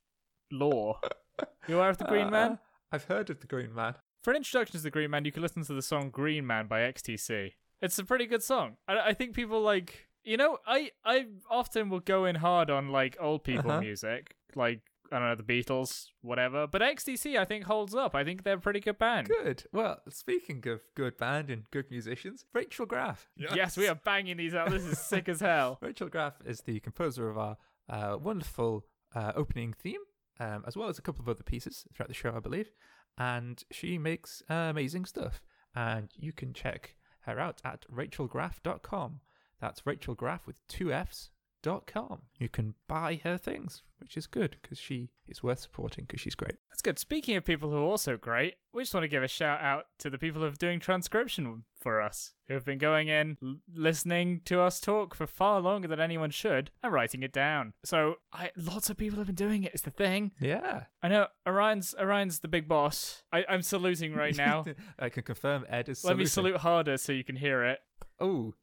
lore. 0.53 0.99
You 1.66 1.76
aware 1.76 1.91
of 1.91 1.99
the 1.99 2.05
Green 2.05 2.28
Uh, 2.28 2.30
Man? 2.30 2.59
I've 2.93 3.05
heard 3.05 3.28
of 3.30 3.41
the 3.41 3.47
Green 3.47 3.74
Man. 3.74 3.95
For 4.22 4.30
an 4.30 4.37
introduction 4.37 4.76
to 4.76 4.82
the 4.82 4.91
Green 4.91 5.11
Man, 5.11 5.24
you 5.24 5.32
can 5.32 5.43
listen 5.43 5.62
to 5.64 5.74
the 5.74 5.82
song 5.82 6.11
Green 6.11 6.47
Man 6.47 6.66
by 6.68 6.80
XTC. 6.80 7.53
It's 7.81 7.99
a 7.99 8.05
pretty 8.05 8.26
good 8.26 8.43
song. 8.43 8.76
I, 8.87 8.99
I 9.11 9.12
think 9.14 9.35
people 9.35 9.61
like, 9.62 10.09
you 10.24 10.37
know, 10.37 10.59
I, 10.66 10.91
I 11.05 11.26
often 11.51 11.89
will 11.91 12.01
go 12.01 12.24
in 12.24 12.37
hard 12.37 12.70
on 12.70 12.89
like 12.91 13.16
old 13.20 13.45
people 13.45 13.70
Uh-huh. 13.70 13.81
music, 13.81 14.35
like, 14.55 14.81
I 15.11 15.18
don't 15.18 15.29
know, 15.29 15.35
the 15.37 15.43
Beatles, 15.43 16.09
whatever. 16.20 16.66
But 16.66 16.83
XTC, 16.83 17.39
I 17.39 17.47
think, 17.47 17.64
holds 17.64 17.95
up. 17.95 18.14
I 18.14 18.24
think 18.24 18.43
they're 18.43 18.57
a 18.57 18.61
pretty 18.61 18.81
good 18.81 18.99
band. 18.99 19.29
Good. 19.29 19.64
Well, 19.72 20.01
speaking 20.11 20.62
of 20.68 20.81
good 20.95 21.16
band 21.16 21.49
and 21.51 21.62
good 21.70 21.87
musicians, 21.91 22.45
Rachel 22.53 22.85
Graff. 22.85 23.31
Yes. 23.37 23.76
we 23.79 23.89
are 23.89 23.95
banging 23.95 24.37
these 24.37 24.55
out. 24.55 24.68
This 24.70 24.85
is 24.85 24.99
sick 24.99 25.29
as 25.31 25.41
hell. 25.41 25.79
Rachel 25.83 26.09
Graff 26.09 26.35
is 26.45 26.61
the 26.61 26.79
composer 26.81 27.31
of 27.31 27.39
our 27.39 27.57
uh, 27.89 28.18
wonderful 28.20 28.85
uh, 29.14 29.33
opening 29.35 29.72
theme, 29.72 30.01
um, 30.41 30.62
as 30.66 30.76
well 30.76 30.91
as 30.91 30.99
a 30.99 31.03
couple 31.03 31.22
of 31.22 31.29
other 31.31 31.43
pieces 31.43 31.87
throughout 31.95 32.09
the 32.09 32.14
show, 32.14 32.35
I 32.37 32.41
believe. 32.41 32.70
And 33.16 33.62
she 33.70 33.97
makes 33.97 34.43
uh, 34.51 34.55
amazing 34.68 35.07
stuff. 35.07 35.41
And 35.74 36.11
you 36.16 36.33
can 36.35 36.53
check 36.53 36.97
her 37.23 37.39
out 37.39 37.61
at 37.64 37.85
rachelgraff.com. 37.93 39.21
That's 39.61 39.83
rachelgraff 39.83 40.47
with 40.47 40.66
two 40.69 40.93
F's. 40.93 41.31
Dot 41.62 41.86
com. 41.86 42.22
You 42.38 42.48
can 42.48 42.74
buy 42.86 43.20
her 43.24 43.36
things, 43.36 43.82
which 43.98 44.16
is 44.16 44.28
good 44.28 44.56
because 44.62 44.78
she 44.78 45.11
is 45.26 45.42
worth 45.42 45.59
supporting 45.59 46.04
because 46.04 46.20
she's 46.20 46.36
great. 46.36 46.54
That's 46.70 46.82
good. 46.82 47.00
Speaking 47.00 47.36
of 47.36 47.44
people 47.44 47.70
who 47.70 47.78
are 47.78 47.82
also 47.82 48.16
great, 48.16 48.54
we 48.72 48.82
just 48.82 48.94
want 48.94 49.02
to 49.02 49.09
give 49.09 49.24
a 49.24 49.28
shout 49.28 49.61
out 49.61 49.86
to 49.98 50.09
the 50.09 50.18
people 50.18 50.40
who 50.40 50.46
are 50.46 50.52
doing 50.52 50.78
transcription 50.78 51.64
for 51.76 52.00
us, 52.00 52.34
who 52.46 52.54
have 52.54 52.64
been 52.64 52.78
going 52.78 53.09
in, 53.09 53.36
l- 53.42 53.56
listening 53.74 54.40
to 54.44 54.61
us 54.61 54.80
talk 54.80 55.16
for 55.16 55.26
far 55.26 55.61
longer 55.61 55.88
than 55.88 55.98
anyone 56.00 56.30
should, 56.30 56.70
and 56.80 56.92
writing 56.92 57.24
it 57.24 57.32
down. 57.32 57.72
So, 57.84 58.16
I, 58.32 58.50
lots 58.56 58.88
of 58.88 58.96
people 58.96 59.18
have 59.18 59.26
been 59.26 59.34
doing 59.34 59.64
it. 59.64 59.68
it. 59.68 59.74
Is 59.74 59.82
the 59.82 59.90
thing. 59.90 60.30
Yeah. 60.40 60.84
I 61.02 61.09
know 61.09 61.26
Orion's 61.46 61.92
Orion's 61.98 62.38
the 62.38 62.48
big 62.48 62.68
boss. 62.68 63.24
I, 63.32 63.44
I'm 63.48 63.62
saluting 63.62 64.14
right 64.14 64.36
now. 64.36 64.64
I 64.98 65.09
can 65.09 65.24
confirm 65.24 65.66
Ed 65.68 65.88
is 65.88 66.04
Let 66.04 66.16
me 66.16 66.24
salute 66.24 66.59
harder 66.59 66.96
so 66.98 67.12
you 67.12 67.24
can 67.24 67.36
hear 67.36 67.64
it. 67.64 67.80
Oh, 68.20 68.54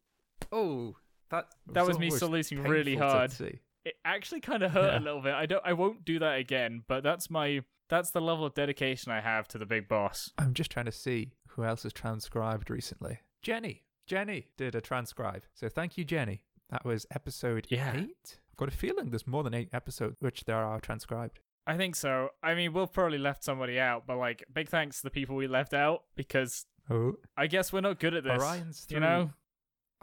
oh, 0.52 0.96
that 1.36 1.74
That 1.74 1.88
was 1.88 2.00
me 2.00 2.10
saluting 2.10 2.64
really 2.64 2.96
hard. 2.96 3.32
It 3.40 3.96
actually 4.04 4.42
kind 4.42 4.64
of 4.64 4.72
hurt 4.72 4.94
Yeah. 4.94 5.00
a 5.00 5.02
little 5.02 5.22
bit. 5.22 5.34
I 5.36 5.46
don't. 5.46 5.62
I 5.66 5.74
won't 5.74 6.04
do 6.06 6.18
that 6.20 6.40
again. 6.40 6.84
But 6.88 7.04
that's 7.04 7.30
my. 7.30 7.62
That's 7.88 8.10
the 8.10 8.22
level 8.22 8.46
of 8.46 8.56
dedication 8.56 9.12
I 9.12 9.22
have 9.22 9.48
to 9.50 9.60
the 9.60 9.66
big 9.68 9.88
boss. 9.88 10.32
I'm 10.40 10.56
just 10.56 10.72
trying 10.72 10.88
to 10.88 10.92
see 10.92 11.34
who 11.50 11.64
else 11.64 11.84
has 11.84 11.94
transcribed 11.94 12.72
recently. 12.72 13.20
Jenny, 13.44 13.84
Jenny 14.08 14.48
did 14.58 14.74
a 14.74 14.82
transcribe. 14.82 15.44
So 15.54 15.70
thank 15.70 15.96
you, 15.98 16.04
Jenny. 16.04 16.42
That 16.72 16.84
was 16.84 17.06
episode 17.12 17.68
Yeah. 17.70 17.96
eight. 17.96 18.40
I've 18.50 18.58
got 18.58 18.70
a 18.70 18.72
feeling 18.72 19.12
there's 19.12 19.28
more 19.28 19.44
than 19.44 19.54
eight 19.54 19.70
episodes 19.72 20.18
which 20.20 20.46
there 20.46 20.58
are 20.58 20.80
transcribed. 20.80 21.40
I 21.68 21.78
think 21.78 21.96
so. 21.96 22.30
I 22.42 22.56
mean, 22.56 22.74
we'll 22.74 22.88
probably 22.88 23.18
left 23.20 23.44
somebody 23.44 23.80
out, 23.80 24.08
but 24.08 24.18
like, 24.18 24.44
big 24.52 24.68
thanks 24.70 24.98
to 24.98 25.04
the 25.04 25.12
people 25.12 25.36
we 25.36 25.48
left 25.48 25.74
out 25.76 26.06
because 26.16 26.66
Oh, 26.90 27.18
I 27.38 27.46
guess 27.48 27.72
we're 27.72 27.82
not 27.82 28.00
good 28.00 28.16
at 28.16 28.24
this. 28.24 28.42
Orion's 28.42 28.88
you 28.90 29.00
know, 29.00 29.32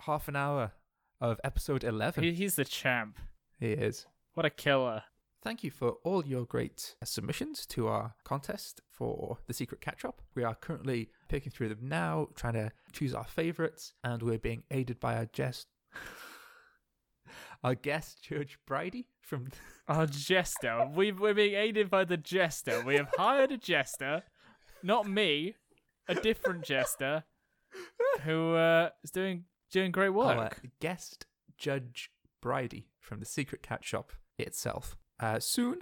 half 0.03 0.29
an 0.29 0.37
hour 0.37 0.73
of 1.23 1.41
episode 1.45 1.85
11. 1.85 2.25
he, 2.25 2.33
he's 2.33 2.57
the 2.57 2.65
champ. 2.65 3.19
he 3.59 3.69
is. 3.73 4.07
What 4.35 4.45
a 4.45 4.51
killer. 4.51 5.05
Thank 5.43 5.63
you 5.63 5.71
for 5.71 5.93
all 6.05 6.27
your 6.27 6.45
great 6.45 6.97
submissions 7.05 7.65
to 7.67 7.87
our 7.87 8.15
contest 8.25 8.81
for 8.91 9.39
the 9.47 9.55
Secret 9.55 9.81
Cat 9.81 10.01
Shop. 10.01 10.21
We 10.35 10.43
are 10.43 10.55
currently 10.57 11.11
picking 11.29 11.53
through 11.53 11.69
them 11.69 11.79
now, 11.83 12.29
trying 12.35 12.55
to 12.55 12.73
choose 12.93 13.15
our 13.15 13.25
favourites, 13.25 13.95
and 14.03 14.21
we're 14.23 14.39
being 14.39 14.65
aided 14.71 14.99
by 14.99 15.17
our 15.17 15.27
guest, 15.27 15.69
our 17.65 17.77
guest 17.77 18.23
Judge 18.23 18.59
Bridie 18.67 19.07
from. 19.21 19.49
Our 19.89 20.07
jester. 20.07 20.89
We've, 20.95 21.19
we're 21.19 21.35
being 21.35 21.55
aided 21.55 21.91
by 21.91 22.05
the 22.05 22.17
jester. 22.17 22.83
We 22.87 22.95
have 22.95 23.09
hired 23.19 23.51
a 23.51 23.59
jester, 23.59 24.23
not 24.83 25.09
me, 25.09 25.57
a 26.09 26.15
different 26.15 26.65
jester, 26.65 27.25
who 28.23 28.55
uh, 28.55 28.91
is 29.03 29.11
doing 29.11 29.45
doing 29.73 29.91
great 29.91 30.11
work. 30.11 30.39
Our 30.39 30.51
guest 30.81 31.27
Judge 31.59 32.11
Bridie 32.41 32.89
from 33.01 33.21
the 33.21 33.27
Secret 33.27 33.63
Cat 33.63 33.85
Shop 33.85 34.13
itself. 34.39 34.97
Uh, 35.19 35.41
soon, 35.41 35.81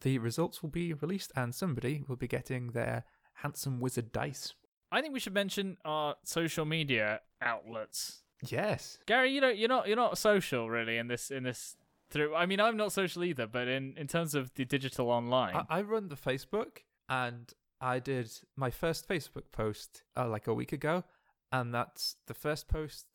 the 0.00 0.18
results 0.18 0.62
will 0.62 0.70
be 0.70 0.92
released, 0.92 1.32
and 1.36 1.54
somebody 1.54 2.04
will 2.08 2.16
be 2.16 2.28
getting 2.28 2.72
their 2.72 3.04
handsome 3.34 3.80
wizard 3.80 4.12
dice. 4.12 4.54
I 4.90 5.00
think 5.00 5.12
we 5.12 5.20
should 5.20 5.34
mention 5.34 5.76
our 5.84 6.16
social 6.24 6.64
media 6.64 7.20
outlets. 7.42 8.22
Yes. 8.46 8.98
Gary, 9.06 9.32
you 9.32 9.40
know, 9.40 9.48
you're 9.48 9.68
not 9.68 9.86
you're 9.88 9.96
not 9.96 10.16
social 10.16 10.70
really 10.70 10.96
in 10.96 11.08
this 11.08 11.30
in 11.30 11.42
this 11.42 11.76
through. 12.10 12.34
I 12.34 12.46
mean, 12.46 12.60
I'm 12.60 12.76
not 12.76 12.92
social 12.92 13.24
either, 13.24 13.46
but 13.46 13.68
in 13.68 13.94
in 13.96 14.06
terms 14.06 14.34
of 14.34 14.54
the 14.54 14.64
digital 14.64 15.10
online, 15.10 15.56
I, 15.56 15.78
I 15.78 15.82
run 15.82 16.08
the 16.08 16.16
Facebook, 16.16 16.78
and 17.08 17.52
I 17.80 17.98
did 17.98 18.30
my 18.56 18.70
first 18.70 19.08
Facebook 19.08 19.50
post 19.52 20.02
uh, 20.16 20.28
like 20.28 20.46
a 20.46 20.54
week 20.54 20.72
ago, 20.72 21.04
and 21.52 21.74
that's 21.74 22.16
the 22.26 22.34
first 22.34 22.68
post 22.68 23.06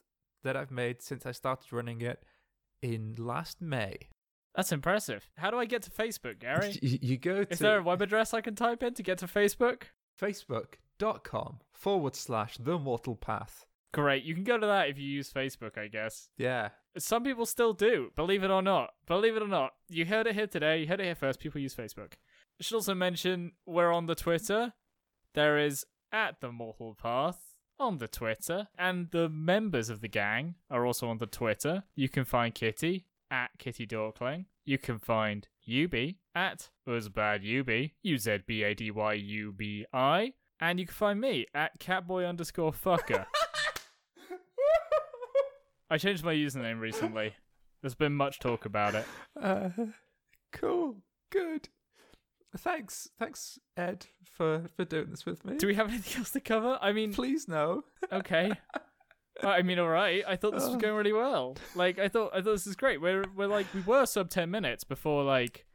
that 0.44 0.56
I've 0.58 0.72
made 0.72 1.02
since 1.02 1.26
I 1.26 1.32
started 1.32 1.72
running 1.74 2.02
it 2.02 2.24
in 2.82 3.16
last 3.18 3.62
May. 3.62 3.98
that's 4.56 4.72
impressive. 4.72 5.30
How 5.38 5.50
do 5.52 5.58
I 5.58 5.66
get 5.66 5.82
to 5.84 5.89
Facebook, 5.91 6.39
Gary? 6.39 6.78
You, 6.82 7.00
you 7.02 7.18
go 7.18 7.44
to 7.44 7.52
Is 7.54 7.60
there 7.60 7.78
a 7.80 7.84
web 7.84 8.02
address 8.02 8.34
I 8.34 8.41
can 8.41 8.56
type 8.56 8.84
in 8.84 8.94
to 8.96 9.04
get 9.04 9.18
to 9.20 9.28
Facebook? 9.28 9.84
facebook.com 10.22 11.60
forward 11.74 12.16
slash 12.16 12.58
the 12.58 12.78
mortal 12.78 13.16
path. 13.16 13.66
Great, 13.94 14.24
you 14.24 14.34
can 14.34 14.44
go 14.44 14.58
to 14.58 14.66
that 14.66 14.89
if 14.89 14.98
you 14.98 15.08
use 15.08 15.32
Facebook, 15.32 15.78
I 15.78 15.88
guess. 15.88 16.30
Yeah. 16.38 16.70
Some 16.98 17.24
people 17.24 17.46
still 17.46 17.74
do, 17.74 18.12
believe 18.16 18.44
it 18.44 18.50
or 18.52 18.62
not. 18.62 18.91
Believe 19.08 19.36
it 19.36 19.44
or 19.44 19.48
not. 19.48 19.74
You 19.89 20.06
heard 20.06 20.26
it 20.28 20.36
here 20.36 20.48
today. 20.48 20.82
You 20.82 20.88
heard 20.88 21.00
it 21.00 21.06
here 21.06 21.16
first. 21.16 21.39
People 21.39 21.62
use 21.62 21.76
Facebook. 21.76 22.14
I 22.60 22.62
should 22.64 22.76
also 22.76 22.96
mention 22.96 23.52
we're 23.66 23.91
on 23.91 24.08
the 24.08 24.16
Twitter. 24.16 24.74
There 25.36 25.58
is 25.58 25.86
at 26.12 26.41
the 26.41 26.52
Mortal 26.52 26.96
Path 26.96 27.53
on 27.80 27.97
the 27.97 28.07
Twitter, 28.07 28.67
and 28.78 29.09
the 29.11 29.30
members 29.30 29.89
of 29.89 30.01
the 30.01 30.07
gang 30.07 30.55
are 30.69 30.86
also 30.86 31.07
on 31.07 31.17
the 31.17 31.26
Twitter. 31.26 31.84
You 31.95 32.09
can 32.09 32.26
find 32.26 32.53
Kitty 32.53 33.05
at 33.30 33.51
Kitty 33.57 33.88
Dorkling. 33.88 34.45
You 34.65 34.78
can 34.78 34.99
find 34.99 35.47
Ubi 35.65 36.19
at 36.36 36.69
Uzbad 36.88 37.91
U 38.03 38.17
Z 38.17 38.38
B 38.45 38.63
A 38.63 38.74
D 38.74 38.91
Y 38.91 39.13
U 39.13 39.51
B 39.51 39.86
I, 39.91 40.34
and 40.59 40.80
you 40.80 40.86
can 40.86 40.95
find 40.95 41.19
me 41.19 41.47
at 41.53 41.80
Catboy 41.80 42.28
underscore 42.28 42.71
fucker. 42.71 43.26
I 45.89 45.97
changed 45.97 46.24
my 46.24 46.34
username 46.34 46.80
recently. 46.80 47.34
There's 47.82 47.95
been 47.95 48.15
much 48.15 48.39
talk 48.39 48.65
about 48.65 48.95
it. 48.95 49.05
Uh, 49.39 49.69
cool. 50.53 50.95
Good. 51.32 51.69
Thanks. 52.58 53.10
Thanks, 53.20 53.60
Ed, 53.76 54.06
for, 54.32 54.66
for 54.76 54.86
doing 54.86 55.10
this 55.10 55.26
with 55.26 55.43
me. 55.45 55.58
Do 55.58 55.68
we 55.68 55.76
have 55.76 55.89
anything 55.89 56.20
else 56.20 56.32
to 56.32 56.39
cover? 56.39 56.78
I 56.82 56.91
mean, 56.91 57.14
Please 57.14 57.47
no. 57.47 57.84
okay. 58.12 58.51
I 59.43 59.62
mean, 59.64 59.80
all 59.80 59.89
right. 59.89 60.24
I 60.28 60.36
thought 60.36 60.54
this 60.54 60.64
was 60.64 60.76
oh. 60.76 60.80
going 60.80 60.95
really 60.95 61.14
well. 61.14 61.58
Like, 61.76 61.97
I 61.97 62.08
thought, 62.08 62.32
I 62.34 62.41
thought 62.41 62.51
this 62.51 62.68
is 62.68 62.76
great. 62.76 63.01
We're, 63.01 63.26
we're 63.36 63.47
like, 63.47 63.66
we 63.74 63.82
were 63.82 64.06
sub 64.06 64.30
ten 64.30 64.51
minutes 64.51 64.84
before 64.84 65.24
like 65.24 65.66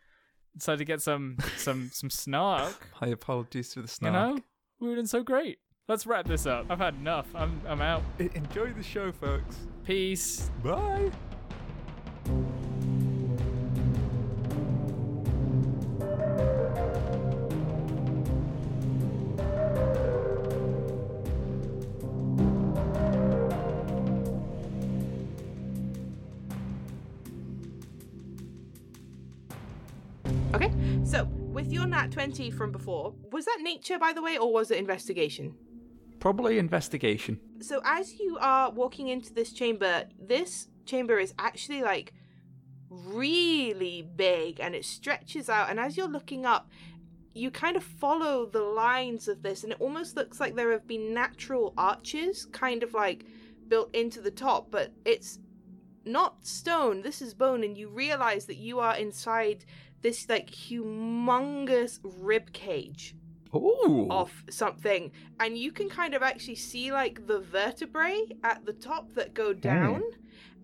decided 0.57 0.79
to 0.79 0.85
get 0.85 1.01
some, 1.01 1.37
some, 1.57 1.91
some 1.93 2.11
snark. 2.11 2.89
My 3.01 3.09
apologies 3.09 3.75
for 3.75 3.83
the 3.83 3.89
snark. 3.89 4.13
You 4.15 4.37
know, 4.37 4.43
we 4.81 4.89
were 4.89 4.95
doing 4.95 5.07
so 5.07 5.23
great. 5.23 5.59
Let's 5.89 6.07
wrap 6.07 6.27
this 6.27 6.47
up. 6.47 6.67
I've 6.69 6.79
had 6.79 6.95
enough. 6.95 7.27
I'm, 7.35 7.61
I'm 7.67 7.81
out. 7.81 8.03
Enjoy 8.19 8.71
the 8.73 8.83
show, 8.83 9.11
folks. 9.11 9.57
Peace. 9.85 10.51
Bye. 10.63 11.11
20 32.19 32.51
from 32.51 32.73
before, 32.73 33.15
was 33.31 33.45
that 33.45 33.61
nature, 33.63 33.97
by 33.97 34.13
the 34.13 34.21
way, 34.21 34.37
or 34.37 34.53
was 34.53 34.73
it 34.73 34.79
investigation? 34.79 35.55
Probably 36.19 36.59
investigation. 36.59 37.39
So 37.61 37.81
as 37.85 38.19
you 38.19 38.37
are 38.41 38.73
walking 38.73 39.07
into 39.07 39.33
this 39.33 39.53
chamber, 39.53 40.07
this 40.19 40.67
chamber 40.85 41.21
is 41.21 41.33
actually 41.39 41.83
like 41.83 42.13
really 42.91 44.03
big 44.17 44.59
and 44.59 44.75
it 44.75 44.85
stretches 44.85 45.49
out. 45.49 45.71
And 45.71 45.79
as 45.79 45.97
you're 45.97 46.09
looking 46.09 46.45
up, 46.45 46.69
you 47.35 47.53
kind 47.53 47.77
of 47.77 47.85
follow 47.85 48.47
the 48.47 48.63
lines 48.63 49.29
of 49.29 49.45
this, 49.45 49.63
and 49.63 49.73
it 49.73 49.81
almost 49.81 50.17
looks 50.17 50.41
like 50.41 50.57
there 50.57 50.73
have 50.73 50.89
been 50.89 51.15
natural 51.15 51.73
arches 51.79 52.47
kind 52.47 52.83
of 52.83 52.95
like 52.95 53.27
built 53.69 53.95
into 53.95 54.21
the 54.21 54.33
top, 54.33 54.73
but 54.73 54.91
it's 55.05 55.39
not 56.05 56.45
stone, 56.45 57.03
this 57.03 57.23
is 57.23 57.33
bone, 57.33 57.63
and 57.63 57.79
you 57.79 57.89
realize 57.89 58.47
that 58.47 58.57
you 58.57 58.81
are 58.81 58.97
inside 58.97 59.65
this 60.03 60.29
like 60.29 60.51
humongous 60.51 61.99
rib 62.03 62.53
cage 62.53 63.15
Ooh. 63.55 64.07
of 64.11 64.45
something. 64.51 65.11
And 65.41 65.57
you 65.57 65.73
can 65.73 65.89
kind 65.89 66.15
of 66.15 66.23
actually 66.23 66.57
see 66.57 66.93
like 66.93 67.27
the 67.27 67.41
vertebrae 67.41 68.23
at 68.45 68.67
the 68.67 68.73
top 68.73 69.15
that 69.15 69.35
go 69.35 69.53
down. 69.53 70.03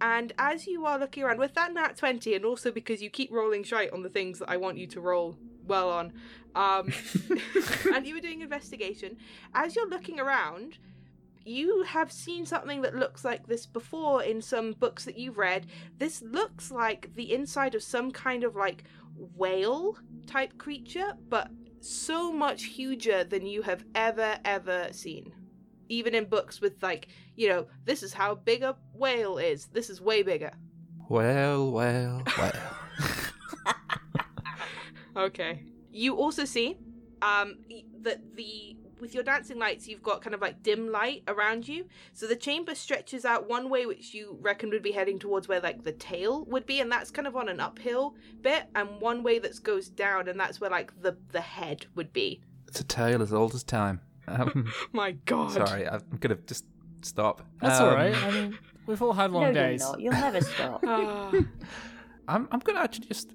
And 0.01 0.33
as 0.39 0.67
you 0.67 0.85
are 0.87 0.99
looking 0.99 1.23
around 1.23 1.39
with 1.39 1.55
that 1.55 1.73
nat 1.73 1.97
20 1.97 2.35
and 2.35 2.45
also 2.45 2.71
because 2.71 3.01
you 3.01 3.11
keep 3.11 3.31
rolling 3.33 3.63
shite 3.63 3.93
on 3.93 4.03
the 4.03 4.09
things 4.09 4.41
that 4.41 4.51
i 4.51 4.57
want 4.57 4.77
you 4.77 4.89
to 4.89 5.01
roll 5.01 5.39
well 5.67 5.89
on 5.89 6.13
um 6.55 6.93
and 7.95 8.05
you 8.05 8.15
were 8.15 8.21
doing 8.21 8.41
investigation 8.41 9.17
as 9.55 9.77
you're 9.77 9.89
looking 9.89 10.19
around 10.19 10.79
you 11.45 11.83
have 11.83 12.11
seen 12.11 12.47
something 12.47 12.83
that 12.83 12.95
looks 12.95 13.25
like 13.25 13.47
this 13.47 13.67
before 13.67 14.23
in 14.23 14.41
some 14.41 14.73
books 14.73 15.05
that 15.05 15.19
you've 15.19 15.37
read. 15.37 15.67
This 15.99 16.23
looks 16.23 16.71
like 16.71 17.15
the 17.15 17.33
inside 17.33 17.75
of 17.75 17.83
some 17.83 18.11
kind 18.11 18.45
of 18.45 18.57
like 18.57 18.85
whale 19.17 19.97
type 20.27 20.57
creature 20.59 21.13
but 21.29 21.51
so 21.81 22.33
much 22.33 22.65
huger 22.65 23.25
than 23.25 23.47
you 23.47 23.63
have 23.63 23.85
ever 23.95 24.39
ever 24.45 24.89
seen. 24.93 25.33
Even 25.89 26.15
in 26.15 26.25
books 26.25 26.61
with 26.61 26.83
like 26.83 27.09
you 27.37 27.49
know 27.49 27.67
this 27.85 28.03
is 28.03 28.13
how 28.13 28.35
big 28.35 28.63
a 28.63 28.77
whale 28.95 29.39
is. 29.39 29.67
This 29.67 29.91
is 29.91 30.01
way 30.01 30.23
bigger. 30.23 30.53
Well, 31.09 31.71
well, 31.71 32.23
well. 32.39 32.77
okay. 35.17 35.63
You 35.91 36.17
also 36.17 36.45
see 36.45 36.79
um 37.23 37.57
that 38.03 38.21
the 38.35 38.77
with 39.05 39.15
your 39.15 39.23
dancing 39.23 39.59
lights, 39.59 39.87
you've 39.87 40.03
got 40.03 40.23
kind 40.23 40.35
of 40.35 40.41
like 40.41 40.63
dim 40.63 40.91
light 40.91 41.23
around 41.29 41.69
you. 41.69 41.87
So 42.15 42.27
the 42.27 42.35
chamber 42.37 42.75
stretches 42.75 43.25
out 43.25 43.49
one 43.49 43.69
way, 43.69 43.85
which 43.87 44.15
you 44.15 44.39
reckon 44.41 44.71
would 44.71 44.83
be 44.83 44.93
heading 44.93 45.19
towards 45.19 45.47
where 45.47 45.61
like 45.61 45.85
the 45.85 45.93
tail 45.93 46.45
would 46.47 46.65
be, 46.67 46.81
and 46.81 46.91
that's 46.91 47.11
kind 47.11 47.29
of 47.29 47.37
on 47.37 47.49
an 47.49 47.61
uphill 47.61 48.15
bit, 48.41 48.65
and 48.75 49.01
one 49.01 49.23
way 49.23 49.39
that 49.39 49.63
goes 49.63 49.89
down, 49.89 50.29
and 50.29 50.41
that's 50.41 50.61
where 50.61 50.71
like 50.71 50.91
the 51.03 51.17
the 51.33 51.41
head 51.43 51.87
would 51.95 52.13
be. 52.13 52.41
It's 52.67 52.81
a 52.81 52.85
tale 52.85 53.23
as 53.23 53.33
old 53.33 53.55
as 53.55 53.63
time. 53.63 54.01
Um, 54.27 54.73
My 54.93 55.13
God. 55.27 55.53
sorry, 55.53 55.87
I'm 55.87 56.03
gonna 56.19 56.39
just 56.47 56.65
stop. 57.03 57.43
That's 57.61 57.79
Um, 57.79 57.89
all 57.91 57.95
right. 57.95 58.15
I 58.17 58.31
mean, 58.31 58.59
we've 58.87 59.03
all 59.03 59.13
had 59.13 59.31
long 59.31 59.45
no, 59.45 59.53
days. 59.53 59.81
you're 59.81 59.91
not. 59.91 60.01
You'll 60.01 60.13
never 60.33 60.41
stop. 60.55 60.83
Ah. 60.87 61.31
I'm 62.27 62.49
I'm 62.51 62.61
gonna 62.61 62.81
actually 62.81 63.07
just 63.09 63.33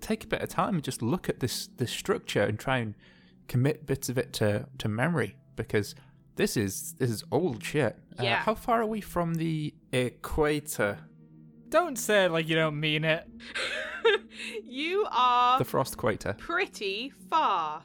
take 0.00 0.22
a 0.22 0.26
bit 0.28 0.40
of 0.42 0.48
time 0.48 0.74
and 0.76 0.84
just 0.84 1.02
look 1.02 1.28
at 1.28 1.40
this 1.40 1.68
this 1.76 1.90
structure 1.90 2.42
and 2.42 2.56
try 2.58 2.78
and 2.78 2.94
commit 3.48 3.86
bits 3.86 4.08
of 4.08 4.18
it 4.18 4.32
to 4.34 4.66
to 4.78 4.88
memory 4.88 5.36
because 5.56 5.94
this 6.36 6.56
is 6.56 6.94
this 6.98 7.10
is 7.10 7.24
old 7.32 7.62
shit. 7.64 7.96
Uh, 8.18 8.22
Yeah. 8.22 8.36
how 8.36 8.54
far 8.54 8.80
are 8.82 8.86
we 8.86 9.00
from 9.00 9.34
the 9.34 9.74
equator? 9.92 10.98
Don't 11.68 11.98
say 11.98 12.24
it 12.26 12.30
like 12.32 12.48
you 12.48 12.54
don't 12.56 12.78
mean 12.80 13.04
it. 13.04 13.26
you 14.64 15.06
are 15.10 15.58
The 15.58 15.64
frost 15.64 15.94
equator. 15.94 16.34
pretty 16.38 17.10
far. 17.28 17.82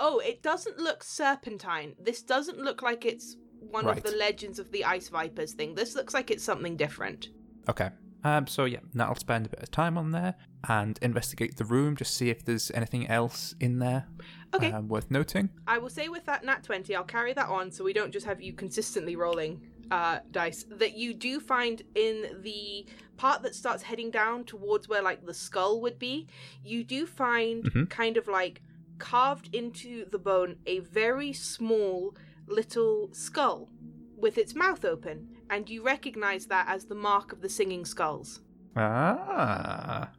Oh, 0.00 0.18
it 0.20 0.42
doesn't 0.42 0.78
look 0.78 1.02
serpentine. 1.02 1.94
This 2.00 2.22
doesn't 2.22 2.58
look 2.58 2.82
like 2.82 3.04
it's 3.04 3.36
one 3.58 3.84
Right. 3.86 3.96
of 3.96 4.02
the 4.02 4.16
legends 4.16 4.58
of 4.58 4.70
the 4.72 4.84
ice 4.84 5.08
vipers 5.08 5.52
thing. 5.52 5.74
This 5.74 5.94
looks 5.94 6.14
like 6.14 6.30
it's 6.30 6.44
something 6.44 6.76
different. 6.76 7.28
Okay. 7.68 7.90
Um. 8.24 8.46
So 8.46 8.64
yeah, 8.64 8.80
I'll 8.98 9.14
spend 9.16 9.46
a 9.46 9.48
bit 9.48 9.62
of 9.62 9.70
time 9.70 9.96
on 9.98 10.10
there 10.12 10.34
and 10.68 10.98
investigate 11.02 11.56
the 11.56 11.64
room, 11.64 11.96
just 11.96 12.14
see 12.16 12.30
if 12.30 12.44
there's 12.44 12.70
anything 12.72 13.08
else 13.08 13.54
in 13.60 13.78
there 13.78 14.06
Okay. 14.54 14.70
um, 14.70 14.86
worth 14.88 15.10
noting. 15.10 15.50
I 15.66 15.78
will 15.78 15.90
say 15.90 16.08
with 16.08 16.24
that 16.26 16.44
nat 16.44 16.62
20, 16.62 16.94
I'll 16.94 17.04
carry 17.04 17.32
that 17.32 17.48
on 17.48 17.70
so 17.72 17.82
we 17.84 17.92
don't 17.92 18.12
just 18.12 18.26
have 18.26 18.40
you 18.40 18.52
consistently 18.52 19.16
rolling 19.16 19.60
uh, 19.90 20.20
dice, 20.30 20.64
that 20.70 20.96
you 20.96 21.12
do 21.12 21.38
find 21.40 21.82
in 21.94 22.40
the 22.42 22.86
part 23.18 23.42
that 23.42 23.54
starts 23.54 23.82
heading 23.82 24.10
down 24.10 24.44
towards 24.44 24.88
where 24.88 25.02
like 25.02 25.26
the 25.26 25.34
skull 25.34 25.80
would 25.82 25.98
be, 25.98 26.26
you 26.64 26.82
do 26.84 27.04
find 27.06 27.64
Mhm. 27.64 27.90
kind 27.90 28.16
of 28.16 28.26
like 28.28 28.62
carved 28.98 29.54
into 29.54 30.04
the 30.10 30.18
bone 30.18 30.56
a 30.66 30.78
very 30.78 31.32
small 31.32 32.16
little 32.46 33.10
skull 33.12 33.68
with 34.16 34.38
its 34.38 34.54
mouth 34.54 34.84
open, 34.84 35.28
and 35.52 35.68
you 35.70 35.82
recognize 35.84 36.46
that 36.46 36.66
as 36.68 36.86
the 36.86 36.94
mark 36.94 37.32
of 37.32 37.40
the 37.42 37.48
singing 37.48 37.84
skulls. 37.84 38.40
Ah, 38.76 40.10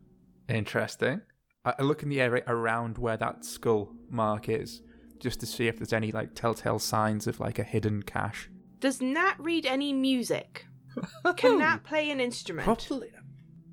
interesting. 0.49 1.21
I 1.65 1.73
I 1.79 1.81
look 1.83 2.03
in 2.03 2.09
the 2.09 2.21
area 2.21 2.43
around 2.47 2.97
where 2.97 3.17
that 3.17 3.43
skull 3.45 3.93
mark 4.09 4.47
is, 4.49 4.81
just 5.19 5.39
to 5.41 5.45
see 5.45 5.67
if 5.67 5.77
there's 5.77 5.93
any 5.93 6.11
like 6.11 6.35
telltale 6.35 6.79
signs 6.79 7.27
of 7.27 7.39
like 7.39 7.57
a 7.59 7.63
hidden 7.63 8.03
cache. 8.03 8.49
Does 8.79 9.01
Nat 9.01 9.35
read 9.39 9.65
any 9.65 9.93
music? 9.93 10.65
Can 11.37 11.57
Nat 11.65 11.83
play 11.83 12.11
an 12.11 12.19
instrument? 12.19 12.65
Probably. 12.65 13.09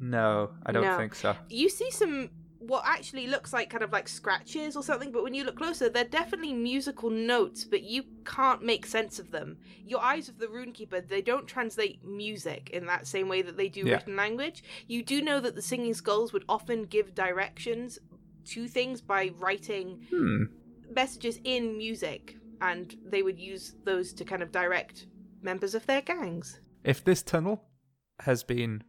No, 0.01 0.53
I 0.65 0.73
don't 0.73 0.85
No. 0.85 0.97
think 0.97 1.15
so. 1.15 1.37
you 1.51 1.69
see 1.69 1.91
some 1.91 2.31
what 2.61 2.85
actually 2.87 3.27
looks 3.27 3.53
like 3.55 3.71
kind 3.71 3.83
of 3.83 3.91
like 3.91 4.07
scratches 4.07 4.77
or 4.77 4.83
something 4.83 5.11
but 5.11 5.23
when 5.23 5.33
you 5.33 5.45
look 5.45 5.57
closer 5.57 5.89
they're 5.89 6.05
definitely 6.05 6.53
musical 6.53 7.09
notes 7.09 7.65
but 7.65 7.83
you 7.83 8.03
can't 8.27 8.63
make 8.63 8.85
sense 8.85 9.19
of 9.19 9.31
them 9.31 9.57
your 9.87 10.01
eyes 10.01 10.29
of 10.29 10.39
the 10.39 10.47
runekeeper 10.47 11.07
they 11.09 11.23
don't 11.23 11.47
translate 11.47 12.05
music 12.05 12.69
in 12.71 12.85
that 12.85 13.07
same 13.07 13.29
way 13.29 13.41
that 13.41 13.57
they 13.57 13.69
do 13.71 13.81
Yeah. 13.87 13.95
written 13.95 14.15
language 14.15 14.63
you 14.87 15.03
do 15.03 15.23
know 15.23 15.41
that 15.41 15.55
the 15.55 15.63
singing 15.63 15.95
skulls 15.95 16.35
would 16.35 16.45
often 16.51 16.85
give 16.85 17.15
directions 17.15 17.99
to 18.45 18.69
things 18.69 19.01
by 19.01 19.31
writing 19.39 20.07
Hmm. 20.11 20.45
messages 20.95 21.41
in 21.45 21.79
music 21.79 22.37
and 22.61 22.95
they 23.07 23.23
would 23.23 23.39
use 23.39 23.75
those 23.85 24.13
to 24.13 24.25
kind 24.25 24.43
of 24.43 24.53
direct 24.53 25.07
members 25.41 25.75
of 25.75 25.87
their 25.87 26.03
gangs 26.03 26.61
If 26.85 27.03
this 27.05 27.23
tunnel 27.23 27.65
has 28.21 28.43
been 28.43 28.83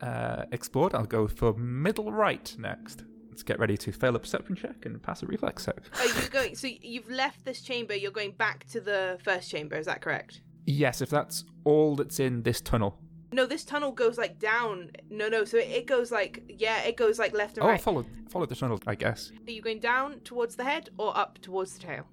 uh, 0.00 0.44
explored, 0.52 0.94
I'll 0.94 1.04
go 1.04 1.26
for 1.26 1.54
middle 1.54 2.12
right 2.12 2.54
next. 2.58 3.04
Let's 3.28 3.42
get 3.42 3.58
ready 3.58 3.76
to 3.76 3.92
fail 3.92 4.16
a 4.16 4.18
perception 4.18 4.56
check 4.56 4.86
and 4.86 5.02
pass 5.02 5.22
a 5.22 5.26
reflex 5.26 5.66
check. 5.66 5.80
are 5.98 6.06
you 6.06 6.28
going 6.30 6.54
so 6.54 6.68
you've 6.80 7.10
left 7.10 7.44
this 7.44 7.60
chamber 7.60 7.94
you're 7.94 8.10
going 8.10 8.32
back 8.32 8.66
to 8.68 8.80
the 8.80 9.18
first 9.22 9.50
chamber 9.50 9.76
is 9.76 9.84
that 9.84 10.00
correct 10.00 10.40
Yes, 10.66 11.00
if 11.00 11.08
that's 11.08 11.44
all 11.64 11.94
that's 11.94 12.18
in 12.18 12.42
this 12.42 12.60
tunnel. 12.60 12.98
No, 13.32 13.46
this 13.46 13.64
tunnel 13.64 13.92
goes 13.92 14.18
like 14.18 14.38
down. 14.38 14.90
No, 15.10 15.28
no. 15.28 15.44
So 15.44 15.58
it, 15.58 15.68
it 15.68 15.86
goes 15.86 16.10
like 16.10 16.42
yeah, 16.48 16.82
it 16.82 16.96
goes 16.96 17.18
like 17.18 17.32
left 17.32 17.56
and 17.56 17.66
right. 17.66 17.78
Oh, 17.78 17.82
follow 17.82 18.04
follow 18.28 18.46
the 18.46 18.56
tunnel, 18.56 18.80
I 18.86 18.96
guess. 18.96 19.30
Are 19.46 19.50
you 19.50 19.62
going 19.62 19.80
down 19.80 20.20
towards 20.20 20.56
the 20.56 20.64
head 20.64 20.90
or 20.98 21.16
up 21.16 21.38
towards 21.40 21.74
the 21.74 21.86
tail? 21.86 22.06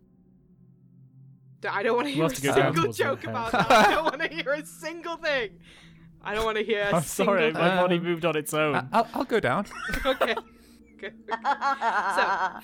I 1.68 1.82
don't 1.82 1.96
want 1.96 2.08
to 2.08 2.14
hear 2.14 2.24
We'll 2.24 2.32
a 2.32 2.36
to 2.36 2.54
single 2.54 2.92
joke 2.92 3.24
about 3.24 3.54
that. 3.54 3.72
I 3.72 3.92
don't 3.92 4.04
want 4.04 4.22
to 4.22 4.28
hear 4.28 4.52
a 4.52 4.66
single 4.66 5.16
thing. 5.16 5.60
I 6.24 6.34
don't 6.36 6.46
want 6.46 6.58
to 6.58 6.64
hear 6.64 6.82
a 6.84 6.96
I'm 6.96 7.02
single. 7.04 7.36
sorry, 7.36 7.52
my 7.52 7.76
body 7.76 7.98
Um, 7.98 8.04
moved 8.04 8.26
on 8.26 8.36
its 8.38 8.54
own. 8.54 8.76
I- 8.76 8.86
I'll, 8.94 9.08
I'll 9.14 9.24
go 9.26 9.40
down. 9.40 9.66
okay. 10.06 10.36
So 12.16 12.60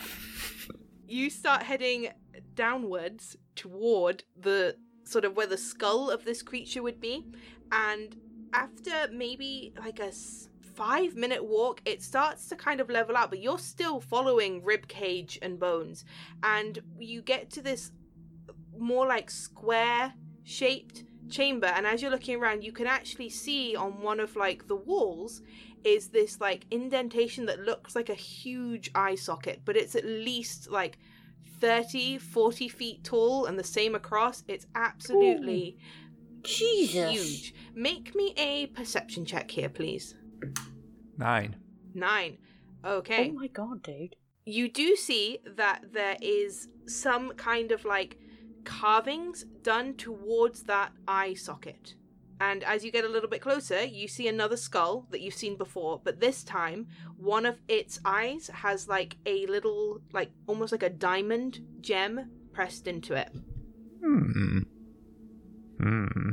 You 1.08 1.30
start 1.30 1.64
heading 1.64 2.10
downwards 2.56 3.36
toward 3.56 4.24
the 4.40 4.76
sort 5.04 5.26
of 5.26 5.36
where 5.36 5.48
the 5.48 5.58
skull 5.58 6.10
of 6.10 6.24
this 6.26 6.42
creature 6.42 6.84
would 6.84 7.02
be, 7.02 7.26
and 7.72 8.16
after 8.54 8.92
maybe 9.12 9.74
like 9.80 10.00
a 10.00 10.12
five 10.76 11.16
minute 11.16 11.44
walk, 11.44 11.82
it 11.86 12.02
starts 12.04 12.48
to 12.48 12.56
kind 12.56 12.80
of 12.80 12.90
level 12.90 13.18
out, 13.18 13.30
but 13.30 13.40
you're 13.42 13.60
still 13.60 14.00
following 14.00 14.64
rib 14.64 14.88
cage 14.88 15.40
and 15.42 15.60
bones, 15.60 16.06
and 16.44 16.80
you 17.00 17.22
get 17.22 17.50
to 17.52 17.62
this 17.62 17.92
more 18.78 19.06
like 19.08 19.30
square 19.32 20.14
shaped 20.44 21.04
chamber 21.30 21.68
and 21.68 21.86
as 21.86 22.02
you're 22.02 22.12
looking 22.12 22.36
around 22.36 22.64
you 22.64 22.72
can 22.72 22.88
actually 22.88 23.30
see 23.30 23.76
on 23.76 24.02
one 24.02 24.20
of 24.20 24.36
like 24.36 24.68
the 24.68 24.76
walls 24.76 25.42
is 25.84 26.10
this 26.10 26.42
like 26.42 26.66
indentation 26.72 27.46
that 27.46 27.60
looks 27.60 27.96
like 27.96 28.10
a 28.10 28.14
huge 28.16 28.92
eye 28.96 29.16
socket 29.16 29.62
but 29.66 29.78
it's 29.78 29.96
at 29.96 30.06
least 30.06 30.70
like 30.70 30.98
30 31.62 32.18
40 32.18 32.68
feet 32.68 33.04
tall 33.04 33.46
and 33.46 33.58
the 33.60 33.64
same 33.64 33.96
across 33.96 34.44
it's 34.48 34.66
absolutely 34.76 35.78
Jesus. 36.44 37.12
huge 37.12 37.54
make 37.76 38.16
me 38.16 38.34
a 38.38 38.68
perception 38.68 39.26
check 39.26 39.52
here 39.52 39.70
please 39.70 40.16
Nine. 41.18 41.56
nine 41.94 42.38
okay 42.86 43.30
Oh 43.30 43.34
my 43.34 43.48
god, 43.48 43.84
dude. 43.84 44.16
you 44.46 44.70
do 44.70 44.96
see 44.96 45.40
that 45.58 45.84
there 45.92 46.16
is 46.22 46.70
some 46.88 47.32
kind 47.34 47.72
of 47.74 47.84
like 47.84 48.18
carvings 48.64 49.46
done 49.62 49.96
towards 49.96 50.64
that 50.64 50.92
eye 51.08 51.34
socket. 51.34 51.96
And 52.42 52.64
as 52.64 52.86
you 52.86 52.92
get 52.92 53.04
a 53.04 53.10
little 53.10 53.30
bit 53.30 53.42
closer, 53.42 53.84
you 53.84 54.08
see 54.08 54.28
another 54.30 54.56
skull 54.56 55.06
that 55.12 55.20
you've 55.20 55.34
seen 55.34 55.58
before, 55.58 56.00
but 56.04 56.22
this 56.22 56.44
time 56.44 56.88
one 57.18 57.46
of 57.46 57.60
its 57.68 58.00
eyes 58.06 58.50
has 58.54 58.88
like 58.88 59.18
a 59.26 59.46
little, 59.48 60.00
like 60.14 60.32
almost 60.48 60.72
like 60.72 60.84
a 60.84 60.90
diamond 60.90 61.60
gem 61.82 62.30
pressed 62.54 62.88
into 62.88 63.14
it. 63.14 63.30
Hmm. 64.02 64.60
Hmm. 65.82 66.30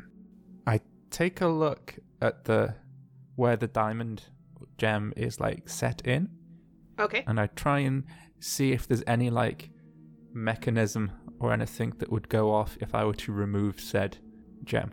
I 0.67 0.81
take 1.11 1.41
a 1.41 1.49
look 1.49 1.97
at 2.23 2.45
the 2.45 2.75
where 3.35 3.57
the 3.57 3.67
diamond 3.67 4.25
gem 4.79 5.13
is 5.17 5.41
like 5.41 5.69
set 5.69 6.07
in, 6.07 6.29
Okay. 6.99 7.25
and 7.27 7.39
I 7.41 7.49
try 7.49 7.81
and 7.81 8.05
see 8.39 8.73
if 8.73 8.87
there's 8.87 9.03
any 9.07 9.29
like 9.31 9.71
mechanism 10.33 11.11
or 11.39 11.53
anything 11.53 11.93
that 11.99 12.11
would 12.11 12.29
go 12.29 12.53
off 12.53 12.77
if 12.81 12.95
I 12.95 13.05
were 13.05 13.15
to 13.15 13.33
remove 13.33 13.81
said 13.81 14.19
gem. 14.65 14.93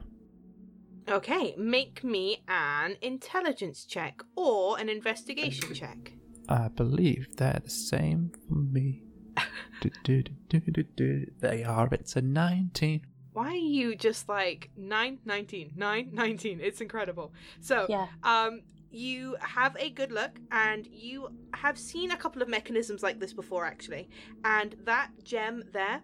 Okay. 1.09 1.53
Make 1.57 2.03
me 2.03 2.43
an 2.47 2.97
intelligence 3.01 3.85
check 3.85 4.21
or 4.35 4.79
an 4.79 4.89
investigation 4.89 5.73
check. 5.73 6.13
I 6.47 6.67
believe 6.69 7.35
they're 7.37 7.61
the 7.63 7.69
same 7.69 8.31
for 8.47 8.55
me. 8.55 9.03
Do, 9.81 9.89
do, 10.03 10.23
do, 10.49 10.59
do, 10.59 10.71
do, 10.71 10.83
do. 10.95 11.25
They 11.39 11.63
are. 11.63 11.89
It's 11.91 12.15
a 12.15 12.21
19. 12.21 13.01
Why 13.33 13.47
are 13.47 13.55
you 13.55 13.95
just 13.95 14.29
like 14.29 14.69
9, 14.77 15.19
19, 15.25 15.71
9, 15.75 16.09
19? 16.13 16.59
It's 16.61 16.79
incredible. 16.79 17.33
So, 17.59 17.87
Yeah. 17.89 18.07
um, 18.23 18.61
you 18.91 19.35
have 19.41 19.75
a 19.77 19.89
good 19.89 20.11
look 20.11 20.39
and 20.51 20.87
you 20.87 21.29
have 21.55 21.77
seen 21.79 22.11
a 22.11 22.15
couple 22.17 22.41
of 22.43 22.47
mechanisms 22.47 23.01
like 23.01 23.19
this 23.19 23.33
before 23.33 23.65
actually 23.65 24.07
and 24.45 24.75
that 24.85 25.09
gem 25.23 25.63
there 25.73 26.03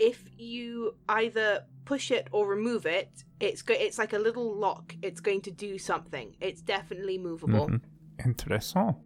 if 0.00 0.24
you 0.36 0.94
either 1.08 1.64
push 1.84 2.10
it 2.10 2.26
or 2.32 2.46
remove 2.48 2.86
it 2.86 3.10
it's 3.40 3.62
go- 3.62 3.74
it's 3.86 3.98
like 3.98 4.12
a 4.12 4.18
little 4.18 4.54
lock 4.54 4.94
it's 5.02 5.20
going 5.20 5.40
to 5.42 5.50
do 5.50 5.78
something 5.78 6.34
it's 6.40 6.62
definitely 6.62 7.18
movable 7.18 7.68
Mhm. 7.68 7.80
Interessant. 8.24 8.96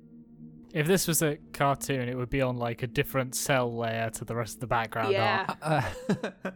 If 0.73 0.89
this 0.89 1.07
was 1.07 1.23
a 1.23 1.37
cartoon, 1.53 2.09
it 2.09 2.17
would 2.17 2.31
be 2.31 2.43
on 2.43 2.57
like 2.57 2.83
a 2.83 2.89
different 2.89 3.37
cell 3.37 3.69
layer 3.83 4.11
to 4.11 4.25
the 4.25 4.35
rest 4.35 4.55
of 4.55 4.61
the 4.61 4.67
background 4.67 5.13
yeah 5.13 5.47
art. 5.63 5.85
Uh, 6.43 6.51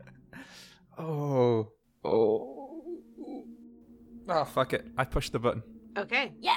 oh. 0.98 1.68
Oh. 2.04 2.84
Oh, 4.28 4.44
fuck 4.44 4.72
it. 4.74 4.86
I 4.96 5.04
pushed 5.04 5.32
the 5.32 5.38
button. 5.38 5.62
okay 5.96 6.32
Yeah. 6.40 6.54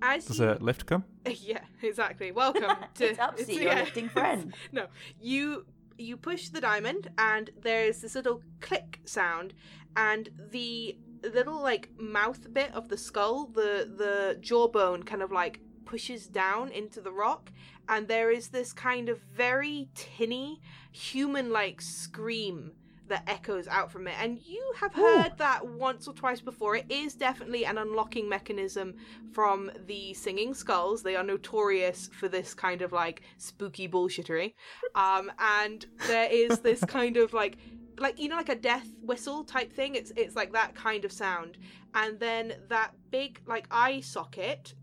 as 0.00 0.24
Does 0.24 0.38
you- 0.40 0.50
a 0.50 0.54
lift 0.60 0.86
come? 0.86 1.04
yeah 1.26 1.60
exactly 1.82 2.32
welcome 2.32 2.64
to 2.94 3.04
it's 3.10 3.18
Upsy, 3.18 3.40
it's- 3.40 3.48
your 3.56 3.62
yeah. 3.72 3.80
lifting 3.80 4.08
friend. 4.08 4.54
no 4.72 4.86
you 5.20 5.64
you 6.02 6.16
push 6.16 6.48
the 6.48 6.60
diamond, 6.60 7.10
and 7.16 7.50
there's 7.60 8.00
this 8.00 8.14
little 8.14 8.42
click 8.60 9.00
sound, 9.04 9.54
and 9.96 10.28
the 10.50 10.98
little 11.22 11.60
like 11.60 11.88
mouth 11.98 12.52
bit 12.52 12.72
of 12.74 12.88
the 12.88 12.96
skull, 12.96 13.46
the 13.46 13.90
the 13.96 14.38
jawbone, 14.40 15.02
kind 15.02 15.22
of 15.22 15.30
like 15.30 15.60
pushes 15.84 16.26
down 16.26 16.70
into 16.70 17.00
the 17.00 17.12
rock, 17.12 17.52
and 17.88 18.08
there 18.08 18.30
is 18.30 18.48
this 18.48 18.72
kind 18.72 19.08
of 19.08 19.20
very 19.20 19.88
tinny, 19.94 20.60
human-like 20.90 21.80
scream 21.80 22.72
that 23.08 23.24
echoes 23.26 23.68
out 23.68 23.90
from 23.90 24.06
it. 24.06 24.14
And 24.20 24.38
you 24.42 24.72
have 24.76 24.94
heard 24.94 25.32
that 25.38 25.66
once 25.66 26.06
or 26.08 26.14
twice 26.14 26.40
before. 26.40 26.76
It 26.76 26.86
is 26.88 27.14
definitely 27.14 27.64
an 27.64 27.78
unlocking 27.78 28.28
mechanism 28.28 28.94
from 29.32 29.70
the 29.86 30.14
singing 30.14 30.54
skulls. 30.54 31.02
They 31.02 31.16
are 31.16 31.24
notorious 31.24 32.08
for 32.18 32.28
this 32.28 32.54
kind 32.54 32.82
of 32.82 32.92
like 32.92 33.22
spooky 33.38 33.88
bullshittery. 33.88 34.54
Um, 34.94 35.30
and 35.38 35.84
there 36.06 36.28
is 36.30 36.60
this 36.60 36.84
kind 36.86 37.16
of 37.16 37.32
like 37.32 37.58
like 37.98 38.18
you 38.18 38.28
know 38.28 38.36
like 38.36 38.48
a 38.48 38.56
death 38.56 38.88
whistle 39.02 39.44
type 39.44 39.70
thing 39.70 39.94
it's 39.94 40.12
it's 40.16 40.34
like 40.34 40.50
that 40.52 40.74
kind 40.74 41.04
of 41.04 41.12
sound 41.12 41.58
and 41.94 42.18
then 42.18 42.54
that 42.68 42.92
big 43.10 43.38
like 43.46 43.66
eye 43.70 44.00
socket 44.00 44.74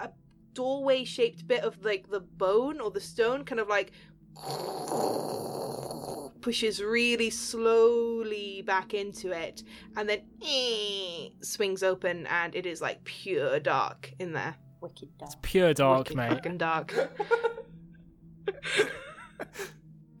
a 0.00 0.08
doorway 0.54 1.04
shaped 1.04 1.46
bit 1.46 1.62
of 1.62 1.84
like 1.84 2.08
the 2.10 2.20
bone 2.20 2.80
or 2.80 2.90
the 2.90 3.00
stone 3.00 3.44
kind 3.44 3.60
of 3.60 3.68
like 3.68 3.92
pushes 6.46 6.80
really 6.80 7.28
slowly 7.28 8.62
back 8.64 8.94
into 8.94 9.32
it 9.32 9.64
and 9.96 10.08
then 10.08 10.20
eh, 10.46 11.28
swings 11.40 11.82
open 11.82 12.24
and 12.28 12.54
it 12.54 12.64
is 12.66 12.80
like 12.80 13.02
pure 13.02 13.58
dark 13.58 14.12
in 14.20 14.32
there 14.32 14.54
Wicked 14.80 15.08
dark. 15.18 15.32
It's 15.32 15.36
Pure 15.42 15.74
dark, 15.74 15.98
Wicked 15.98 16.16
mate. 16.16 16.28
fucking 16.28 16.58
dark 16.58 16.94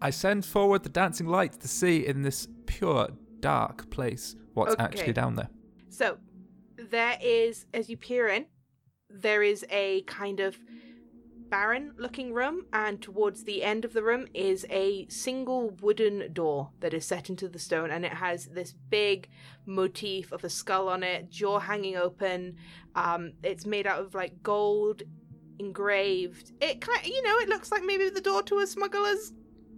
I 0.02 0.10
send 0.10 0.44
forward 0.44 0.82
the 0.82 0.88
dancing 0.88 1.28
light 1.28 1.52
to 1.60 1.68
see 1.68 2.04
in 2.04 2.22
this 2.22 2.48
pure, 2.66 3.08
dark 3.38 3.88
place 3.90 4.34
what's 4.54 4.74
Okay. 4.74 4.82
actually 4.82 5.12
down 5.12 5.36
there. 5.36 5.48
So 5.88 6.18
there 6.76 7.16
is, 7.22 7.66
as 7.72 7.88
you 7.88 7.96
peer 7.96 8.26
in, 8.28 8.46
there 9.08 9.42
is 9.44 9.64
a 9.70 10.02
kind 10.02 10.40
of 10.40 10.58
barren 11.50 11.92
looking 11.98 12.32
room, 12.32 12.66
and 12.72 13.00
towards 13.00 13.44
the 13.44 13.62
end 13.62 13.84
of 13.84 13.92
the 13.92 14.02
room 14.02 14.26
is 14.34 14.66
a 14.70 15.06
single 15.08 15.70
wooden 15.80 16.32
door 16.32 16.70
that 16.80 16.92
is 16.94 17.04
set 17.04 17.28
into 17.30 17.48
the 17.48 17.58
stone, 17.58 17.90
and 17.90 18.04
it 18.04 18.12
has 18.12 18.46
this 18.46 18.74
big 18.90 19.28
motif 19.64 20.32
of 20.32 20.44
a 20.44 20.50
skull 20.50 20.88
on 20.88 21.02
it, 21.02 21.30
jaw 21.30 21.58
hanging 21.60 21.96
open. 21.96 22.56
Um, 22.94 23.32
it's 23.42 23.66
made 23.66 23.86
out 23.86 24.00
of 24.00 24.14
like 24.14 24.42
gold 24.42 25.02
engraved. 25.58 26.52
It 26.60 26.80
kind, 26.80 27.04
you 27.06 27.22
know, 27.22 27.38
it 27.38 27.48
looks 27.48 27.70
like 27.72 27.82
maybe 27.84 28.08
the 28.10 28.20
door 28.20 28.42
to 28.44 28.58
a 28.58 28.66
smuggler's 28.66 29.32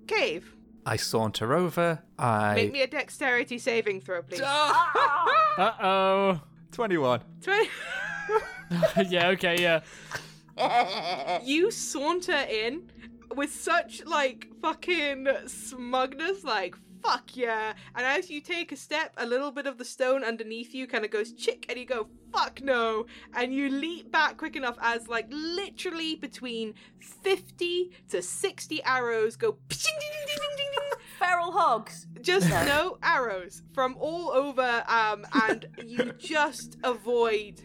cave. 0.06 0.54
I 0.86 0.96
saunter 0.96 1.52
over. 1.54 2.02
I 2.18 2.54
Make 2.54 2.72
me 2.72 2.82
a 2.82 2.86
dexterity 2.86 3.58
saving 3.58 4.00
throw, 4.00 4.22
please. 4.22 4.40
Uh 5.58 5.72
oh. 5.82 6.40
21. 6.70 7.20
Twenty- 7.42 7.68
yeah, 9.08 9.28
okay, 9.28 9.60
yeah. 9.60 9.80
You 11.44 11.70
saunter 11.70 12.32
in 12.50 12.90
with 13.34 13.52
such 13.52 14.04
like 14.06 14.48
fucking 14.62 15.26
smugness, 15.46 16.44
like 16.44 16.74
fuck 17.02 17.36
yeah. 17.36 17.74
And 17.94 18.04
as 18.04 18.28
you 18.30 18.40
take 18.40 18.72
a 18.72 18.76
step, 18.76 19.12
a 19.16 19.26
little 19.26 19.52
bit 19.52 19.66
of 19.66 19.78
the 19.78 19.84
stone 19.84 20.24
underneath 20.24 20.74
you 20.74 20.86
kind 20.86 21.04
of 21.04 21.10
goes 21.10 21.32
chick, 21.32 21.66
and 21.68 21.78
you 21.78 21.86
go 21.86 22.08
fuck 22.32 22.60
no, 22.62 23.06
and 23.34 23.54
you 23.54 23.70
leap 23.70 24.10
back 24.10 24.36
quick 24.36 24.56
enough 24.56 24.76
as 24.80 25.08
like 25.08 25.26
literally 25.30 26.16
between 26.16 26.74
fifty 27.22 27.90
to 28.08 28.20
sixty 28.22 28.82
arrows 28.84 29.36
go. 29.36 29.52
pshing, 29.68 29.84
ding, 29.84 30.10
ding, 30.12 30.26
ding, 30.26 30.36
ding, 30.36 30.56
ding, 30.56 30.66
ding, 30.72 30.98
Feral 31.18 31.50
hogs. 31.50 32.06
just 32.20 32.48
no 32.48 32.96
arrows 33.02 33.62
from 33.72 33.96
all 33.98 34.30
over 34.30 34.84
um 34.88 35.26
and 35.46 35.66
you 35.84 36.12
just 36.18 36.76
avoid 36.84 37.60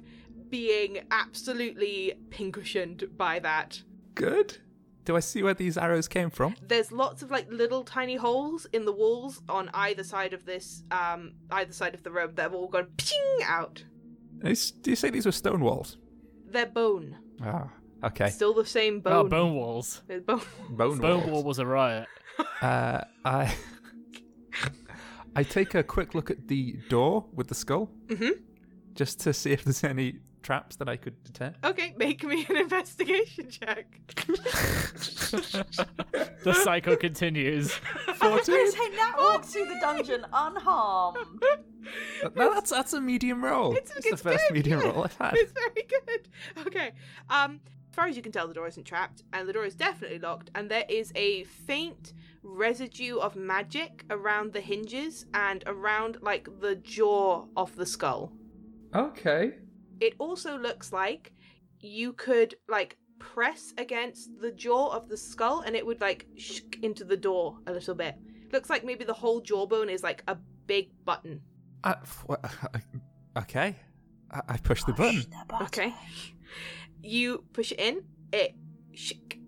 being 0.58 0.99
absolutely 1.10 2.14
pincushioned 2.30 2.99
by 3.18 3.39
that 3.39 3.82
good. 4.14 4.58
Do 5.06 5.16
I 5.18 5.20
see 5.20 5.41
where 5.41 5.56
these 5.56 5.78
arrows 5.80 6.08
came 6.08 6.30
from? 6.30 6.56
there's 6.62 6.91
lots 6.91 7.24
of 7.24 7.32
like 7.32 7.47
little 7.51 7.84
tiny 7.84 8.16
holes 8.16 8.68
in 8.72 8.86
the 8.86 8.91
walls 9.04 9.41
on 9.49 9.70
either 9.74 10.04
side 10.04 10.32
of 10.38 10.45
this 10.45 10.84
um 10.91 11.22
either 11.51 11.74
side 11.74 11.93
of 11.95 12.04
the 12.04 12.12
room 12.12 12.32
that 12.36 12.43
have 12.43 12.54
all 12.54 12.68
gone 12.68 12.88
ping 12.97 13.38
out 13.58 13.84
Is- 14.43 14.70
Do 14.84 14.91
you 14.91 14.95
say 14.95 15.10
these 15.10 15.26
were 15.26 15.32
stone 15.43 15.62
walls? 15.62 15.97
they're 16.54 16.68
bone 16.82 17.18
Ah, 17.41 17.68
okay. 18.10 18.30
still 18.30 18.54
the 18.54 18.66
same 18.80 18.99
bone, 18.99 19.26
Oh, 19.26 19.30
bone 19.38 19.56
walls. 19.56 20.04
They're 20.08 20.22
bone. 20.22 20.41
Bone, 20.70 20.99
Bone 20.99 21.20
walls. 21.22 21.32
wall 21.32 21.43
was 21.43 21.60
a 21.60 21.66
riot. 21.66 22.08
Uh, 22.62 23.01
I 23.26 23.56
I 25.36 25.41
take 25.43 25.74
a 25.76 25.84
quick 25.84 26.14
look 26.14 26.30
at 26.30 26.47
the 26.47 26.78
door 26.89 27.26
with 27.38 27.47
the 27.47 27.56
skull, 27.56 27.89
Mhm. 28.08 28.34
just 28.93 29.20
to 29.22 29.34
see 29.34 29.51
if 29.51 29.64
there's 29.64 29.84
any 29.84 30.20
traps 30.44 30.76
that 30.76 30.88
I 30.89 30.98
could 30.98 31.24
detect. 31.24 31.64
okay 31.66 31.94
make 31.98 32.24
me 32.24 32.46
an 32.50 32.58
investigation 32.58 33.50
check 33.50 33.86
The 36.44 36.54
cycle 36.64 36.96
continues. 36.98 37.74
I 38.22 38.28
was 38.30 38.48
going 38.48 38.66
to 38.66 38.72
say 38.72 38.89
Nat 38.89 39.16
walked 39.18 39.46
through 39.46 39.66
the 39.66 39.78
dungeon 39.80 40.26
unharmed. 40.32 41.18
no, 42.36 42.54
that's 42.54 42.70
that's 42.70 42.94
a 42.94 43.02
medium 43.02 43.44
roll. 43.44 43.76
It's, 43.76 43.91
It's, 43.91 44.06
it's 44.06 44.22
the 44.22 44.30
first 44.32 44.44
good, 44.48 44.54
medium 44.54 44.82
yeah. 44.82 44.88
roll 44.91 45.04
I've 45.04 45.18
had. 45.18 45.36
It's 45.36 45.54
very 45.54 45.88
good. 45.88 46.68
Okay. 46.68 46.91
Um, 47.30 47.60
as 47.89 47.96
far 47.96 48.08
as 48.08 48.16
you 48.16 48.22
can 48.22 48.32
tell, 48.32 48.48
the 48.48 48.54
door 48.54 48.68
isn't 48.68 48.84
trapped, 48.86 49.24
and 49.34 49.48
the 49.48 49.54
door 49.54 49.66
is 49.66 49.76
definitely 49.76 50.20
locked, 50.20 50.50
and 50.56 50.70
there 50.70 50.86
is 50.89 51.12
a 51.16 51.44
faint 51.44 52.14
residue 52.41 53.18
of 53.18 53.36
magic 53.36 54.04
around 54.10 54.52
the 54.54 54.62
hinges 54.62 55.26
and 55.34 55.64
around 55.68 56.18
like 56.22 56.48
the 56.60 56.76
jaw 56.76 57.46
of 57.56 57.76
the 57.76 57.86
skull. 57.86 58.32
Okay. 58.94 59.54
It 60.04 60.16
also 60.20 60.58
looks 60.58 60.91
like 60.91 61.32
you 61.80 62.12
could 62.14 62.56
like 62.68 62.97
press 63.20 63.74
against 63.78 64.30
the 64.41 64.51
jaw 64.51 64.89
of 64.89 65.08
the 65.08 65.16
skull, 65.16 65.62
and 65.62 65.78
it 65.78 65.86
would 65.86 66.01
like 66.01 66.28
shk 66.38 66.84
into 66.84 67.06
the 67.06 67.16
door 67.16 67.58
a 67.68 67.72
little 67.72 67.95
bit. 67.95 68.16
Looks 68.51 68.70
like 68.70 68.84
maybe 68.84 69.06
the 69.06 69.14
whole 69.14 69.39
jawbone 69.39 69.89
is 69.89 70.04
like 70.04 70.22
a 70.28 70.36
big 70.68 70.89
button. 71.06 71.39
Uh, 71.86 71.95
f- 72.01 72.26
okay. 73.38 73.78
I, 74.30 74.41
I 74.49 74.58
push 74.58 74.84
the 74.84 74.91
button. 74.93 75.24
Okay. 75.62 75.93
You 77.01 77.45
push 77.54 77.72
it 77.72 77.80
in, 77.80 78.04
it 78.34 78.56
shk, 78.93 79.39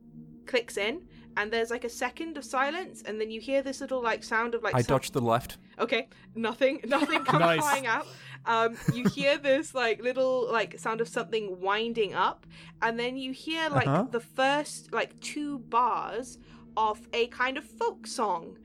clicks 0.46 0.78
in, 0.78 1.02
and 1.38 1.52
there's 1.52 1.70
like 1.70 1.84
a 1.84 1.90
second 1.90 2.38
of 2.38 2.46
silence, 2.46 3.04
and 3.06 3.20
then 3.20 3.30
you 3.30 3.42
hear 3.42 3.62
this 3.62 3.82
little 3.82 4.02
like 4.02 4.24
sound 4.24 4.56
of 4.56 4.64
like 4.64 4.74
I 4.76 4.82
some- 4.82 4.96
dodge 4.96 5.12
the 5.12 5.22
left. 5.22 5.58
Okay, 5.80 6.08
nothing, 6.34 6.80
nothing 6.88 7.26
comes 7.26 7.42
Nice. 7.42 7.60
flying 7.60 7.88
out. 7.88 8.08
Um, 8.48 8.78
you 8.94 9.08
hear 9.10 9.38
this 9.38 9.74
like 9.74 10.02
little 10.04 10.48
like 10.52 10.80
sound 10.80 11.02
of 11.02 11.08
something 11.08 11.60
winding 11.60 12.14
up, 12.14 12.46
and 12.82 13.00
then 13.00 13.18
you 13.18 13.32
hear 13.32 13.70
like 13.70 13.88
Uh-huh. 13.88 14.06
the 14.12 14.20
first 14.20 14.94
like 14.94 15.20
two 15.20 15.60
bars 15.60 16.38
of 16.78 17.00
a 17.14 17.28
kind 17.28 17.58
of 17.58 17.64
folk 17.64 18.06
song. 18.08 18.58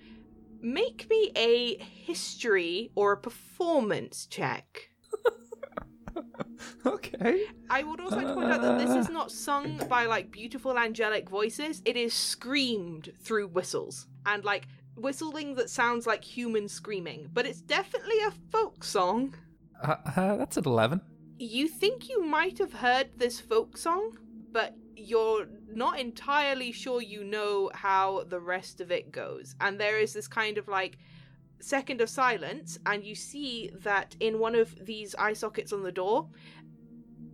Make 0.62 1.08
me 1.08 1.32
a 1.36 1.76
history 1.78 2.90
or 2.94 3.12
a 3.12 3.16
performance 3.16 4.26
check. 4.26 4.90
Okay. 6.84 7.44
I 7.70 7.82
would 7.82 8.00
also 8.00 8.16
like 8.16 8.26
to 8.26 8.34
point 8.34 8.50
out 8.52 8.60
that 8.62 8.78
this 8.78 8.94
is 8.94 9.08
not 9.08 9.30
sung 9.30 9.78
by 9.88 10.04
like 10.06 10.30
beautiful 10.30 10.78
angelic 10.78 11.28
voices. 11.28 11.80
It 11.84 11.96
is 11.96 12.12
screamed 12.12 13.12
through 13.22 13.48
whistles 13.48 14.06
and 14.26 14.44
like 14.44 14.66
whistling 14.96 15.54
that 15.54 15.70
sounds 15.70 16.06
like 16.06 16.22
human 16.24 16.68
screaming, 16.68 17.28
but 17.32 17.46
it's 17.46 17.60
definitely 17.62 18.18
a 18.26 18.32
folk 18.50 18.84
song. 18.84 19.34
Uh, 19.82 19.96
uh, 20.16 20.36
that's 20.36 20.56
an 20.56 20.64
11. 20.66 21.00
You 21.38 21.68
think 21.68 22.08
you 22.08 22.22
might 22.24 22.58
have 22.58 22.72
heard 22.72 23.08
this 23.16 23.40
folk 23.40 23.76
song, 23.76 24.16
but 24.52 24.74
you're 24.96 25.46
not 25.72 25.98
entirely 25.98 26.72
sure 26.72 27.00
you 27.00 27.24
know 27.24 27.70
how 27.72 28.24
the 28.28 28.40
rest 28.40 28.80
of 28.80 28.90
it 28.90 29.10
goes. 29.10 29.54
And 29.60 29.80
there 29.80 29.98
is 29.98 30.12
this 30.12 30.28
kind 30.28 30.58
of 30.58 30.68
like 30.68 30.98
second 31.60 32.00
of 32.00 32.10
silence, 32.10 32.78
and 32.86 33.04
you 33.04 33.14
see 33.14 33.70
that 33.82 34.16
in 34.20 34.38
one 34.38 34.54
of 34.54 34.74
these 34.84 35.14
eye 35.14 35.32
sockets 35.32 35.72
on 35.72 35.82
the 35.82 35.92
door, 35.92 36.28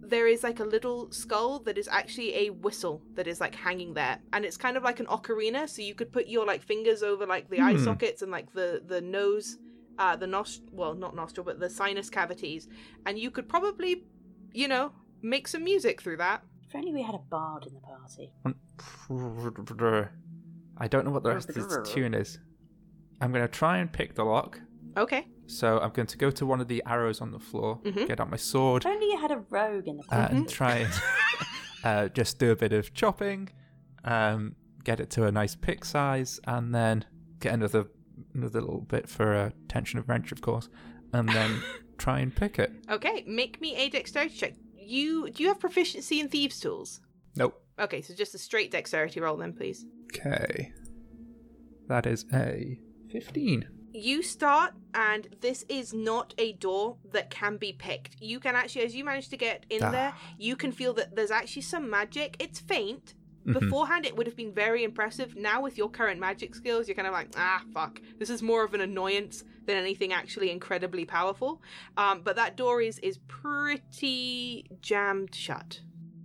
there 0.00 0.28
is 0.28 0.44
like 0.44 0.60
a 0.60 0.64
little 0.64 1.10
skull 1.10 1.58
that 1.60 1.76
is 1.76 1.88
actually 1.88 2.32
a 2.36 2.50
whistle 2.50 3.02
that 3.14 3.26
is 3.26 3.40
like 3.40 3.56
hanging 3.56 3.92
there 3.92 4.20
and 4.32 4.44
it's 4.44 4.56
kind 4.56 4.76
of 4.76 4.84
like 4.84 5.00
an 5.00 5.06
ocarina 5.06 5.68
so 5.68 5.82
you 5.82 5.96
could 5.96 6.12
put 6.12 6.28
your 6.28 6.46
like 6.46 6.62
fingers 6.62 7.02
over 7.02 7.26
like 7.26 7.50
the 7.50 7.58
eye 7.60 7.72
Hmm. 7.74 7.82
sockets 7.82 8.22
and 8.22 8.30
like 8.30 8.52
the 8.52 8.80
the 8.86 9.00
nose 9.00 9.58
uh 9.98 10.14
the 10.16 10.26
nos 10.26 10.60
well 10.72 10.94
not 10.94 11.14
nostril 11.16 11.44
but 11.44 11.58
the 11.60 11.70
sinus 11.70 12.08
cavities 12.10 12.68
and 13.06 13.18
you 13.18 13.30
could 13.30 13.48
probably 13.48 14.04
you 14.52 14.68
know 14.68 14.92
make 15.22 15.48
some 15.48 15.64
music 15.64 16.00
through 16.02 16.16
that 16.16 16.42
If 16.68 16.74
only 16.74 16.92
we 16.92 17.02
had 17.02 17.14
a 17.14 17.18
bard 17.30 17.66
in 17.66 17.74
the 17.74 17.80
party. 17.80 18.32
I 20.78 20.88
don't 20.88 21.04
know 21.04 21.10
what 21.10 21.22
the 21.22 21.30
rest 21.34 21.48
of 21.48 21.54
this 21.54 21.90
tune 21.92 22.14
is. 22.14 22.38
I'm 23.20 23.32
going 23.32 23.42
to 23.42 23.48
try 23.48 23.78
and 23.78 23.90
pick 23.90 24.14
the 24.14 24.24
lock. 24.24 24.60
okay 24.96 25.26
So 25.46 25.78
I'm 25.80 25.90
going 25.90 26.06
to 26.08 26.18
go 26.18 26.30
to 26.30 26.44
one 26.44 26.60
of 26.60 26.68
the 26.68 26.82
arrows 26.86 27.20
on 27.20 27.30
the 27.30 27.38
floor, 27.38 27.80
Mhm. 27.84 28.06
get 28.08 28.20
out 28.20 28.30
my 28.30 28.36
sword, 28.36 28.84
If 28.84 28.90
only 28.90 29.06
you 29.06 29.18
had 29.18 29.30
a 29.30 29.38
rogue 29.48 29.88
in 29.88 29.96
the 29.96 30.02
uh, 30.04 30.06
party. 30.16 30.36
and 30.36 30.48
try 30.48 30.74
and 30.84 30.92
uh, 31.84 32.08
just 32.08 32.38
do 32.38 32.50
a 32.50 32.56
bit 32.56 32.72
of 32.72 32.92
chopping. 32.92 33.48
Um, 34.04 34.54
get 34.84 35.00
it 35.00 35.08
to 35.10 35.24
a 35.24 35.32
nice 35.32 35.54
pick 35.56 35.84
size, 35.84 36.38
and 36.46 36.74
then 36.74 37.04
get 37.40 37.54
another 37.54 37.86
another 38.34 38.60
little 38.60 38.80
bit 38.82 39.08
for 39.08 39.32
a 39.32 39.52
tension 39.68 39.98
of 39.98 40.08
wrench, 40.08 40.32
of 40.32 40.40
course, 40.40 40.68
and 41.12 41.28
then 41.28 41.62
try 41.98 42.20
and 42.20 42.34
pick 42.34 42.58
it. 42.58 42.72
Okay, 42.90 43.24
make 43.26 43.60
me 43.60 43.74
a 43.76 43.88
dexterity 43.88 44.34
check. 44.36 44.54
You 44.78 45.30
do 45.30 45.42
you 45.42 45.48
have 45.48 45.58
proficiency 45.60 46.20
in 46.20 46.28
thieves' 46.28 46.60
tools? 46.60 47.00
Nope. 47.36 47.60
Okay, 47.78 48.00
so 48.02 48.14
just 48.14 48.34
a 48.34 48.38
straight 48.38 48.70
dexterity 48.70 49.20
roll 49.20 49.36
then, 49.36 49.52
please. 49.52 49.84
Okay. 50.14 50.72
That 51.88 52.06
is 52.06 52.24
a 52.32 52.78
15. 53.10 53.68
You 53.92 54.22
start, 54.22 54.72
and 54.94 55.28
this 55.40 55.64
is 55.68 55.94
not 55.94 56.34
a 56.38 56.52
door 56.54 56.96
that 57.12 57.30
can 57.30 57.56
be 57.56 57.72
picked. 57.72 58.16
You 58.20 58.40
can 58.40 58.54
actually, 58.54 58.84
as 58.84 58.94
you 58.94 59.04
manage 59.04 59.28
to 59.30 59.36
get 59.36 59.64
in 59.70 59.82
Ah. 59.82 59.90
there, 59.90 60.14
you 60.38 60.54
can 60.56 60.70
feel 60.72 60.92
that 60.94 61.16
there's 61.16 61.30
actually 61.30 61.62
some 61.62 61.88
magic. 61.88 62.36
It's 62.38 62.60
faint. 62.60 63.14
Mhm. 63.46 63.60
Beforehand, 63.60 64.04
it 64.06 64.16
would 64.16 64.26
have 64.26 64.36
been 64.36 64.52
very 64.52 64.82
impressive. 64.84 65.36
Now, 65.36 65.62
with 65.62 65.78
your 65.78 65.88
current 65.88 66.18
magic 66.20 66.54
skills, 66.54 66.88
you're 66.88 66.94
kind 66.96 67.06
of 67.06 67.12
like, 67.14 67.28
ah, 67.36 67.62
fuck. 67.72 68.00
This 68.18 68.28
is 68.30 68.42
more 68.42 68.64
of 68.64 68.74
an 68.74 68.80
annoyance 68.80 69.44
than 69.66 69.76
anything 69.76 70.12
actually 70.12 70.50
incredibly 70.50 71.04
powerful. 71.04 71.62
Um, 71.96 72.22
but 72.22 72.36
that 72.36 72.56
door 72.56 72.80
is 72.82 72.98
is 73.00 73.18
pretty 73.28 74.66
jammed 74.80 75.34
shut. 75.34 75.80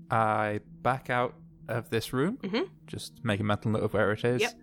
I 0.09 0.61
back 0.81 1.09
out 1.09 1.35
of 1.67 1.89
this 1.89 2.11
room, 2.11 2.37
Mhm. 2.41 2.69
just 2.87 3.23
make 3.23 3.39
a 3.39 3.43
mental 3.43 3.71
note 3.71 3.83
of 3.83 3.93
where 3.93 4.11
it 4.11 4.25
is, 4.25 4.41
Yep. 4.41 4.53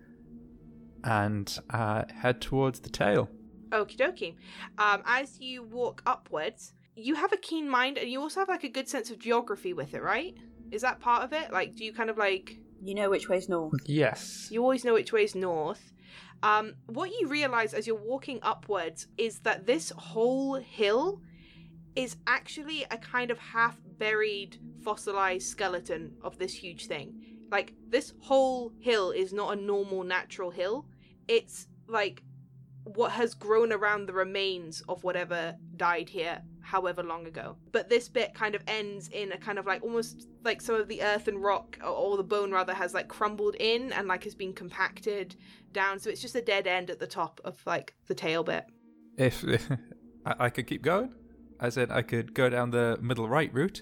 and 1.03 1.59
uh, 1.69 2.03
head 2.13 2.41
towards 2.41 2.81
the 2.81 2.89
tail. 2.89 3.29
Okie 3.69 3.97
dokie. 3.97 4.35
Um, 4.77 5.01
as 5.05 5.39
you 5.39 5.63
walk 5.63 6.01
upwards, 6.05 6.73
you 6.95 7.15
have 7.15 7.31
a 7.31 7.37
keen 7.37 7.69
mind, 7.69 7.97
and 7.97 8.09
you 8.09 8.19
also 8.19 8.39
have 8.41 8.49
like 8.49 8.63
a 8.63 8.69
good 8.69 8.87
sense 8.89 9.09
of 9.09 9.19
geography 9.19 9.73
with 9.73 9.93
it, 9.93 10.01
right? 10.01 10.35
Is 10.71 10.81
that 10.81 10.99
part 10.99 11.23
of 11.23 11.33
it? 11.33 11.51
Like, 11.51 11.75
do 11.75 11.83
you 11.83 11.93
kind 11.93 12.09
of 12.09 12.17
like 12.17 12.57
You 12.81 12.95
know 12.95 13.09
which 13.09 13.27
way's 13.29 13.49
north. 13.49 13.73
Yes. 13.85 14.47
you 14.51 14.61
always 14.61 14.83
know 14.85 14.93
which 14.93 15.11
way 15.11 15.23
is 15.23 15.35
north? 15.35 15.93
Um, 16.41 16.75
what 16.85 17.11
you 17.19 17.27
realize 17.27 17.73
as 17.73 17.85
you're 17.85 17.95
walking 17.97 18.39
upwards 18.41 19.07
is 19.17 19.39
that 19.39 19.65
this 19.65 19.91
whole 19.97 20.55
hill 20.55 21.21
is 21.95 22.15
actually 22.27 22.85
a 22.91 22.97
kind 22.97 23.29
of 23.29 23.37
half 23.37 23.77
buried 23.97 24.57
fossilized 24.83 25.47
skeleton 25.47 26.15
of 26.23 26.37
this 26.37 26.53
huge 26.53 26.85
thing. 26.87 27.13
Like, 27.51 27.73
this 27.89 28.13
whole 28.21 28.71
hill 28.79 29.11
is 29.11 29.33
not 29.33 29.57
a 29.57 29.61
normal 29.61 30.03
natural 30.03 30.51
hill. 30.51 30.85
It's 31.27 31.67
like 31.87 32.23
what 32.85 33.11
has 33.11 33.33
grown 33.33 33.73
around 33.73 34.05
the 34.05 34.13
remains 34.13 34.81
of 34.87 35.03
whatever 35.03 35.55
died 35.75 36.09
here 36.09 36.41
however 36.69 37.01
long 37.01 37.25
ago. 37.25 37.57
But 37.71 37.89
this 37.89 38.07
bit 38.07 38.35
kind 38.35 38.53
of 38.53 38.61
ends 38.67 39.07
in 39.07 39.31
a 39.31 39.37
kind 39.37 39.57
of 39.57 39.65
like 39.65 39.81
almost 39.81 40.27
like 40.43 40.61
some 40.61 40.75
of 40.75 40.87
the 40.87 41.01
earth 41.01 41.27
and 41.27 41.41
rock 41.41 41.79
or, 41.83 42.15
the 42.15 42.23
bone 42.23 42.51
rather 42.51 42.73
has 42.73 42.93
like 42.93 43.07
crumbled 43.07 43.55
in 43.59 43.91
and 43.93 44.07
like 44.07 44.23
has 44.25 44.35
been 44.35 44.53
compacted 44.53 45.35
down 45.71 45.99
so 45.99 46.09
it's 46.09 46.21
just 46.21 46.35
a 46.35 46.41
dead 46.41 46.67
end 46.67 46.89
at 46.89 46.99
the 46.99 47.07
top 47.07 47.39
of 47.43 47.57
like 47.65 47.95
the 48.07 48.13
tail 48.13 48.43
bit. 48.43 48.65
If 49.17 49.43
I, 50.25 50.35
I 50.39 50.49
could 50.49 50.67
keep 50.67 50.83
going, 50.83 51.13
I 51.59 51.69
said 51.69 51.89
I 51.91 52.03
could 52.03 52.33
go 52.33 52.49
down 52.49 52.69
the 52.69 52.99
middle 53.01 53.27
right 53.27 53.51
route, 53.53 53.81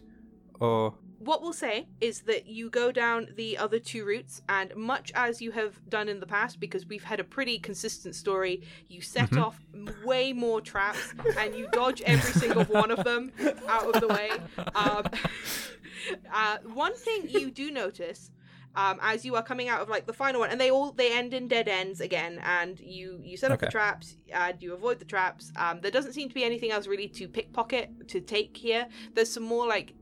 or 0.59 0.95
What 1.19 1.41
we'll 1.41 1.53
say 1.53 1.87
is 1.99 2.21
that 2.21 2.45
you 2.47 2.69
go 2.69 2.91
down 2.91 3.29
the 3.35 3.57
other 3.57 3.79
two 3.79 4.05
routes, 4.05 4.41
and 4.47 4.75
much 4.75 5.11
as 5.15 5.41
you 5.41 5.51
have 5.51 5.87
done 5.89 6.09
in 6.09 6.19
the 6.19 6.27
past, 6.27 6.59
because 6.59 6.85
we've 6.85 7.03
had 7.05 7.19
a 7.19 7.23
pretty 7.23 7.57
consistent 7.59 8.13
story, 8.15 8.61
you 8.87 9.01
set 9.01 9.31
Mhm. 9.31 9.41
off 9.43 9.59
way 10.05 10.31
more 10.31 10.61
traps 10.61 11.13
and 11.37 11.55
you 11.55 11.67
dodge 11.71 12.01
every 12.03 12.33
single 12.39 12.63
one 12.65 12.91
of 12.91 13.03
them 13.03 13.31
out 13.67 13.93
of 13.95 13.99
the 14.01 14.07
way. 14.07 14.29
Um, 14.75 15.05
uh, 16.33 16.57
one 16.63 16.95
thing 16.95 17.27
you 17.29 17.51
do 17.51 17.71
notice. 17.71 18.31
Um, 18.75 18.99
as 19.01 19.25
you 19.25 19.35
are 19.35 19.41
coming 19.41 19.69
out 19.69 19.81
of 19.81 19.89
like 19.89 20.05
the 20.05 20.13
final 20.13 20.39
one, 20.41 20.51
and 20.51 20.61
they 20.61 20.69
all 20.69 20.91
they 20.91 21.11
end 21.11 21.33
in 21.33 21.47
dead 21.47 21.67
ends 21.67 21.99
again, 21.99 22.39
and 22.43 22.79
you 22.79 23.19
you 23.23 23.35
set 23.35 23.51
up 23.51 23.59
the 23.59 23.65
traps 23.71 24.17
and 24.31 24.61
you 24.61 24.71
avoid 24.75 24.99
the 24.99 25.05
traps. 25.05 25.51
Um, 25.55 25.81
there 25.81 25.89
doesn't 25.89 26.13
seem 26.13 26.29
to 26.29 26.35
be 26.35 26.43
anything 26.43 26.69
else 26.69 26.85
really 26.85 27.07
to 27.07 27.27
pickpocket 27.27 28.07
to 28.09 28.21
take 28.21 28.55
here. 28.55 28.87
There's 29.15 29.31
some 29.33 29.41
more 29.41 29.65
like 29.65 29.93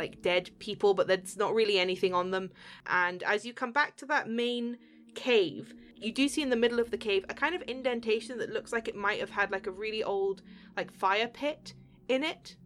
like 0.00 0.22
dead 0.22 0.50
people, 0.58 0.94
but 0.94 1.06
there's 1.06 1.36
not 1.36 1.54
really 1.54 1.78
anything 1.78 2.14
on 2.14 2.30
them. 2.30 2.50
And 2.86 3.22
as 3.22 3.44
you 3.44 3.52
come 3.52 3.72
back 3.72 3.96
to 3.98 4.06
that 4.06 4.28
main 4.28 4.78
cave, 5.14 5.74
you 5.96 6.10
do 6.10 6.26
see 6.26 6.42
in 6.42 6.50
the 6.50 6.56
middle 6.56 6.80
of 6.80 6.90
the 6.90 6.98
cave 6.98 7.24
a 7.28 7.34
kind 7.34 7.54
of 7.54 7.62
indentation 7.68 8.38
that 8.38 8.50
looks 8.50 8.72
like 8.72 8.88
it 8.88 8.96
might 8.96 9.20
have 9.20 9.30
had 9.30 9.50
like 9.50 9.66
a 9.66 9.70
really 9.70 10.02
old 10.02 10.42
like 10.76 10.92
fire 10.92 11.28
pit 11.28 11.74
in 12.08 12.24
it. 12.24 12.56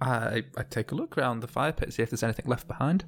I 0.00 0.44
I 0.56 0.62
take 0.62 0.92
a 0.92 0.94
look 0.94 1.16
around 1.16 1.40
the 1.40 1.48
fire 1.48 1.72
pit, 1.72 1.92
see 1.92 2.02
if 2.02 2.10
there's 2.10 2.22
anything 2.22 2.46
left 2.46 2.68
behind. 2.68 3.04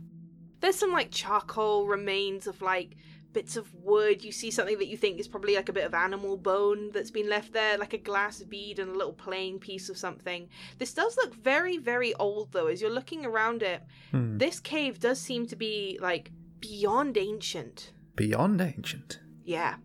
There's 0.61 0.77
some 0.77 0.93
like 0.93 1.11
charcoal 1.11 1.87
remains 1.87 2.47
of 2.47 2.63
like 2.63 2.97
bits 3.33 3.57
of 3.57 3.73
wood. 3.75 4.25
You 4.25 4.33
see 4.33 4.51
something 4.51 4.79
that 4.79 4.89
you 4.89 4.97
think 4.97 5.19
is 5.21 5.29
probably 5.29 5.57
like 5.57 5.69
a 5.69 5.73
bit 5.73 5.85
of 5.85 5.95
animal 5.95 6.37
bone 6.37 6.91
that's 6.93 7.11
been 7.11 7.29
left 7.29 7.53
there, 7.53 7.79
like 7.79 7.93
a 7.93 7.99
glass 7.99 8.43
bead 8.43 8.79
and 8.79 8.91
a 8.91 8.97
little 8.99 9.13
playing 9.13 9.59
piece 9.61 9.89
of 9.89 9.97
something. 9.97 10.49
This 10.79 10.93
does 10.95 11.17
look 11.17 11.35
very, 11.35 11.79
very 11.79 12.15
old 12.15 12.53
though. 12.53 12.67
As 12.67 12.81
you're 12.81 12.91
looking 12.91 13.25
around 13.25 13.63
it, 13.63 13.83
Hmm. 14.11 14.39
this 14.39 14.61
cave 14.61 15.01
does 15.01 15.21
seem 15.21 15.47
to 15.47 15.57
be 15.57 15.99
like 16.01 16.31
beyond 16.61 17.17
ancient. 17.17 17.93
Beyond 18.17 18.61
ancient. 18.61 19.21
Yeah, 19.45 19.77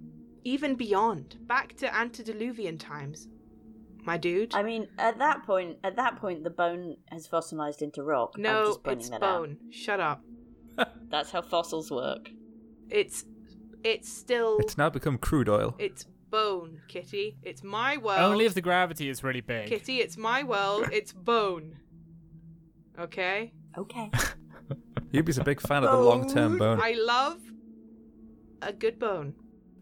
even 0.43 0.76
beyond, 0.76 1.38
back 1.48 1.76
to 1.78 1.93
antediluvian 1.96 2.78
times. 2.78 3.28
My 4.04 4.18
dude. 4.18 4.54
I 4.54 4.62
mean, 4.62 4.88
at 5.00 5.18
that 5.18 5.43
point, 5.48 5.78
at 5.84 5.96
that 5.96 6.18
point, 6.18 6.43
the 6.43 6.52
bone 6.52 6.98
has 7.10 7.26
fossilized 7.26 7.82
into 7.82 8.04
rock. 8.04 8.34
I'm 8.36 8.43
no, 8.43 8.66
just 8.68 8.80
it's 8.86 9.10
that 9.10 9.20
bone. 9.22 9.58
Shut 9.72 10.00
up. 10.00 10.22
That's 11.10 11.32
how 11.32 11.41
fossils 11.41 11.89
work. 11.89 12.30
It's 12.89 13.26
it's 13.86 14.12
still 14.12 14.58
It's 14.60 14.78
now 14.78 14.90
become 14.90 15.18
crude 15.18 15.48
oil. 15.48 15.76
it's 15.80 16.06
bone, 16.30 16.82
Kitty. 16.90 17.38
It's 17.44 17.64
my 17.64 17.98
world. 17.98 18.20
Only 18.20 18.46
if 18.46 18.54
the 18.54 18.62
gravity 18.62 19.08
is 19.10 19.24
really 19.24 19.42
big. 19.42 19.68
Kitty, 19.68 20.00
it's 20.00 20.18
my 20.18 20.44
world. 20.44 20.90
It's 20.92 21.14
bone. 21.14 21.78
Okay. 23.00 23.54
Okay. 23.78 24.10
Yubi's 25.14 25.38
a 25.38 25.44
big 25.44 25.62
fan 25.62 25.84
of 25.84 25.92
the 25.92 25.98
long-term 26.04 26.58
bone. 26.58 26.80
I 26.82 26.94
love 26.98 27.40
a 28.62 28.74
good 28.74 29.00
bone. 29.00 29.36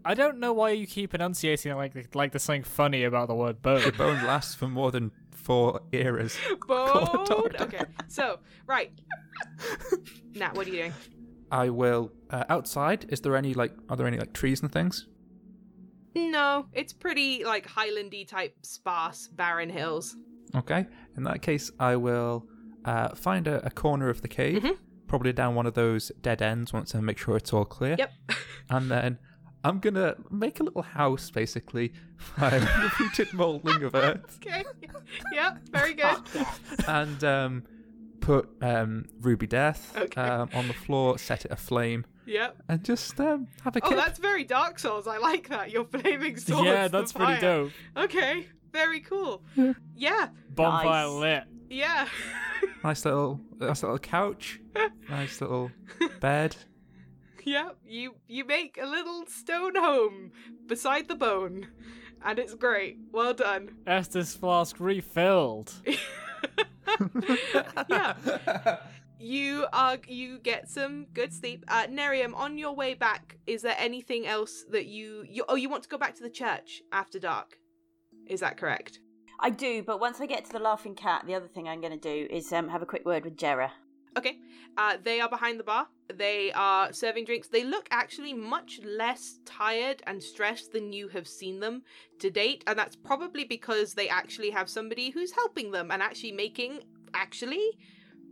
I 0.06 0.14
don't 0.16 0.40
know 0.40 0.52
why 0.52 0.72
you 0.72 0.86
keep 0.86 1.14
enunciating 1.14 1.72
it 1.72 1.76
like 1.76 2.14
like 2.14 2.34
there's 2.34 2.44
something 2.44 2.64
funny 2.64 3.06
about 3.06 3.30
the 3.30 3.36
word 3.36 3.62
bone. 3.62 3.82
The 3.84 3.94
bone 3.94 4.22
lasts 4.26 4.54
for 4.54 4.68
more 4.68 4.92
than 4.92 5.12
four 5.32 5.80
eras. 5.92 6.38
Bone. 6.68 7.52
Okay. 7.62 7.86
So 8.10 8.40
right. 8.68 8.92
Nat, 10.36 10.56
what 10.56 10.68
are 10.68 10.70
you 10.70 10.78
doing? 10.78 10.94
I 11.54 11.70
will 11.70 12.12
uh, 12.32 12.44
outside. 12.50 13.06
Is 13.10 13.22
there 13.22 13.36
any 13.38 13.54
like? 13.54 13.72
Are 13.90 13.96
there 13.96 14.08
any 14.08 14.18
like 14.18 14.34
trees 14.34 14.62
and 14.62 14.72
things? 14.72 15.08
No, 16.16 16.68
it's 16.74 16.94
pretty 16.94 17.44
like 17.44 17.68
Highlandy 17.68 18.28
type 18.28 18.56
sparse, 18.62 19.28
barren 19.28 19.70
hills. 19.70 20.16
Okay. 20.56 20.86
In 21.18 21.24
that 21.24 21.42
case, 21.42 21.72
I 21.80 21.96
will 21.96 22.46
uh, 22.86 23.10
find 23.16 23.48
a, 23.48 23.66
a 23.66 23.72
corner 23.72 24.10
of 24.10 24.22
the 24.22 24.28
cave, 24.28 24.62
Mhm. 24.62 24.78
probably 25.08 25.34
down 25.34 25.56
one 25.56 25.66
of 25.66 25.74
those 25.74 26.12
dead 26.22 26.42
ends. 26.42 26.72
Once 26.74 26.94
I 26.96 27.00
make 27.00 27.18
sure 27.18 27.36
it's 27.38 27.54
all 27.54 27.66
clear. 27.66 27.96
Yep. 27.98 28.12
And 28.70 28.90
then 28.90 29.18
I'm 29.64 29.80
gonna 29.80 30.16
make 30.32 30.60
a 30.60 30.64
little 30.64 30.82
house, 30.84 31.30
basically, 31.32 31.94
by 32.40 32.58
repeated 32.84 33.34
molding 33.34 33.84
of 33.84 33.94
earth, 33.96 34.40
okay. 34.46 34.64
yep. 35.34 35.58
Very 35.72 35.94
good. 35.94 36.18
and 36.88 37.24
um, 37.24 37.64
put 38.26 38.50
um, 38.62 39.06
Ruby 39.22 39.48
Death 39.48 39.94
Okay. 39.98 40.22
um, 40.22 40.50
on 40.54 40.68
the 40.68 40.74
floor, 40.74 41.18
set 41.18 41.46
it 41.46 41.52
aflame, 41.52 42.06
Yep. 42.26 42.58
and 42.70 42.84
just 42.84 43.20
um, 43.20 43.48
have 43.64 43.76
a 43.76 43.80
Oh, 43.84 43.96
that's 43.96 44.18
very 44.20 44.44
Dark 44.44 44.80
Souls. 44.80 45.08
I 45.08 45.18
like 45.18 45.50
that. 45.50 45.72
You're 45.72 45.86
flaming 45.86 46.38
swords. 46.38 46.66
yeah, 46.66 46.88
the 46.88 46.98
that's 47.00 47.14
pretty 47.14 47.34
fire. 47.34 47.42
dope. 47.42 47.72
Okay. 47.98 48.48
Very 48.72 49.02
cool. 49.02 49.44
Yeah. 49.96 50.30
Bonfire 50.50 51.08
Nice. 51.08 51.20
lit. 51.20 51.44
Yeah. 51.70 52.08
Nice 52.84 53.06
little, 53.06 53.40
nice 53.60 53.82
little 53.82 53.98
couch, 54.00 54.60
nice 55.10 55.40
little 55.40 55.72
bed. 56.20 56.56
Yep, 57.46 57.78
you 57.86 58.16
you 58.28 58.44
make 58.46 58.78
a 58.82 58.86
little 58.86 59.26
stone 59.28 59.76
home 59.76 60.32
beside 60.68 61.08
the 61.08 61.16
bone, 61.16 61.68
and 62.26 62.40
it's 62.40 62.54
great. 62.56 62.98
Well 63.12 63.34
done. 63.34 63.78
Estus 63.88 64.38
flask 64.38 64.78
refilled. 64.82 65.74
yeah, 67.90 68.78
you 69.20 69.66
are 69.74 69.98
you 70.08 70.40
get 70.40 70.70
some 70.70 71.08
good 71.14 71.34
sleep. 71.34 71.64
Uh, 71.68 71.88
Nerium, 71.88 72.36
on 72.36 72.58
your 72.58 72.74
way 72.74 72.94
back, 72.94 73.38
is 73.48 73.62
there 73.62 73.76
anything 73.78 74.28
else 74.28 74.66
that 74.72 74.86
you 74.86 75.26
you 75.28 75.46
oh 75.48 75.56
you 75.56 75.70
want 75.70 75.84
to 75.84 75.90
go 75.90 75.98
back 75.98 76.16
to 76.16 76.24
the 76.24 76.30
church 76.30 76.82
after 76.92 77.20
dark? 77.20 77.58
Is 78.28 78.40
that 78.40 78.58
correct? 78.58 79.00
I 79.40 79.50
do, 79.50 79.84
but 79.84 80.00
once 80.00 80.22
I 80.22 80.26
get 80.26 80.46
to 80.46 80.52
the 80.52 80.60
laughing 80.60 80.96
cat, 80.96 81.24
the 81.28 81.36
other 81.36 81.48
thing 81.48 81.68
I'm 81.68 81.82
going 81.82 82.00
to 82.00 82.00
do 82.00 82.28
is 82.34 82.54
um, 82.54 82.70
have 82.70 82.82
a 82.82 82.86
quick 82.86 83.06
word 83.06 83.26
with 83.26 83.36
Jera. 83.36 83.72
Okay. 84.18 84.38
Uh, 84.78 84.98
they 85.04 85.20
are 85.20 85.30
behind 85.30 85.60
the 85.60 85.64
bar. 85.64 85.88
They 86.14 86.52
are 86.54 86.92
serving 86.92 87.26
drinks. 87.26 87.48
They 87.48 87.64
look 87.64 87.88
actually 87.92 88.34
much 88.34 88.80
less 88.84 89.40
tired 89.46 90.02
and 90.06 90.22
stressed 90.22 90.72
than 90.72 90.94
you 90.94 91.08
have 91.10 91.28
seen 91.28 91.60
them 91.60 91.84
to 92.20 92.30
date, 92.30 92.64
and 92.68 92.78
that's 92.78 92.96
probably 92.96 93.46
because 93.46 93.94
they 93.94 94.10
actually 94.10 94.50
have 94.52 94.70
somebody 94.70 95.12
who's 95.12 95.32
helping 95.32 95.72
them 95.72 95.92
and 95.92 96.02
actually 96.02 96.32
making 96.32 96.82
actually 97.14 97.78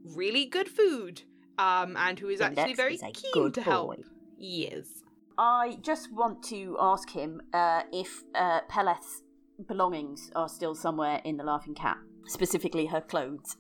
really 0.04 0.46
good 0.46 0.68
food. 0.68 1.24
Um, 1.58 1.96
and 1.98 2.18
who 2.18 2.30
is 2.30 2.42
actually 2.42 2.74
very 2.74 2.96
is 2.96 3.02
keen 3.14 3.32
good 3.34 3.54
to 3.56 3.62
help. 3.62 3.96
boy. 3.96 4.04
Yes. 4.38 5.04
I 5.38 5.78
just 5.82 6.12
want 6.12 6.44
to 6.46 6.76
ask 6.80 7.10
him 7.10 7.42
uh, 7.54 7.84
if 7.92 8.24
uh, 8.34 8.62
Peleth's 8.70 9.24
belongings 9.68 10.32
are 10.36 10.50
still 10.50 10.74
somewhere 10.74 11.22
in 11.24 11.38
the 11.38 11.44
Laughing 11.44 11.76
Cat, 11.76 11.98
specifically 12.26 12.88
her 12.88 13.02
clothes 13.02 13.58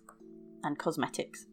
and 0.64 0.78
cosmetics. 0.78 1.45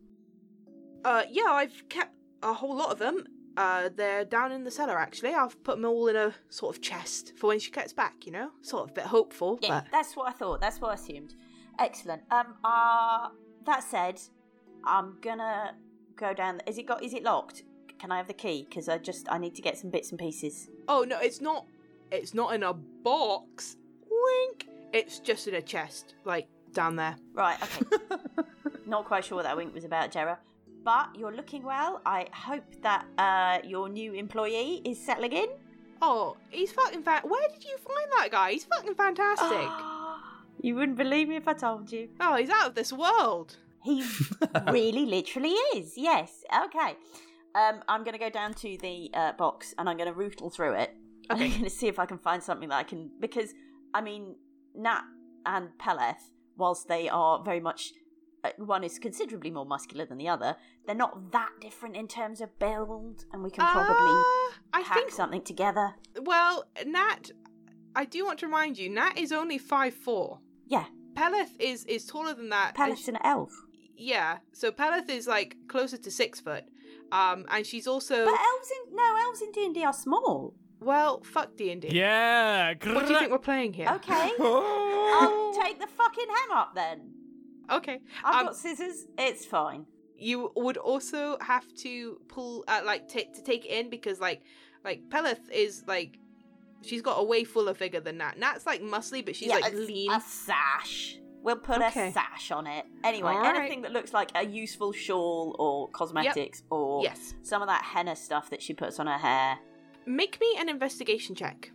Uh, 1.04 1.22
yeah, 1.30 1.50
I've 1.50 1.88
kept 1.88 2.14
a 2.42 2.52
whole 2.52 2.76
lot 2.76 2.90
of 2.90 2.98
them. 2.98 3.24
Uh, 3.56 3.88
they're 3.96 4.24
down 4.24 4.52
in 4.52 4.62
the 4.62 4.70
cellar 4.70 4.98
actually. 4.98 5.34
I've 5.34 5.62
put 5.64 5.76
them 5.76 5.84
all 5.84 6.06
in 6.06 6.14
a 6.14 6.32
sort 6.48 6.76
of 6.76 6.80
chest 6.82 7.32
for 7.36 7.48
when 7.48 7.58
she 7.58 7.70
gets 7.70 7.92
back. 7.92 8.26
You 8.26 8.32
know, 8.32 8.50
sort 8.62 8.84
of 8.84 8.90
a 8.90 8.92
bit 8.94 9.04
hopeful. 9.04 9.58
Yeah, 9.62 9.80
but 9.80 9.86
that's 9.90 10.16
what 10.16 10.28
I 10.28 10.32
thought. 10.32 10.60
That's 10.60 10.80
what 10.80 10.90
I 10.90 10.94
assumed. 10.94 11.34
Excellent. 11.78 12.22
Um. 12.30 12.54
Uh. 12.64 13.28
That 13.66 13.82
said, 13.82 14.20
I'm 14.84 15.18
gonna 15.20 15.74
go 16.16 16.32
down. 16.32 16.62
Is 16.66 16.78
it 16.78 16.86
got? 16.86 17.02
Is 17.02 17.12
it 17.14 17.22
locked? 17.24 17.64
Can 17.98 18.12
I 18.12 18.18
have 18.18 18.28
the 18.28 18.34
key? 18.34 18.64
Because 18.68 18.88
I 18.88 18.98
just 18.98 19.26
I 19.30 19.38
need 19.38 19.56
to 19.56 19.62
get 19.62 19.76
some 19.76 19.90
bits 19.90 20.10
and 20.10 20.18
pieces. 20.20 20.68
oh 20.86 21.04
no, 21.06 21.18
it's 21.18 21.40
not. 21.40 21.66
It's 22.12 22.32
not 22.32 22.54
in 22.54 22.62
a 22.62 22.72
box. 22.72 23.76
Wink. 24.08 24.68
It's 24.92 25.18
just 25.18 25.48
in 25.48 25.54
a 25.54 25.60
chest, 25.62 26.14
like 26.24 26.48
down 26.72 26.96
there. 26.96 27.16
Right. 27.34 27.58
Okay. 27.62 28.06
Not 28.86 29.04
quite 29.04 29.24
sure 29.24 29.36
what 29.36 29.42
that 29.44 29.56
wink 29.56 29.74
was 29.74 29.84
about, 29.84 30.10
Jera. 30.10 30.38
But 30.88 31.10
you're 31.18 31.36
looking 31.36 31.64
well. 31.64 32.00
I 32.06 32.28
hope 32.32 32.64
that 32.80 33.04
uh, 33.18 33.58
your 33.62 33.90
new 33.90 34.14
employee 34.14 34.80
is 34.86 34.98
settling 34.98 35.32
in. 35.32 35.48
Oh, 36.00 36.38
he's 36.48 36.72
fucking 36.72 37.02
fan. 37.02 37.20
Where 37.24 37.46
did 37.50 37.62
you 37.62 37.76
find 37.76 38.10
that 38.16 38.30
guy? 38.30 38.52
He's 38.52 38.64
fucking 38.64 38.94
fantastic. 38.94 39.68
you 40.62 40.74
wouldn't 40.76 40.96
believe 40.96 41.28
me 41.28 41.36
if 41.36 41.46
I 41.46 41.52
told 41.52 41.92
you. 41.92 42.08
oh, 42.20 42.36
he's 42.36 42.48
out 42.48 42.68
of 42.68 42.74
this 42.74 42.90
world. 42.90 43.58
He 43.84 44.02
really, 44.70 45.04
literally 45.04 45.50
is. 45.76 45.92
Yes. 45.94 46.42
Okay. 46.64 46.96
Um, 47.54 47.82
I'm 47.86 48.02
going 48.02 48.14
to 48.14 48.18
go 48.18 48.30
down 48.30 48.54
to 48.54 48.78
the 48.80 49.10
uh, 49.12 49.32
box 49.32 49.74
and 49.76 49.90
I'm 49.90 49.98
going 49.98 50.10
to 50.10 50.18
rootle 50.18 50.48
through 50.48 50.72
it. 50.72 50.94
And 51.28 51.42
I'm 51.42 51.50
going 51.50 51.64
to 51.64 51.70
see 51.70 51.88
if 51.88 51.98
I 51.98 52.06
can 52.06 52.16
find 52.16 52.42
something 52.42 52.70
that 52.70 52.76
I 52.76 52.84
can. 52.84 53.10
Because, 53.20 53.52
I 53.92 54.00
mean, 54.00 54.36
Nat 54.74 55.02
and 55.44 55.68
Peleth, 55.78 56.32
whilst 56.56 56.88
they 56.88 57.10
are 57.10 57.44
very 57.44 57.60
much. 57.60 57.92
Uh, 58.44 58.50
one 58.58 58.84
is 58.84 58.98
considerably 58.98 59.50
more 59.50 59.66
muscular 59.66 60.04
than 60.06 60.16
the 60.18 60.28
other. 60.28 60.54
They're 60.86 60.94
not 60.94 61.32
that 61.32 61.50
different 61.60 61.96
in 61.96 62.06
terms 62.06 62.40
of 62.40 62.56
build, 62.58 63.24
and 63.32 63.42
we 63.42 63.50
can 63.50 63.64
probably 63.66 63.94
Uh, 63.96 64.52
I 64.72 64.80
hack 64.84 64.94
think. 64.98 65.10
something 65.10 65.42
together. 65.42 65.94
Well, 66.20 66.64
Nat, 66.86 67.30
I 67.96 68.04
do 68.04 68.24
want 68.24 68.38
to 68.40 68.46
remind 68.46 68.78
you, 68.78 68.88
Nat 68.90 69.14
is 69.18 69.32
only 69.32 69.58
five 69.58 69.94
four. 69.94 70.38
Yeah, 70.66 70.84
Peleth 71.14 71.58
is 71.58 71.84
is 71.86 72.06
taller 72.06 72.34
than 72.34 72.48
that. 72.50 72.68
and 72.68 72.76
Peleth's 72.76 73.08
an 73.08 73.18
elf. 73.24 73.52
Yeah, 73.96 74.38
so 74.52 74.70
Peleth 74.70 75.08
is 75.10 75.26
like 75.26 75.56
closer 75.66 75.96
to 75.96 76.10
six 76.10 76.38
foot. 76.40 76.64
Um, 77.10 77.44
and 77.50 77.66
she's 77.66 77.86
also 77.88 78.24
But 78.24 78.38
elves 78.38 78.70
in 78.86 78.94
no 78.94 79.16
elves 79.24 79.42
in 79.42 79.50
D 79.50 79.64
and 79.64 79.74
D 79.74 79.82
are 79.84 79.92
small. 79.92 80.54
well, 80.78 81.22
fuck 81.24 81.56
D 81.56 81.72
and 81.72 81.82
D. 81.82 81.88
Yeah. 81.90 82.68
What 82.68 83.06
do 83.06 83.12
you 83.14 83.18
think 83.18 83.32
we're 83.32 83.38
playing 83.38 83.72
here? 83.72 83.88
Okay. 83.96 84.30
I'll 84.38 85.52
take 85.54 85.80
the 85.80 85.86
fucking 85.88 86.26
ham 86.28 86.56
up 86.56 86.74
then. 86.76 87.14
Okay. 87.70 87.98
I've 88.24 88.34
Um, 88.40 88.46
got 88.46 88.56
scissors. 88.56 89.06
It's 89.18 89.44
fine. 89.44 89.86
you 90.16 90.50
would 90.56 90.76
also 90.76 91.38
have 91.40 91.64
to 91.76 92.20
pull 92.28 92.64
uh, 92.66 92.80
like 92.84 93.08
ta 93.08 93.20
to 93.34 93.42
take 93.42 93.64
it 93.64 93.70
in 93.70 93.88
because 93.90 94.18
like 94.20 94.42
like 94.84 95.08
Peleth 95.10 95.48
is 95.52 95.84
like 95.86 96.18
she's 96.82 97.02
got 97.02 97.16
a 97.20 97.22
way 97.24 97.44
fuller 97.44 97.74
figure 97.74 98.00
than 98.00 98.18
Nat. 98.18 98.38
Nat's 98.38 98.66
like 98.66 98.82
muscly, 98.82 99.24
but 99.24 99.36
she's 99.36 99.48
yeah, 99.48 99.56
like 99.58 99.72
a, 99.72 99.76
lean. 99.76 100.10
a 100.12 100.20
sash. 100.20 101.18
We'll 101.40 101.56
put 101.56 101.80
Okay. 101.80 102.08
a 102.08 102.12
sash 102.12 102.50
on 102.50 102.66
it. 102.66 102.84
Anyway, 103.04 103.30
All 103.32 103.40
right. 103.40 103.56
anything 103.56 103.82
that 103.82 103.92
looks 103.92 104.12
like 104.12 104.32
a 104.34 104.44
useful 104.44 104.92
shawl 104.92 105.54
or 105.60 105.88
cosmetics 105.90 106.64
or 106.68 107.02
Yes. 107.04 107.34
some 107.42 107.62
of 107.62 107.68
that 107.68 107.84
henna 107.84 108.16
stuff 108.16 108.50
that 108.50 108.60
she 108.60 108.74
puts 108.74 108.98
on 108.98 109.06
her 109.06 109.18
hair. 109.18 109.58
Make 110.04 110.40
me 110.40 110.56
an 110.58 110.68
investigation 110.68 111.36
check. 111.36 111.70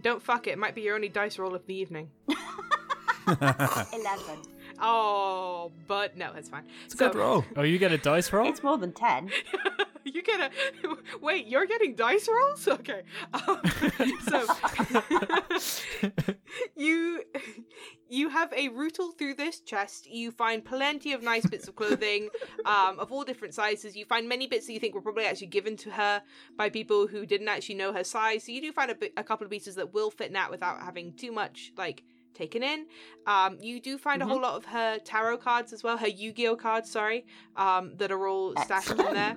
Don't 0.00 0.22
fuck 0.22 0.46
it. 0.46 0.50
It 0.50 0.58
might 0.58 0.74
be 0.76 0.82
your 0.82 0.94
only 0.94 1.08
dice 1.08 1.36
roll 1.38 1.54
of 1.54 1.66
the 1.66 1.74
evening. 1.74 2.10
Eleven. 3.26 4.38
Oh, 4.80 5.72
but 5.86 6.16
no, 6.16 6.32
that's 6.32 6.48
fine. 6.48 6.64
It's 6.84 6.94
a 6.94 6.98
good 6.98 7.14
roll. 7.14 7.44
Oh, 7.56 7.62
you 7.62 7.78
get 7.78 7.92
a 7.92 7.98
dice 7.98 8.32
roll? 8.32 8.48
It's 8.48 8.62
more 8.62 8.78
than 8.78 8.92
ten. 8.92 9.30
you 10.04 10.22
get 10.22 10.40
a 10.40 10.50
wait. 11.20 11.46
You're 11.46 11.66
getting 11.66 11.94
dice 11.94 12.28
rolls, 12.28 12.68
okay? 12.80 13.02
Um, 13.32 13.60
so 14.20 14.46
you 16.76 17.22
you 18.08 18.28
have 18.28 18.52
a 18.52 18.68
rootle 18.68 19.12
through 19.12 19.34
this 19.34 19.60
chest. 19.60 20.06
You 20.08 20.30
find 20.30 20.64
plenty 20.64 21.12
of 21.12 21.22
nice 21.22 21.46
bits 21.46 21.68
of 21.68 21.76
clothing, 21.76 22.28
um, 22.64 22.98
of 22.98 23.10
all 23.10 23.24
different 23.24 23.54
sizes. 23.54 23.96
You 23.96 24.04
find 24.04 24.28
many 24.28 24.46
bits 24.46 24.66
that 24.66 24.72
you 24.72 24.80
think 24.80 24.94
were 24.94 25.02
probably 25.02 25.24
actually 25.24 25.48
given 25.48 25.76
to 25.78 25.90
her 25.90 26.22
by 26.56 26.70
people 26.70 27.06
who 27.06 27.26
didn't 27.26 27.48
actually 27.48 27.76
know 27.76 27.92
her 27.92 28.04
size. 28.04 28.44
So 28.44 28.52
you 28.52 28.60
do 28.60 28.72
find 28.72 28.90
a, 28.90 28.94
bit, 28.94 29.12
a 29.16 29.24
couple 29.24 29.44
of 29.44 29.50
pieces 29.50 29.74
that 29.74 29.92
will 29.92 30.10
fit 30.10 30.32
Nat 30.32 30.50
without 30.50 30.80
having 30.82 31.14
too 31.14 31.32
much 31.32 31.72
like 31.76 32.04
taken 32.36 32.62
in. 32.62 32.86
Um, 33.26 33.58
you 33.60 33.80
do 33.80 33.98
find 33.98 34.22
a 34.22 34.26
whole 34.26 34.40
lot 34.40 34.54
of 34.54 34.64
her 34.66 34.98
tarot 34.98 35.38
cards 35.38 35.72
as 35.72 35.82
well, 35.82 35.96
her 35.96 36.08
Yu-Gi-Oh 36.08 36.56
cards, 36.56 36.90
sorry, 36.90 37.26
um, 37.56 37.96
that 37.96 38.10
are 38.12 38.26
all 38.28 38.54
stashed 38.64 38.90
in 38.90 39.14
there. 39.22 39.36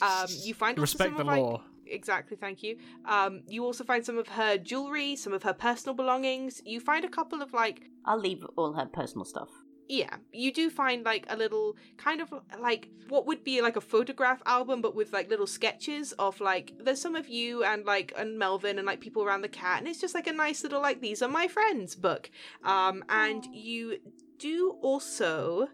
Um, 0.00 0.26
you 0.44 0.54
find 0.54 0.78
also 0.78 0.82
Respect 0.82 1.16
some 1.16 1.26
the 1.26 1.32
of, 1.32 1.52
like. 1.54 1.60
Exactly, 1.90 2.36
thank 2.36 2.62
you. 2.62 2.76
Um, 3.06 3.42
you 3.48 3.64
also 3.64 3.82
find 3.82 4.04
some 4.04 4.18
of 4.18 4.28
her 4.28 4.58
jewelry, 4.58 5.16
some 5.16 5.32
of 5.32 5.42
her 5.42 5.54
personal 5.54 5.94
belongings. 5.94 6.60
You 6.64 6.80
find 6.80 7.04
a 7.04 7.08
couple 7.08 7.40
of 7.40 7.52
like, 7.52 7.90
I'll 8.04 8.20
leave 8.20 8.44
all 8.56 8.74
her 8.74 8.86
personal 8.86 9.24
stuff. 9.24 9.48
Yeah, 9.88 10.16
you 10.32 10.52
do 10.52 10.68
find 10.68 11.04
like 11.04 11.24
a 11.28 11.36
little 11.36 11.76
kind 11.96 12.20
of 12.20 12.32
like 12.60 12.88
what 13.08 13.26
would 13.26 13.42
be 13.42 13.62
like 13.62 13.76
a 13.76 13.80
photograph 13.80 14.42
album, 14.44 14.82
but 14.82 14.94
with 14.94 15.12
like 15.12 15.30
little 15.30 15.46
sketches 15.46 16.12
of 16.12 16.40
like 16.40 16.72
there's 16.78 17.00
some 17.00 17.16
of 17.16 17.28
you 17.28 17.64
and 17.64 17.86
like 17.86 18.12
and 18.16 18.38
Melvin 18.38 18.78
and 18.78 18.86
like 18.86 19.00
people 19.00 19.24
around 19.24 19.40
the 19.40 19.48
cat, 19.48 19.78
and 19.78 19.88
it's 19.88 20.00
just 20.00 20.14
like 20.14 20.26
a 20.26 20.32
nice 20.32 20.62
little 20.62 20.82
like 20.82 21.00
these 21.00 21.22
are 21.22 21.28
my 21.28 21.48
friends 21.48 21.94
book. 21.94 22.30
Um, 22.64 23.02
and 23.08 23.46
you 23.52 23.98
do 24.38 24.76
also 24.82 25.68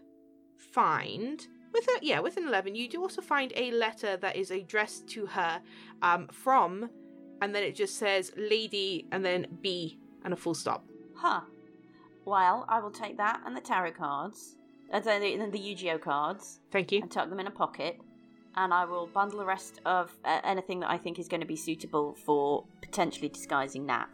find 0.57 1.45
with 1.73 1.87
a 1.87 1.99
yeah 2.01 2.19
with 2.19 2.37
an 2.37 2.47
11 2.47 2.73
you 2.73 2.87
do 2.89 3.01
also 3.01 3.21
find 3.21 3.51
a 3.55 3.69
letter 3.71 4.17
that 4.17 4.35
is 4.35 4.49
addressed 4.49 5.07
to 5.07 5.25
her 5.25 5.61
um 6.01 6.27
from 6.29 6.89
and 7.41 7.53
then 7.53 7.63
it 7.63 7.75
just 7.75 7.97
says 7.97 8.31
lady 8.35 9.05
and 9.11 9.23
then 9.23 9.45
b 9.61 9.99
and 10.23 10.33
a 10.33 10.37
full 10.37 10.55
stop 10.55 10.85
Huh. 11.15 11.41
Well, 12.25 12.65
I 12.67 12.79
will 12.79 12.91
take 12.91 13.17
that 13.17 13.41
and 13.45 13.55
the 13.55 13.61
tarot 13.61 13.91
cards, 13.91 14.55
uh, 14.91 14.99
the, 14.99 15.19
the, 15.19 15.49
the 15.51 15.59
Yu-Gi-Oh 15.59 15.99
cards, 15.99 16.59
thank 16.71 16.91
you. 16.91 17.01
And 17.01 17.11
tuck 17.11 17.29
them 17.29 17.39
in 17.39 17.47
a 17.47 17.51
pocket. 17.51 17.99
And 18.55 18.73
I 18.73 18.85
will 18.85 19.07
bundle 19.07 19.39
the 19.39 19.45
rest 19.45 19.79
of 19.85 20.11
uh, 20.23 20.39
anything 20.43 20.79
that 20.79 20.89
I 20.89 20.97
think 20.97 21.19
is 21.19 21.27
going 21.27 21.41
to 21.41 21.47
be 21.47 21.55
suitable 21.57 22.15
for 22.25 22.63
potentially 22.81 23.29
disguising 23.29 23.85
Nat. 23.85 24.07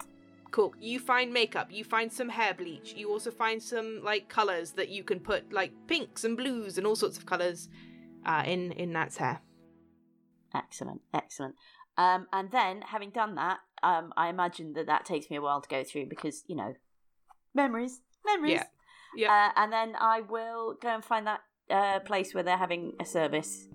cool. 0.51 0.73
You 0.79 0.99
find 0.99 1.31
makeup. 1.31 1.69
You 1.71 1.83
find 1.83 2.11
some 2.11 2.29
hair 2.29 2.53
bleach. 2.53 2.93
You 2.95 3.09
also 3.09 3.31
find 3.31 3.61
some 3.61 4.01
like 4.03 4.29
colors 4.29 4.71
that 4.71 4.89
you 4.89 5.03
can 5.03 5.19
put 5.19 5.53
like 5.53 5.71
pinks 5.87 6.23
and 6.23 6.35
blues 6.35 6.77
and 6.77 6.85
all 6.87 6.95
sorts 6.95 7.17
of 7.17 7.25
colors 7.25 7.69
uh 8.25 8.43
in 8.45 8.71
in 8.73 8.91
nat's 8.91 9.17
hair. 9.17 9.41
Excellent, 10.53 11.01
excellent. 11.13 11.55
Um, 11.97 12.27
and 12.33 12.51
then, 12.51 12.81
having 12.81 13.09
done 13.11 13.35
that, 13.35 13.59
um, 13.83 14.13
I 14.17 14.29
imagine 14.29 14.73
that 14.73 14.87
that 14.87 15.05
takes 15.05 15.29
me 15.29 15.37
a 15.37 15.41
while 15.41 15.61
to 15.61 15.69
go 15.69 15.83
through 15.83 16.07
because 16.07 16.43
you 16.47 16.55
know, 16.55 16.73
memories, 17.53 18.01
memories. 18.25 18.53
Yeah, 18.53 18.63
yeah. 19.15 19.31
Uh, 19.31 19.61
and 19.61 19.73
then 19.73 19.95
I 19.99 20.21
will 20.21 20.75
go 20.81 20.89
and 20.89 21.03
find 21.03 21.27
that 21.27 21.41
uh, 21.69 21.99
place 21.99 22.33
where 22.33 22.43
they're 22.43 22.57
having 22.57 22.93
a 22.99 23.05
service, 23.05 23.67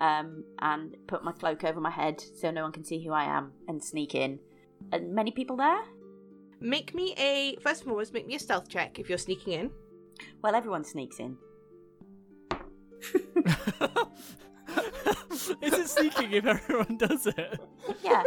um, 0.00 0.44
and 0.60 0.96
put 1.06 1.24
my 1.24 1.32
cloak 1.32 1.64
over 1.64 1.80
my 1.80 1.90
head 1.90 2.22
so 2.40 2.50
no 2.50 2.62
one 2.62 2.72
can 2.72 2.84
see 2.84 3.04
who 3.04 3.12
I 3.12 3.24
am, 3.24 3.52
and 3.68 3.82
sneak 3.82 4.14
in. 4.14 4.38
And 4.92 5.14
many 5.14 5.30
people 5.30 5.56
there. 5.56 5.80
make 6.60 6.94
me 6.94 7.14
a 7.16 7.56
first 7.62 7.82
and 7.82 7.88
foremost 7.88 8.12
make 8.12 8.26
me 8.26 8.34
a 8.34 8.38
stealth 8.38 8.68
check 8.68 8.98
if 8.98 9.08
you're 9.08 9.18
sneaking 9.18 9.52
in 9.54 9.70
Well, 10.42 10.54
everyone 10.54 10.84
sneaks 10.84 11.18
in. 11.18 11.36
Is 15.62 15.72
it 15.74 15.88
sneaking 15.88 16.32
if 16.32 16.46
everyone 16.46 16.96
does 16.96 17.26
it? 17.26 17.60
Yeah. 18.02 18.22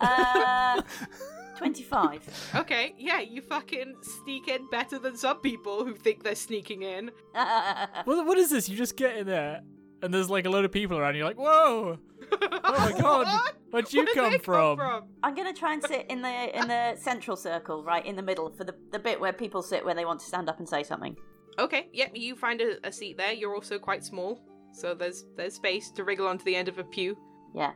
Uh, 0.00 0.82
twenty-five. 1.56 2.52
okay 2.54 2.94
yeah 2.98 3.20
you 3.20 3.40
fucking 3.42 3.94
sneak 4.22 4.48
in 4.48 4.68
better 4.70 4.98
than 4.98 5.16
some 5.16 5.40
people 5.40 5.84
who 5.84 5.94
think 5.94 6.22
they're 6.22 6.34
sneaking 6.34 6.82
in 6.82 7.10
What, 7.34 8.26
what 8.26 8.38
is 8.38 8.50
this? 8.50 8.68
You 8.68 8.76
just 8.76 8.96
get 8.96 9.16
in 9.16 9.26
there, 9.26 9.62
and 10.02 10.12
there's 10.12 10.30
like 10.30 10.44
a 10.46 10.50
load 10.50 10.64
of 10.64 10.72
people 10.72 10.98
around. 10.98 11.14
You're 11.16 11.26
like, 11.26 11.38
whoa! 11.38 11.98
Oh 12.32 12.48
my 12.78 12.92
god! 13.00 13.26
What? 13.26 13.54
Where'd 13.70 13.92
you 13.92 14.00
Where 14.00 14.06
did 14.06 14.14
come, 14.14 14.32
they 14.32 14.38
from? 14.38 14.80
I'm 15.22 15.34
gonna 15.34 15.52
try 15.52 15.72
and 15.74 15.82
sit 15.82 16.06
in 16.08 16.22
the 16.22 16.58
in 16.58 16.68
the 16.68 16.96
central 16.96 17.36
circle, 17.36 17.84
right 17.84 18.04
in 18.04 18.16
the 18.16 18.22
middle, 18.22 18.50
for 18.50 18.64
the 18.64 18.74
the 18.92 18.98
bit 18.98 19.20
where 19.20 19.32
people 19.32 19.62
sit 19.62 19.84
when 19.84 19.96
they 19.96 20.04
want 20.04 20.20
to 20.20 20.26
stand 20.26 20.48
up 20.48 20.58
and 20.58 20.68
say 20.68 20.82
something. 20.82 21.16
Okay, 21.58 21.88
yep, 21.92 22.10
you 22.14 22.36
find 22.36 22.60
a, 22.60 22.76
a 22.86 22.92
seat 22.92 23.16
there. 23.16 23.32
You're 23.32 23.54
also 23.54 23.78
quite 23.78 24.04
small, 24.04 24.40
so 24.72 24.94
there's 24.94 25.24
there's 25.36 25.54
space 25.54 25.90
to 25.92 26.04
wriggle 26.04 26.26
onto 26.26 26.44
the 26.44 26.54
end 26.56 26.68
of 26.68 26.78
a 26.78 26.84
pew. 26.84 27.16
Yeah. 27.54 27.72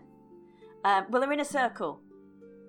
Um, 0.84 1.06
well, 1.10 1.20
they're 1.20 1.32
in 1.32 1.40
a 1.40 1.44
circle. 1.44 2.00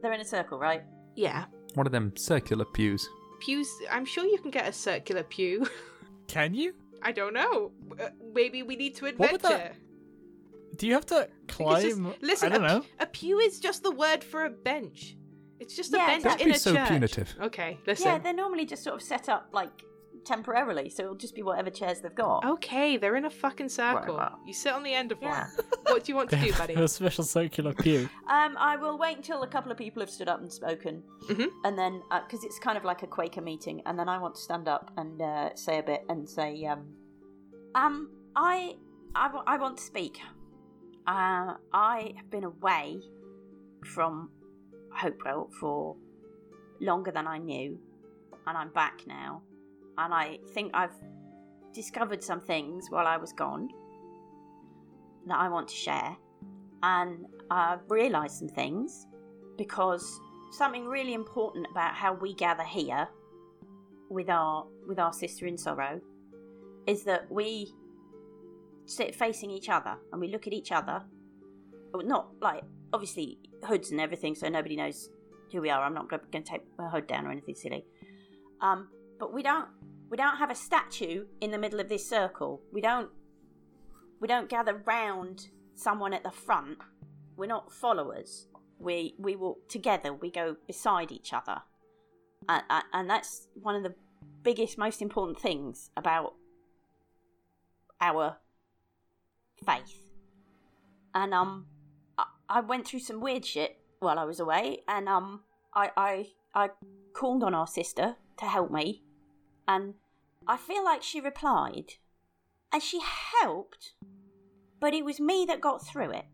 They're 0.01 0.14
in 0.14 0.22
a 0.22 0.26
circle, 0.26 0.59
right? 0.59 0.84
Yeah, 1.16 1.45
One 1.76 1.86
of 1.86 1.91
them 1.91 2.14
circular 2.16 2.66
pews. 2.66 3.07
pews. 3.39 3.70
I'm 3.91 4.05
sure 4.05 4.24
you 4.26 4.38
can 4.38 4.51
get 4.51 4.68
a 4.68 4.74
circular 4.74 5.24
pew. 5.24 5.68
Can 6.28 6.53
you? 6.53 6.74
I 7.01 7.12
don't 7.12 7.34
know. 7.34 7.72
Uh, 7.99 8.09
maybe 8.34 8.64
we 8.64 8.76
need 8.76 8.95
to 8.97 9.05
What 9.05 9.18
would 9.20 9.36
adventure. 9.43 9.57
that- 9.57 10.78
Do 10.78 10.88
you 10.88 10.93
have 10.93 11.05
to 11.07 11.28
climb? 11.47 11.82
just- 11.82 12.22
listen, 12.22 12.51
I 12.53 12.55
don't 12.57 12.66
a, 12.66 12.68
know. 12.68 12.86
a 12.99 13.05
pew 13.07 13.39
is 13.39 13.59
just 13.59 13.84
the 13.84 13.91
word 13.91 14.24
for 14.24 14.45
a 14.45 14.49
bench. 14.49 15.18
It's 15.59 15.76
just 15.76 15.93
a 15.93 15.97
Yeah, 15.97 16.07
bench 16.07 16.24
Don't 16.24 16.41
in 16.41 16.47
be 16.47 16.53
a 16.53 16.59
so 16.59 16.74
church. 16.74 16.88
punitive. 16.88 17.36
Okay, 17.41 17.78
listen. 17.86 18.07
Yeah, 18.07 18.18
they're 18.20 18.34
normally 18.34 18.66
just 18.66 18.84
sort 18.84 18.95
of 18.95 19.01
set 19.01 19.30
up 19.30 19.49
like 19.51 19.84
temporarily, 20.26 20.90
so 20.90 21.04
it'll 21.04 21.16
just 21.16 21.36
be 21.36 21.44
whatever 21.44 21.70
chairs 21.70 22.02
they've 22.02 22.14
got. 22.16 22.46
Okay, 22.46 22.98
they're 22.98 23.16
in 23.16 23.26
a 23.26 23.30
fucking 23.30 23.70
circle. 23.70 24.16
Whatever. 24.16 24.36
You 24.46 24.54
sit 24.54 24.74
on 24.74 24.84
the 24.84 24.94
end 24.94 25.12
of 25.12 25.18
Yeah. 25.22 25.48
one. 25.58 25.66
What 25.88 26.04
do 26.06 26.12
you 26.12 26.16
want 26.16 26.30
to 26.30 26.36
do, 26.38 26.54
buddy? 26.58 26.74
a 26.76 26.88
special 26.88 27.24
circular 27.24 27.74
pew. 27.74 28.10
Um, 28.30 28.56
I 28.58 28.76
will 28.78 28.98
wait 28.98 29.18
until 29.18 29.44
a 29.44 29.48
couple 29.48 29.72
of 29.72 29.78
people 29.78 30.02
have 30.02 30.10
stood 30.10 30.30
up 30.30 30.40
and 30.42 30.52
spoken, 30.52 31.04
Mhm. 31.30 31.50
and 31.66 31.78
then 31.78 32.02
because 32.28 32.44
it's 32.44 32.60
kind 32.60 32.78
of 32.78 32.84
like 32.84 33.04
a 33.04 33.08
Quaker 33.08 33.42
meeting, 33.42 33.82
and 33.86 33.98
then 34.00 34.08
I 34.08 34.18
want 34.18 34.36
to 34.36 34.42
stand 34.42 34.68
up 34.68 34.92
and 34.98 35.22
uh, 35.22 35.56
say 35.56 35.80
a 35.80 35.84
bit 35.84 36.04
and 36.10 36.28
say, 36.30 36.66
um, 36.66 36.86
um, 37.76 38.10
I, 38.36 38.76
I, 39.16 39.30
I 39.48 39.58
want 39.58 39.78
to 39.78 39.84
speak. 39.84 40.20
Uh, 41.08 41.56
I 41.74 42.14
have 42.18 42.30
been 42.30 42.44
away 42.44 43.00
from 43.86 44.30
Hopewell 44.94 45.50
for 45.60 45.96
longer 46.80 47.12
than 47.12 47.28
I 47.28 47.38
knew, 47.38 47.80
and 48.48 48.58
I'm 48.58 48.70
back 48.70 49.02
now, 49.08 49.42
and 49.98 50.14
I 50.14 50.39
think 50.54 50.72
I've 50.74 50.96
discovered 51.74 52.24
some 52.24 52.42
things 52.42 52.88
while 52.89 53.08
I 53.08 53.18
was 53.18 53.34
gone 53.34 53.70
that 55.28 55.38
I 55.38 55.50
want 55.50 55.68
to 55.70 55.76
share. 55.76 56.16
And 56.84 57.26
I've 57.50 57.80
realised 57.89 58.38
some 58.38 58.48
things 58.48 59.06
because 59.58 60.20
something 60.52 60.86
really 60.86 61.14
important 61.14 61.68
about 61.72 61.94
how 61.94 62.14
we 62.14 62.34
gather 62.34 62.64
here 62.64 63.08
with 64.10 64.30
our 64.30 64.66
with 64.88 65.00
our 65.00 65.14
sister 65.14 65.46
in 65.46 65.58
sorrow 65.58 66.02
is 66.88 67.04
that 67.04 67.32
we 67.32 67.74
sit 68.86 69.16
facing 69.16 69.52
each 69.52 69.70
other 69.70 69.96
and 70.12 70.20
we 70.20 70.28
look 70.28 70.48
at 70.48 70.54
each 70.54 70.72
other. 70.72 71.04
Not 71.94 72.30
like 72.42 72.64
obviously 72.94 73.38
hoods 73.64 73.92
and 73.92 74.02
everything 74.02 74.34
so 74.34 74.50
nobody 74.50 74.76
knows 74.76 75.10
who 75.52 75.62
we 75.62 75.70
are. 75.70 75.84
I'm 75.84 75.94
not 75.94 76.10
going 76.10 76.22
to 76.32 76.42
take 76.42 76.62
a 76.80 76.89
hood 76.89 77.08
down 77.08 77.26
or 77.26 77.32
anything 77.32 77.56
silly. 77.56 77.86
Um, 78.62 78.89
but 79.22 79.34
we 79.34 79.42
don't 79.42 79.70
we 80.10 80.18
don't 80.18 80.38
have 80.38 80.52
a 80.52 80.56
statue 80.56 81.26
in 81.40 81.52
the 81.52 81.58
middle 81.58 81.80
of 81.80 81.88
this 81.88 82.06
circle 82.06 82.62
we 82.74 82.82
don't 82.82 83.10
we 84.22 84.28
don't 84.28 84.50
gather 84.50 84.76
round 84.86 85.48
someone 85.82 86.14
at 86.14 86.24
the 86.24 86.32
front. 86.32 86.78
We're 87.36 87.48
not 87.48 87.72
followers. 87.72 88.48
We 88.80 89.16
we 89.18 89.36
walk 89.36 89.68
together. 89.68 90.14
We 90.14 90.32
go 90.32 90.56
beside 90.68 91.12
each 91.12 91.34
other, 91.34 91.64
and, 92.48 92.64
and 92.94 93.10
that's 93.10 93.48
one 93.54 93.76
of 93.76 93.84
the 93.84 93.96
biggest, 94.44 94.78
most 94.78 95.02
important 95.02 95.40
things 95.40 95.90
about 95.98 96.34
our 98.00 98.38
faith. 99.66 100.00
And 101.14 101.34
um, 101.34 101.66
I, 102.18 102.26
I 102.50 102.60
went 102.62 102.88
through 102.88 103.00
some 103.00 103.20
weird 103.20 103.46
shit 103.46 103.78
while 104.00 104.18
I 104.18 104.24
was 104.24 104.40
away, 104.40 104.82
and 104.88 105.10
um, 105.10 105.42
I 105.74 105.92
I 105.98 106.28
I 106.54 106.70
called 107.14 107.44
on 107.44 107.54
our 107.54 107.68
sister 107.68 108.16
to 108.38 108.46
help 108.46 108.72
me, 108.72 109.04
and 109.68 109.95
I 110.47 110.57
feel 110.57 110.84
like 110.84 111.03
she 111.03 111.22
replied, 111.22 111.95
and 112.72 112.82
she 112.82 113.01
helped 113.41 113.93
but 114.82 114.95
it 114.95 115.05
was 115.05 115.20
me 115.20 115.45
that 115.47 115.62
got 115.62 115.86
through 115.86 116.09
it. 116.09 116.26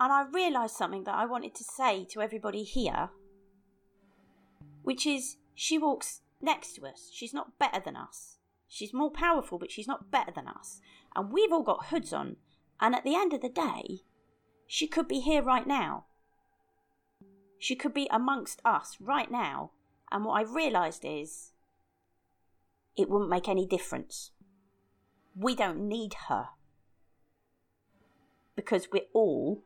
And 0.00 0.10
I 0.10 0.24
realised 0.32 0.74
something 0.74 1.04
that 1.04 1.14
I 1.14 1.26
wanted 1.26 1.54
to 1.54 1.62
say 1.62 2.06
to 2.06 2.22
everybody 2.22 2.64
here, 2.64 3.10
which 4.82 5.06
is 5.06 5.36
she 5.54 5.76
walks 5.76 6.22
next 6.40 6.72
to 6.76 6.86
us. 6.86 7.10
She's 7.12 7.34
not 7.34 7.58
better 7.58 7.80
than 7.84 7.94
us. 7.94 8.38
She's 8.66 8.94
more 8.94 9.10
powerful, 9.10 9.58
but 9.58 9.70
she's 9.70 9.86
not 9.86 10.10
better 10.10 10.32
than 10.34 10.48
us. 10.48 10.80
And 11.14 11.30
we've 11.30 11.52
all 11.52 11.62
got 11.62 11.86
hoods 11.86 12.14
on. 12.14 12.36
And 12.80 12.94
at 12.94 13.04
the 13.04 13.14
end 13.14 13.34
of 13.34 13.42
the 13.42 13.50
day, 13.50 13.98
she 14.66 14.86
could 14.86 15.06
be 15.06 15.20
here 15.20 15.42
right 15.42 15.66
now. 15.66 16.06
She 17.58 17.76
could 17.76 17.92
be 17.92 18.08
amongst 18.10 18.62
us 18.64 18.96
right 18.98 19.30
now. 19.30 19.72
And 20.12 20.24
what 20.24 20.34
I 20.34 20.42
realised 20.42 21.04
is 21.04 21.52
it 22.96 23.08
wouldn't 23.08 23.30
make 23.30 23.48
any 23.48 23.66
difference 23.66 24.32
we 25.36 25.54
don't 25.54 25.88
need 25.88 26.14
her 26.28 26.48
because 28.56 28.88
we're 28.92 29.02
all 29.14 29.62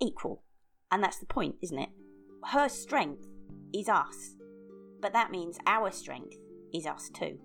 equal. 0.00 0.42
And 0.90 1.02
that's 1.02 1.18
the 1.18 1.26
point, 1.26 1.56
isn't 1.60 1.78
it? 1.78 1.90
Her 2.52 2.68
strength 2.68 3.26
is 3.72 3.88
us, 3.88 4.34
but 5.00 5.12
that 5.12 5.30
means 5.30 5.58
our 5.66 5.90
strength 5.90 6.36
is 6.72 6.86
us 6.86 7.10
too. 7.10 7.38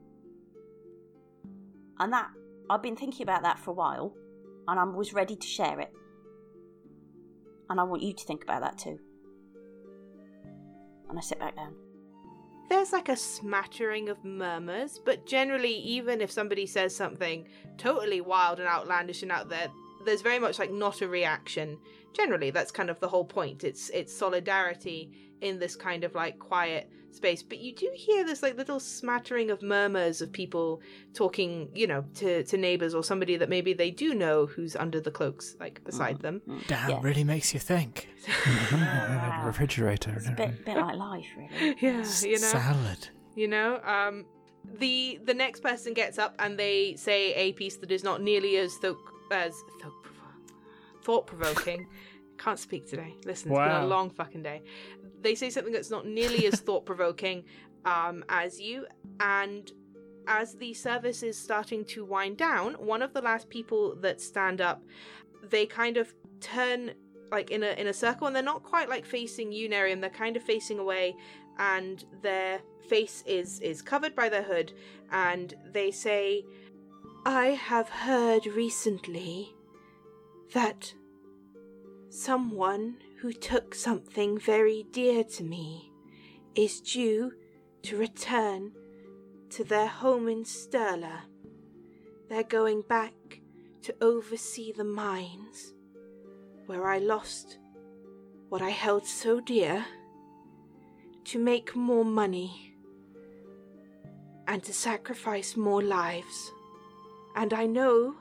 And 1.99 2.11
that, 2.13 2.29
I've 2.69 2.81
been 2.81 2.95
thinking 2.95 3.23
about 3.23 3.43
that 3.43 3.59
for 3.59 3.71
a 3.71 3.75
while, 3.75 4.13
and 4.67 4.79
I 4.79 4.83
was 4.83 5.13
ready 5.13 5.35
to 5.35 5.47
share 5.47 5.79
it. 5.79 5.91
And 7.69 7.79
I 7.79 7.83
want 7.83 8.03
you 8.03 8.13
to 8.13 8.25
think 8.25 8.43
about 8.43 8.61
that 8.61 8.77
too. 8.77 8.99
And 11.15 11.21
I 11.21 11.23
sit 11.23 11.39
back 11.39 11.55
down. 11.55 11.73
There's 12.67 12.91
like 12.91 13.07
a 13.07 13.15
smattering 13.15 14.09
of 14.09 14.25
murmurs, 14.25 14.99
but 14.99 15.25
generally, 15.25 15.73
even 15.75 16.19
if 16.19 16.29
somebody 16.29 16.65
says 16.65 16.93
something 16.93 17.47
totally 17.77 18.19
wild 18.19 18.59
and 18.59 18.67
outlandish 18.67 19.23
and 19.23 19.31
out 19.31 19.47
there, 19.47 19.69
there's 20.05 20.21
very 20.21 20.39
much 20.39 20.59
like 20.59 20.71
not 20.71 21.01
a 21.01 21.07
reaction. 21.07 21.77
Generally, 22.13 22.51
that's 22.51 22.71
kind 22.71 22.89
of 22.89 22.99
the 22.99 23.07
whole 23.07 23.25
point. 23.25 23.63
It's 23.63 23.89
it's 23.89 24.13
solidarity 24.15 25.11
in 25.41 25.59
this 25.59 25.75
kind 25.75 26.03
of 26.03 26.15
like 26.15 26.39
quiet 26.39 26.89
space. 27.11 27.43
But 27.43 27.59
you 27.59 27.73
do 27.75 27.89
hear 27.93 28.23
this 28.25 28.41
like 28.41 28.55
little 28.57 28.79
smattering 28.79 29.51
of 29.51 29.61
murmurs 29.61 30.21
of 30.21 30.31
people 30.31 30.81
talking, 31.13 31.69
you 31.75 31.87
know, 31.87 32.05
to 32.15 32.43
to 32.43 32.57
neighbors 32.57 32.93
or 32.95 33.03
somebody 33.03 33.35
that 33.37 33.49
maybe 33.49 33.73
they 33.73 33.91
do 33.91 34.13
know 34.13 34.45
who's 34.45 34.75
under 34.77 35.01
the 35.01 35.11
cloaks, 35.11 35.55
like 35.59 35.83
beside 35.83 36.21
them. 36.21 36.41
Damn, 36.67 36.89
Yeah. 36.89 36.99
really 37.01 37.23
makes 37.25 37.53
you 37.53 37.59
think. 37.59 38.07
refrigerator. 39.45 40.13
It's 40.15 40.27
a 40.27 40.31
bit, 40.31 40.65
bit 40.65 40.77
like 40.77 40.95
life, 40.97 41.25
really. 41.37 41.75
Yeah, 41.81 42.03
you 42.21 42.39
know. 42.39 42.47
Salad. 42.47 43.09
you 43.35 43.47
know 43.47 43.79
um 43.83 44.25
the 44.79 45.19
the 45.25 45.33
next 45.33 45.61
person 45.61 45.93
gets 45.93 46.17
up 46.17 46.33
and 46.39 46.57
they 46.57 46.95
say 46.95 47.33
a 47.35 47.51
piece 47.53 47.77
that 47.77 47.91
is 47.91 48.03
not 48.03 48.21
nearly 48.21 48.57
as 48.57 48.77
th- 48.79 48.95
as 49.31 49.55
thought 51.03 51.27
provoking 51.27 51.87
can't 52.37 52.59
speak 52.59 52.85
today. 52.87 53.15
Listen 53.25 53.51
it's 53.51 53.59
been 53.59 53.83
a 53.83 53.87
long 53.87 54.09
fucking 54.09 54.43
day. 54.43 54.61
They 55.21 55.35
say 55.35 55.49
something 55.49 55.73
that's 55.73 55.89
not 55.89 56.05
nearly 56.05 56.45
as 56.47 56.59
thought 56.59 56.85
provoking 56.85 57.43
um 57.85 58.23
as 58.29 58.59
you 58.59 58.85
and 59.19 59.71
as 60.27 60.55
the 60.55 60.73
service 60.73 61.21
is 61.21 61.37
starting 61.37 61.85
to 61.85 62.03
wind 62.03 62.35
down 62.37 62.73
one 62.73 63.01
of 63.01 63.13
the 63.13 63.21
last 63.21 63.47
people 63.49 63.95
that 63.97 64.19
stand 64.19 64.59
up 64.59 64.81
they 65.49 65.67
kind 65.67 65.97
of 65.97 66.11
turn 66.41 66.91
like 67.31 67.51
in 67.51 67.61
a 67.61 67.79
in 67.79 67.87
a 67.87 67.93
circle 67.93 68.25
and 68.25 68.35
they're 68.35 68.41
not 68.43 68.63
quite 68.63 68.89
like 68.89 69.05
facing 69.05 69.51
you 69.51 69.69
Nerium 69.69 70.01
they're 70.01 70.09
kind 70.09 70.35
of 70.35 70.41
facing 70.41 70.79
away 70.79 71.15
and 71.59 72.05
their 72.23 72.59
face 72.89 73.23
is 73.27 73.59
is 73.59 73.81
covered 73.81 74.15
by 74.15 74.29
their 74.29 74.43
hood 74.43 74.73
and 75.11 75.53
they 75.71 75.91
say 75.91 76.43
i 77.25 77.47
have 77.47 77.89
heard 77.89 78.45
recently 78.45 79.53
that 80.53 80.93
someone 82.09 82.97
who 83.19 83.33
took 83.33 83.73
something 83.73 84.37
very 84.37 84.85
dear 84.91 85.23
to 85.23 85.43
me 85.43 85.91
is 86.55 86.79
due 86.79 87.33
to 87.81 87.97
return 87.97 88.71
to 89.49 89.63
their 89.63 89.87
home 89.87 90.27
in 90.27 90.43
Sturla. 90.43 91.21
They're 92.29 92.43
going 92.43 92.81
back 92.81 93.13
to 93.83 93.95
oversee 94.01 94.71
the 94.71 94.83
mines 94.83 95.73
where 96.65 96.87
I 96.87 96.97
lost 96.97 97.57
what 98.49 98.61
I 98.61 98.69
held 98.69 99.05
so 99.05 99.39
dear 99.39 99.85
to 101.25 101.39
make 101.39 101.75
more 101.75 102.05
money 102.05 102.75
and 104.47 104.63
to 104.63 104.73
sacrifice 104.73 105.55
more 105.55 105.81
lives. 105.81 106.51
And 107.35 107.53
I 107.53 107.65
know 107.65 108.15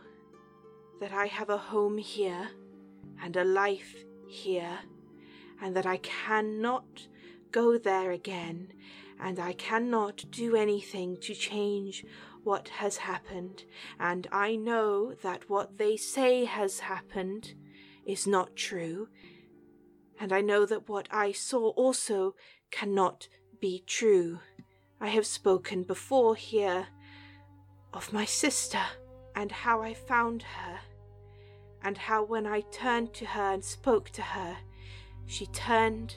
that 1.01 1.12
I 1.12 1.27
have 1.27 1.49
a 1.49 1.57
home 1.57 1.99
here 1.99 2.51
and 3.23 3.37
a 3.37 3.45
life 3.45 3.95
here, 4.27 4.81
and 5.62 5.77
that 5.77 5.87
I 5.87 5.99
cannot 5.99 7.07
go 7.53 7.79
there 7.79 8.11
again, 8.11 8.73
and 9.21 9.39
I 9.39 9.53
cannot 9.53 10.25
do 10.31 10.57
anything 10.57 11.17
to 11.23 11.35
change 11.35 12.05
what 12.43 12.69
has 12.69 12.97
happened. 12.97 13.65
And 14.01 14.27
I 14.33 14.57
know 14.57 15.15
that 15.23 15.49
what 15.49 15.79
they 15.79 15.97
say 15.97 16.45
has 16.45 16.81
happened 16.81 17.55
is 18.05 18.27
not 18.27 18.57
true, 18.57 19.09
and 20.19 20.33
I 20.33 20.41
know 20.41 20.67
that 20.67 20.89
what 20.89 21.09
I 21.11 21.31
saw 21.31 21.69
also 21.71 22.35
cannot 22.73 23.29
be 23.61 23.85
true. 23.87 24.41
I 25.01 25.09
have 25.09 25.27
spoken 25.27 25.85
before 25.85 26.35
here 26.35 26.89
of 27.93 28.12
my 28.12 28.25
sister 28.25 28.81
and 29.35 29.51
how 29.51 29.82
I 29.82 29.95
found 29.95 30.43
her, 30.43 30.80
and 31.82 31.99
how 31.99 32.24
when 32.24 32.47
I 32.47 32.61
turned 32.61 33.12
to 33.14 33.26
her 33.26 33.53
and 33.53 33.64
spoke 33.64 34.11
to 34.11 34.22
her, 34.22 34.57
she 35.26 35.47
turned 35.47 36.16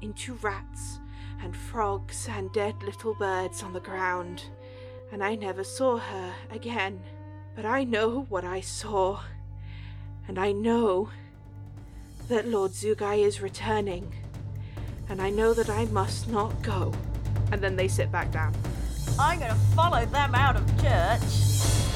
into 0.00 0.34
rats 0.34 0.98
and 1.42 1.56
frogs 1.56 2.28
and 2.30 2.52
dead 2.52 2.82
little 2.82 3.14
birds 3.14 3.62
on 3.62 3.72
the 3.72 3.80
ground, 3.80 4.44
and 5.12 5.22
I 5.22 5.34
never 5.34 5.64
saw 5.64 5.98
her 5.98 6.34
again. 6.50 7.00
But 7.56 7.64
I 7.64 7.84
know 7.84 8.26
what 8.28 8.44
I 8.44 8.60
saw, 8.60 9.20
and 10.28 10.38
I 10.38 10.52
know 10.52 11.10
that 12.28 12.46
Lord 12.46 12.72
Zugai 12.72 13.24
is 13.24 13.40
returning, 13.40 14.12
and 15.08 15.22
I 15.22 15.30
know 15.30 15.54
that 15.54 15.70
I 15.70 15.86
must 15.86 16.28
not 16.28 16.62
go. 16.62 16.92
And 17.50 17.62
then 17.62 17.76
they 17.76 17.88
sit 17.88 18.12
back 18.12 18.30
down. 18.30 18.54
I'm 19.18 19.40
gonna 19.40 19.54
follow 19.74 20.04
them 20.04 20.34
out 20.34 20.56
of 20.56 20.66
church. 20.82 21.87